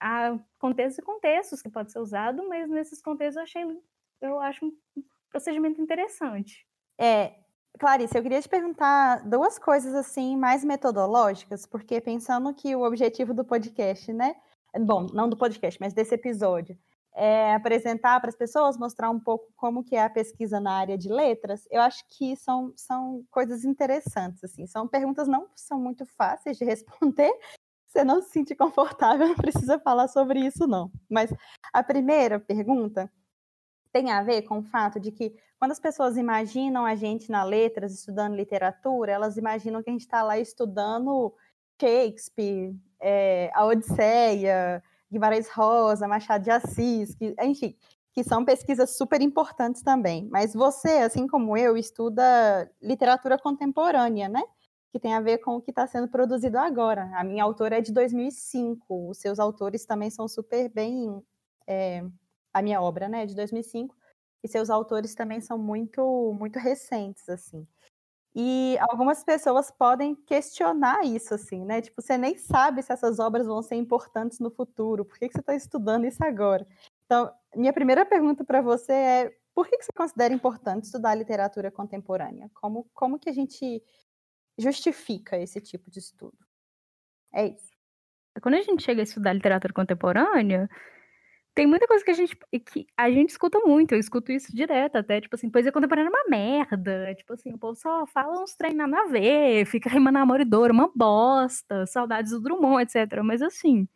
[0.00, 3.80] Há contextos e contextos que pode ser usado, mas nesses contextos eu achei,
[4.22, 4.72] eu acho um
[5.30, 6.66] procedimento interessante.
[6.98, 7.34] É,
[7.78, 13.32] Clarice, eu queria te perguntar duas coisas assim mais metodológicas, porque pensando que o objetivo
[13.32, 14.34] do podcast, né?
[14.80, 16.76] Bom, não do podcast, mas desse episódio,
[17.14, 20.96] é apresentar para as pessoas, mostrar um pouco como que é a pesquisa na área
[20.96, 21.66] de letras.
[21.70, 24.66] Eu acho que são, são coisas interessantes, assim.
[24.66, 27.32] São perguntas não são muito fáceis de responder.
[27.88, 30.92] Você não se sente confortável, não precisa falar sobre isso, não.
[31.10, 31.32] Mas
[31.72, 33.10] a primeira pergunta
[33.92, 37.42] tem a ver com o fato de que quando as pessoas imaginam a gente na
[37.42, 41.34] letras, estudando literatura, elas imaginam que a gente está lá estudando
[41.80, 47.76] Shakespeare, é, a Odisseia, Guimarães Rosa, Machado de Assis, que, enfim,
[48.12, 50.28] que são pesquisas super importantes também.
[50.30, 54.42] Mas você, assim como eu, estuda literatura contemporânea, né?
[54.92, 57.10] Que tem a ver com o que está sendo produzido agora.
[57.14, 61.22] A minha autora é de 2005, os seus autores também são super bem.
[61.66, 62.04] É,
[62.58, 63.96] a minha obra, né, de 2005
[64.42, 67.66] e seus autores também são muito, muito recentes, assim.
[68.34, 71.80] E algumas pessoas podem questionar isso, assim, né?
[71.80, 75.34] Tipo, você nem sabe se essas obras vão ser importantes no futuro, por que, que
[75.34, 76.66] você está estudando isso agora?
[77.04, 81.68] Então, minha primeira pergunta para você é por que, que você considera importante estudar literatura
[81.70, 82.48] contemporânea?
[82.54, 83.82] Como, como que a gente
[84.56, 86.38] justifica esse tipo de estudo?
[87.32, 87.72] É isso.
[88.40, 90.68] Quando a gente chega a estudar literatura contemporânea,
[91.58, 92.36] tem muita coisa que a gente
[92.70, 96.12] que a gente escuta muito, eu escuto isso direto até, tipo assim, poesia contemporânea é
[96.12, 100.18] uma merda, tipo assim, o povo só fala uns trem nada a ver, fica rimando
[100.18, 103.22] amoridora, uma bosta, saudades do Drummond, etc.
[103.24, 103.88] Mas assim,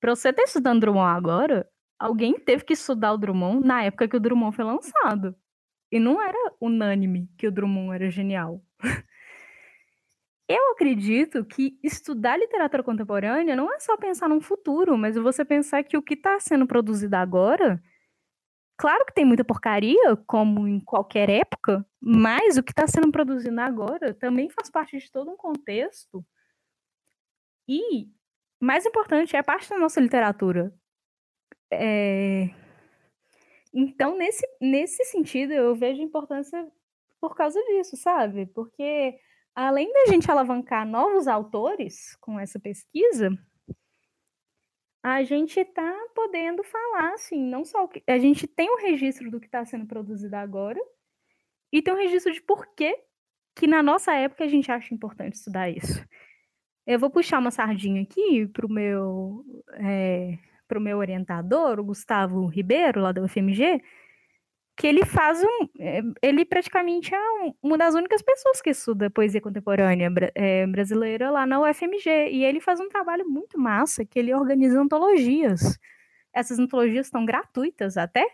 [0.00, 1.68] pra você estar estudando Drummond agora,
[1.98, 5.36] alguém teve que estudar o Drummond na época que o Drummond foi lançado.
[5.92, 8.62] E não era unânime que o Drummond era genial.
[10.48, 15.84] Eu acredito que estudar literatura contemporânea não é só pensar num futuro, mas você pensar
[15.84, 17.82] que o que está sendo produzido agora,
[18.78, 23.60] claro que tem muita porcaria, como em qualquer época, mas o que está sendo produzido
[23.60, 26.24] agora também faz parte de todo um contexto.
[27.68, 28.08] E,
[28.58, 30.72] mais importante, é parte da nossa literatura.
[31.70, 32.48] É...
[33.74, 36.66] Então, nesse, nesse sentido, eu vejo importância
[37.20, 38.46] por causa disso, sabe?
[38.46, 39.18] Porque
[39.66, 43.36] além da gente alavancar novos autores com essa pesquisa,
[45.02, 48.02] a gente está podendo falar, assim, não só o que.
[48.06, 50.78] A gente tem um registro do que está sendo produzido agora,
[51.72, 52.96] e tem um registro de por que,
[53.56, 56.04] que na nossa época a gente acha importante estudar isso.
[56.86, 59.44] Eu vou puxar uma sardinha aqui para o meu,
[59.74, 60.38] é,
[60.80, 63.82] meu orientador, o Gustavo Ribeiro, lá da UFMG,
[64.78, 65.68] que ele faz um.
[65.78, 67.18] Eh, ele praticamente é
[67.62, 72.30] uma das únicas pessoas que estuda poesia contemporânea é, brasileira lá na UFMG.
[72.30, 75.78] E ele faz um trabalho muito massa, que ele organiza antologias.
[76.32, 78.24] Essas antologias estão gratuitas até.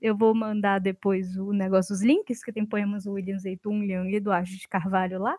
[0.00, 4.16] Eu vou mandar depois o negócio, os links, que tem poemas do William Zeytunlian e
[4.16, 5.36] Eduardo de Carvalho lá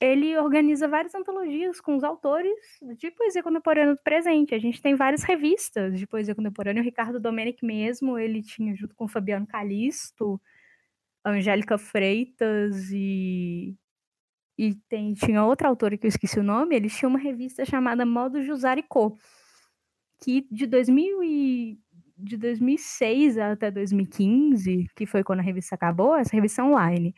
[0.00, 2.58] ele organiza várias antologias com os autores
[2.98, 4.54] de poesia contemporânea do presente.
[4.54, 6.82] A gente tem várias revistas de poesia contemporânea.
[6.82, 10.40] O Ricardo Domenic mesmo, ele tinha junto com o Fabiano Calisto,
[11.24, 13.76] Angélica Freitas e
[14.58, 18.04] e tem, tinha outra autora que eu esqueci o nome, eles tinham uma revista chamada
[18.04, 19.16] Modo Jusaricô,
[20.22, 21.78] que de 2000 e,
[22.16, 27.14] de 2006 até 2015, que foi quando a revista acabou, essa revista é online,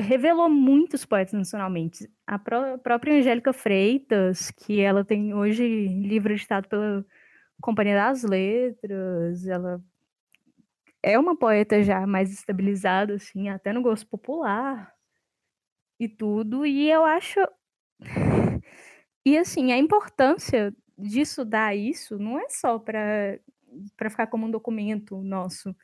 [0.00, 2.10] revelou muitos poetas nacionalmente.
[2.26, 7.04] A pró própria Angélica Freitas, que ela tem hoje livro editado pela
[7.60, 9.80] Companhia das Letras, ela
[11.02, 14.92] é uma poeta já mais estabilizada, assim, até no gosto popular
[16.00, 17.40] e tudo, e eu acho.
[19.28, 23.40] E assim, a importância de estudar isso não é só para
[24.08, 25.74] ficar como um documento nosso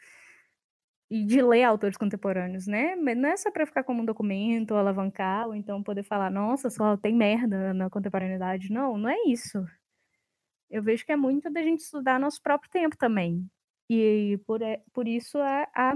[1.13, 2.97] e de ler autores contemporâneos, né?
[2.97, 6.31] Mas não é só para ficar como um documento, ou alavancar, ou então poder falar,
[6.31, 8.73] nossa, só tem merda na contemporaneidade.
[8.73, 9.63] Não, não é isso.
[10.71, 13.47] Eu vejo que é muito da gente estudar nosso próprio tempo também.
[13.91, 15.95] E por, é, por isso a, a,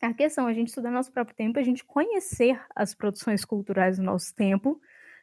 [0.00, 4.04] a questão, a gente estudar nosso próprio tempo, a gente conhecer as produções culturais do
[4.04, 4.80] nosso tempo,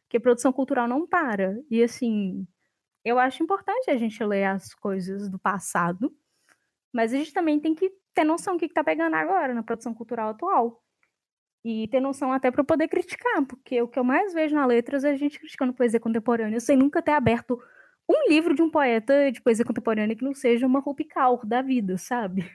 [0.09, 1.57] que a produção cultural não para.
[1.71, 2.45] E assim,
[3.05, 6.13] eu acho importante a gente ler as coisas do passado,
[6.91, 9.93] mas a gente também tem que ter noção do que está pegando agora na produção
[9.93, 10.81] cultural atual.
[11.63, 15.03] E ter noção até para poder criticar, porque o que eu mais vejo na letras
[15.03, 17.61] é a gente criticando poesia contemporânea sem nunca ter aberto
[18.09, 21.97] um livro de um poeta de poesia contemporânea que não seja uma Rupical da vida,
[21.97, 22.49] sabe?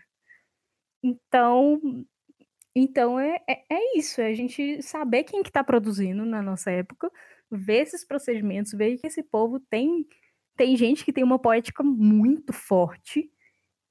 [1.04, 1.80] Então,
[2.74, 6.70] então é, é, é, isso, é a gente saber quem que está produzindo na nossa
[6.70, 7.10] época,
[7.50, 10.06] ver esses procedimentos, ver que esse povo tem
[10.56, 13.31] tem gente que tem uma poética muito forte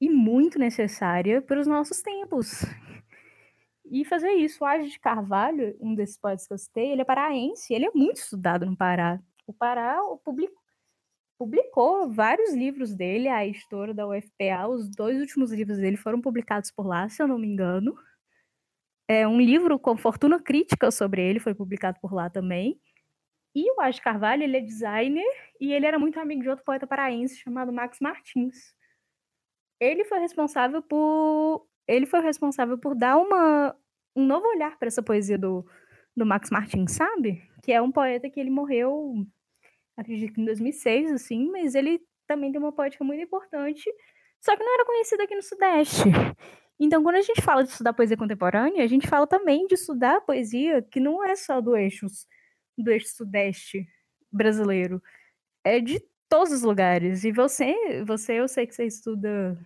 [0.02, 2.66] e muito necessária para os nossos tempos.
[3.86, 7.06] E fazer isso, o Age de Carvalho, um desses poetas que eu citei, ele é
[7.06, 9.22] paraense, ele é muito estudado no Pará.
[9.46, 10.58] O Pará publicou,
[11.38, 16.72] publicou vários livros dele, a editora da UFPA, os dois últimos livros dele foram publicados
[16.72, 17.96] por lá, se eu não me engano.
[19.08, 22.80] É, um livro com fortuna crítica sobre ele foi publicado por lá também.
[23.54, 25.28] E o Age Carvalho, ele é designer
[25.60, 28.74] e ele era muito amigo de outro poeta paraense chamado Max Martins
[29.82, 33.76] ele foi responsável por ele foi responsável por dar uma,
[34.16, 35.66] um novo olhar para essa poesia do,
[36.16, 37.42] do Max Martins, sabe?
[37.64, 39.14] Que é um poeta que ele morreu,
[39.98, 43.92] acredito que em 2006, assim, mas ele também tem uma poética muito importante,
[44.40, 46.04] só que não era conhecido aqui no Sudeste.
[46.80, 50.22] Então, quando a gente fala de estudar poesia contemporânea, a gente fala também de estudar
[50.22, 52.08] poesia que não é só do eixo,
[52.78, 53.86] do eixo Sudeste
[54.32, 55.02] brasileiro,
[55.64, 57.24] é de todos os lugares.
[57.24, 59.60] E você, você eu sei que você estuda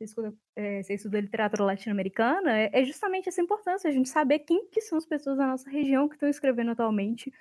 [0.00, 4.40] você estuda, é, você estuda literatura latino-americana, é, é, justamente essa importância, a gente saber
[4.40, 7.32] quem que são as pessoas da nossa região que estão escrevendo atualmente,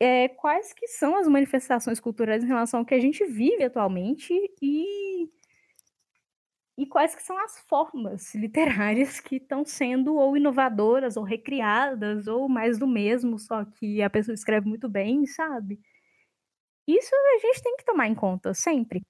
[0.00, 4.32] é, quais que são as manifestações culturais em relação ao que a gente vive atualmente
[4.60, 5.30] e,
[6.76, 12.48] e quais que são as formas literárias que estão sendo ou inovadoras ou recriadas ou
[12.48, 15.80] mais do mesmo, só que a pessoa escreve muito bem, sabe?
[16.86, 19.02] Isso a gente tem que tomar em conta sempre.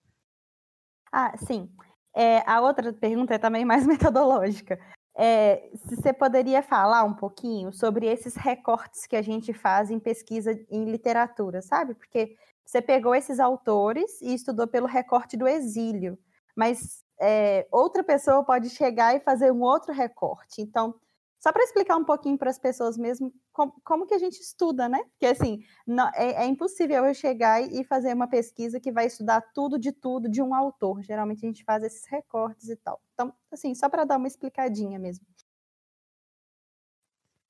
[1.11, 1.71] Ah, sim.
[2.15, 4.79] É, a outra pergunta é também mais metodológica.
[5.17, 9.99] É, se você poderia falar um pouquinho sobre esses recortes que a gente faz em
[9.99, 11.95] pesquisa em literatura, sabe?
[11.95, 16.19] Porque você pegou esses autores e estudou pelo recorte do exílio,
[16.57, 20.61] mas é, outra pessoa pode chegar e fazer um outro recorte.
[20.61, 20.95] Então,
[21.45, 24.89] só para explicar um pouquinho para as pessoas mesmo como, como, que a gente estuda,
[24.89, 25.05] né?
[25.11, 29.43] Porque assim, não, é, é, impossível eu chegar e fazer uma pesquisa que vai estudar
[29.53, 31.03] tudo de tudo de um autor.
[31.03, 32.99] Geralmente a gente faz esses recortes e tal.
[33.13, 35.27] Então, assim, só para dar uma explicadinha mesmo.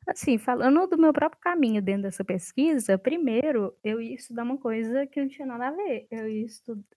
[0.08, 5.06] Assim, falando do meu próprio caminho dentro dessa pesquisa, primeiro eu ia estudar uma coisa
[5.06, 6.08] que não tinha nada a ver.
[6.10, 6.46] Eu ia,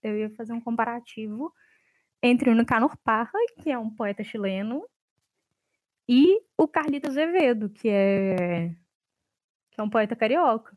[0.02, 1.54] eu ia fazer um comparativo
[2.20, 4.84] entre o Nicanor Parra, que é um poeta chileno,
[6.08, 8.70] e o Carlito Azevedo, que é,
[9.70, 10.76] que é um poeta carioca.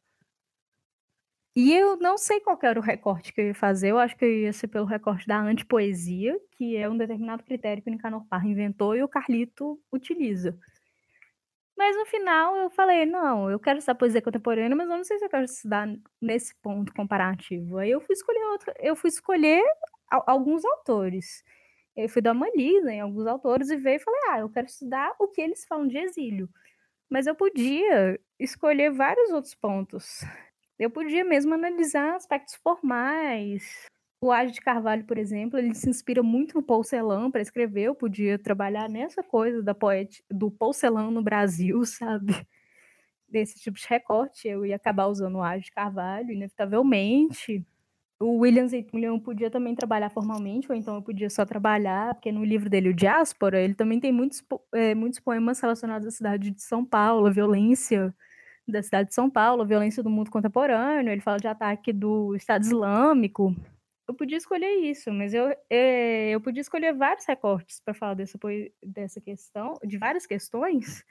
[1.55, 4.23] E eu não sei qual era o recorte que eu ia fazer, eu acho que
[4.23, 8.25] eu ia ser pelo recorte da antipoesia, que é um determinado critério que o Nicanor
[8.27, 10.57] Parra inventou e o Carlito utiliza.
[11.77, 15.17] Mas no final eu falei, não, eu quero estudar poesia contemporânea, mas eu não sei
[15.17, 15.87] se eu quero estudar
[16.21, 17.79] nesse ponto comparativo.
[17.79, 19.61] Aí eu fui escolher outro, eu fui escolher
[20.27, 21.43] alguns autores.
[21.95, 24.67] Eu fui dar uma lida em alguns autores e veio e falei, ah, eu quero
[24.67, 26.49] estudar o que eles falam de exílio.
[27.09, 30.21] Mas eu podia escolher vários outros pontos.
[30.79, 33.85] Eu podia mesmo analisar aspectos formais.
[34.23, 37.83] O Age de Carvalho, por exemplo, ele se inspira muito no Paul Celan para escrever.
[37.83, 40.23] Eu podia trabalhar nessa coisa da poet...
[40.29, 42.47] do Paul Celan no Brasil, sabe?
[43.27, 44.47] Desse tipo de recorte.
[44.47, 47.65] Eu ia acabar usando o Age de Carvalho, inevitavelmente
[48.21, 52.43] o William Zeytullian podia também trabalhar formalmente, ou então eu podia só trabalhar, porque no
[52.45, 54.43] livro dele, o Diáspora, ele também tem muitos,
[54.73, 58.13] é, muitos poemas relacionados à cidade de São Paulo, a violência
[58.67, 62.35] da cidade de São Paulo, a violência do mundo contemporâneo, ele fala de ataque do
[62.35, 63.55] Estado Islâmico.
[64.07, 68.37] Eu podia escolher isso, mas eu, é, eu podia escolher vários recortes para falar dessa,
[68.83, 71.03] dessa questão, de várias questões,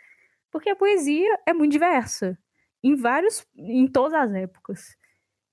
[0.51, 2.39] porque a poesia é muito diversa,
[2.83, 5.00] em vários, em todas as épocas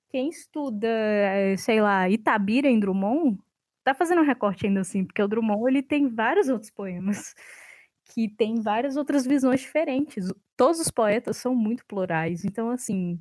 [0.10, 3.38] quem estuda, eh, sei lá, Itabira em Drummond,
[3.84, 7.34] tá fazendo um recorte ainda assim, porque o Drummond ele tem vários outros poemas
[8.14, 10.32] que tem várias outras visões diferentes.
[10.56, 13.20] Todos os poetas são muito plurais, então assim,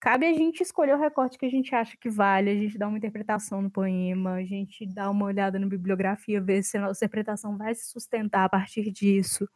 [0.00, 2.88] cabe a gente escolher o recorte que a gente acha que vale, a gente dá
[2.88, 7.04] uma interpretação no poema, a gente dá uma olhada na bibliografia, ver se a nossa
[7.04, 9.48] interpretação vai se sustentar a partir disso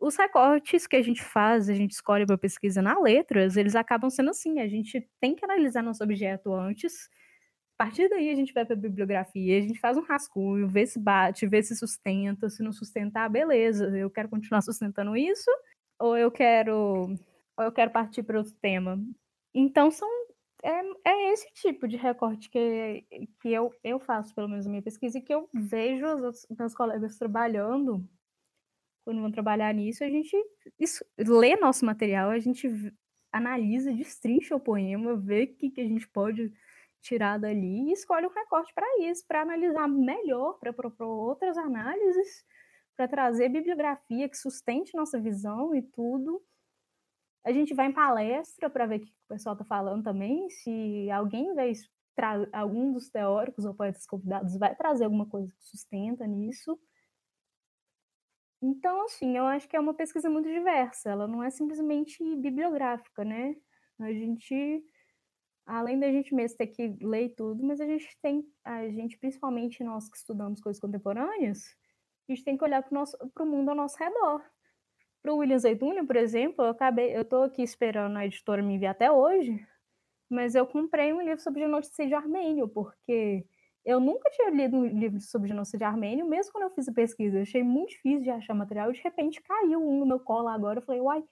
[0.00, 4.08] os recortes que a gente faz, a gente escolhe para pesquisa na letras, eles acabam
[4.08, 7.08] sendo assim, a gente tem que analisar nosso objeto antes,
[7.78, 10.86] a partir daí a gente vai para a bibliografia, a gente faz um rascunho, vê
[10.86, 15.50] se bate, vê se sustenta, se não sustentar, beleza, eu quero continuar sustentando isso,
[15.98, 17.16] ou eu quero,
[17.56, 19.00] ou eu quero partir para outro tema.
[19.54, 20.08] Então são
[20.62, 23.04] é, é esse tipo de recorte que,
[23.40, 26.74] que eu, eu faço, pelo menos na minha pesquisa, e que eu vejo os meus
[26.74, 28.04] colegas trabalhando
[29.08, 30.36] quando vão trabalhar nisso, a gente
[31.16, 32.68] lê nosso material, a gente
[33.32, 36.52] analisa, destrincha o poema, vê o que, que a gente pode
[37.00, 42.44] tirar dali e escolhe um recorte para isso, para analisar melhor, para propor outras análises,
[42.94, 46.42] para trazer bibliografia que sustente nossa visão e tudo.
[47.46, 50.50] A gente vai em palestra para ver o que o pessoal está falando também.
[50.50, 51.72] Se alguém vai
[52.52, 56.78] algum dos teóricos ou poetas convidados vai trazer alguma coisa que sustenta nisso.
[58.60, 63.24] Então, assim, eu acho que é uma pesquisa muito diversa, ela não é simplesmente bibliográfica,
[63.24, 63.54] né?
[64.00, 64.84] A gente,
[65.64, 69.84] além da gente mesmo ter que ler tudo, mas a gente tem, a gente, principalmente
[69.84, 71.76] nós que estudamos coisas contemporâneas,
[72.28, 74.42] a gente tem que olhar para o mundo ao nosso redor.
[75.22, 78.74] Para o William Zeytullian, por exemplo, eu acabei, eu estou aqui esperando a editora me
[78.74, 79.64] enviar até hoje,
[80.28, 83.46] mas eu comprei um livro sobre genocídio armênio, porque
[83.84, 87.38] eu nunca tinha lido um livro sobre genocídio armênio, mesmo quando eu fiz a pesquisa.
[87.38, 90.48] Eu achei muito difícil de achar material e de repente caiu um no meu colo
[90.48, 90.78] agora.
[90.78, 91.24] Eu falei, uai.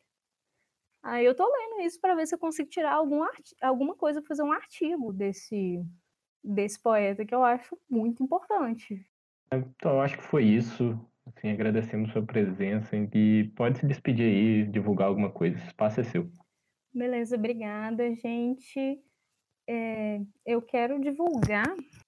[1.03, 3.25] Aí eu tô lendo isso para ver se eu consigo tirar algum
[3.63, 5.81] alguma coisa para fazer um artigo desse,
[6.43, 9.07] desse poeta que eu acho muito importante.
[9.53, 10.99] Então, eu acho que foi isso.
[11.27, 15.57] Assim, agradecemos sua presença e pode se despedir aí, divulgar alguma coisa.
[15.57, 16.31] O espaço é seu.
[16.93, 19.01] Beleza, obrigada, gente.
[19.69, 21.67] É, eu quero divulgar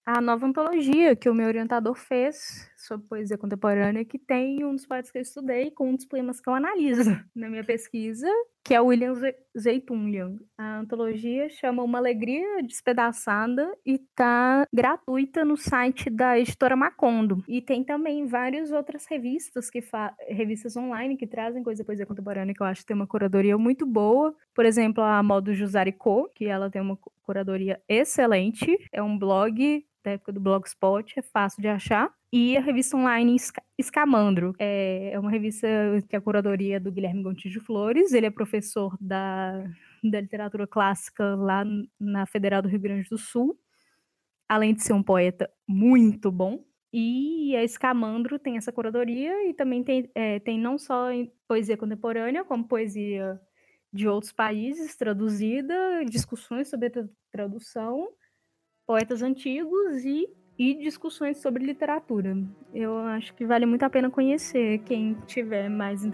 [0.08, 4.86] a nova antologia que o meu orientador fez sobre poesia contemporânea, que tem um dos
[4.86, 8.26] poetas que eu estudei com um dos poemas que eu analiso na minha pesquisa,
[8.64, 9.12] que é o William
[9.54, 10.38] Zeitunlian.
[10.56, 17.44] A antologia chama Uma Alegria Despedaçada e está gratuita no site da editora Macondo.
[17.46, 19.84] E tem também várias outras revistas que
[20.26, 23.84] revistas online que trazem coisa poesia contemporânea que eu acho que tem uma curadoria muito
[23.84, 24.34] boa.
[24.54, 28.74] Por exemplo, a Modo Jusarico, que ela tem uma curadoria excelente.
[28.90, 32.10] É um blog da época do Blogspot, é fácil de achar.
[32.32, 33.36] E a revista online
[33.76, 34.54] Escamandro.
[34.58, 35.66] É, é uma revista
[36.08, 38.12] que é a curadoria do Guilherme Gontijo Flores.
[38.12, 39.64] Ele é professor da,
[40.02, 41.64] da literatura clássica lá
[42.00, 43.58] na Federal do Rio Grande do Sul.
[44.48, 46.64] Além de ser um poeta muito bom.
[46.90, 51.08] E a Escamandro tem essa curadoria e também tem, é, tem não só
[51.46, 53.38] poesia contemporânea, como poesia
[53.92, 58.08] de outros países traduzida, discussões sobre a tradução
[58.88, 60.26] poetas antigos e,
[60.58, 62.34] e discussões sobre literatura.
[62.72, 66.06] Eu acho que vale muito a pena conhecer quem tiver mais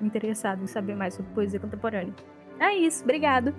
[0.00, 2.14] interessado em saber mais sobre poesia contemporânea.
[2.58, 3.54] É isso, obrigado!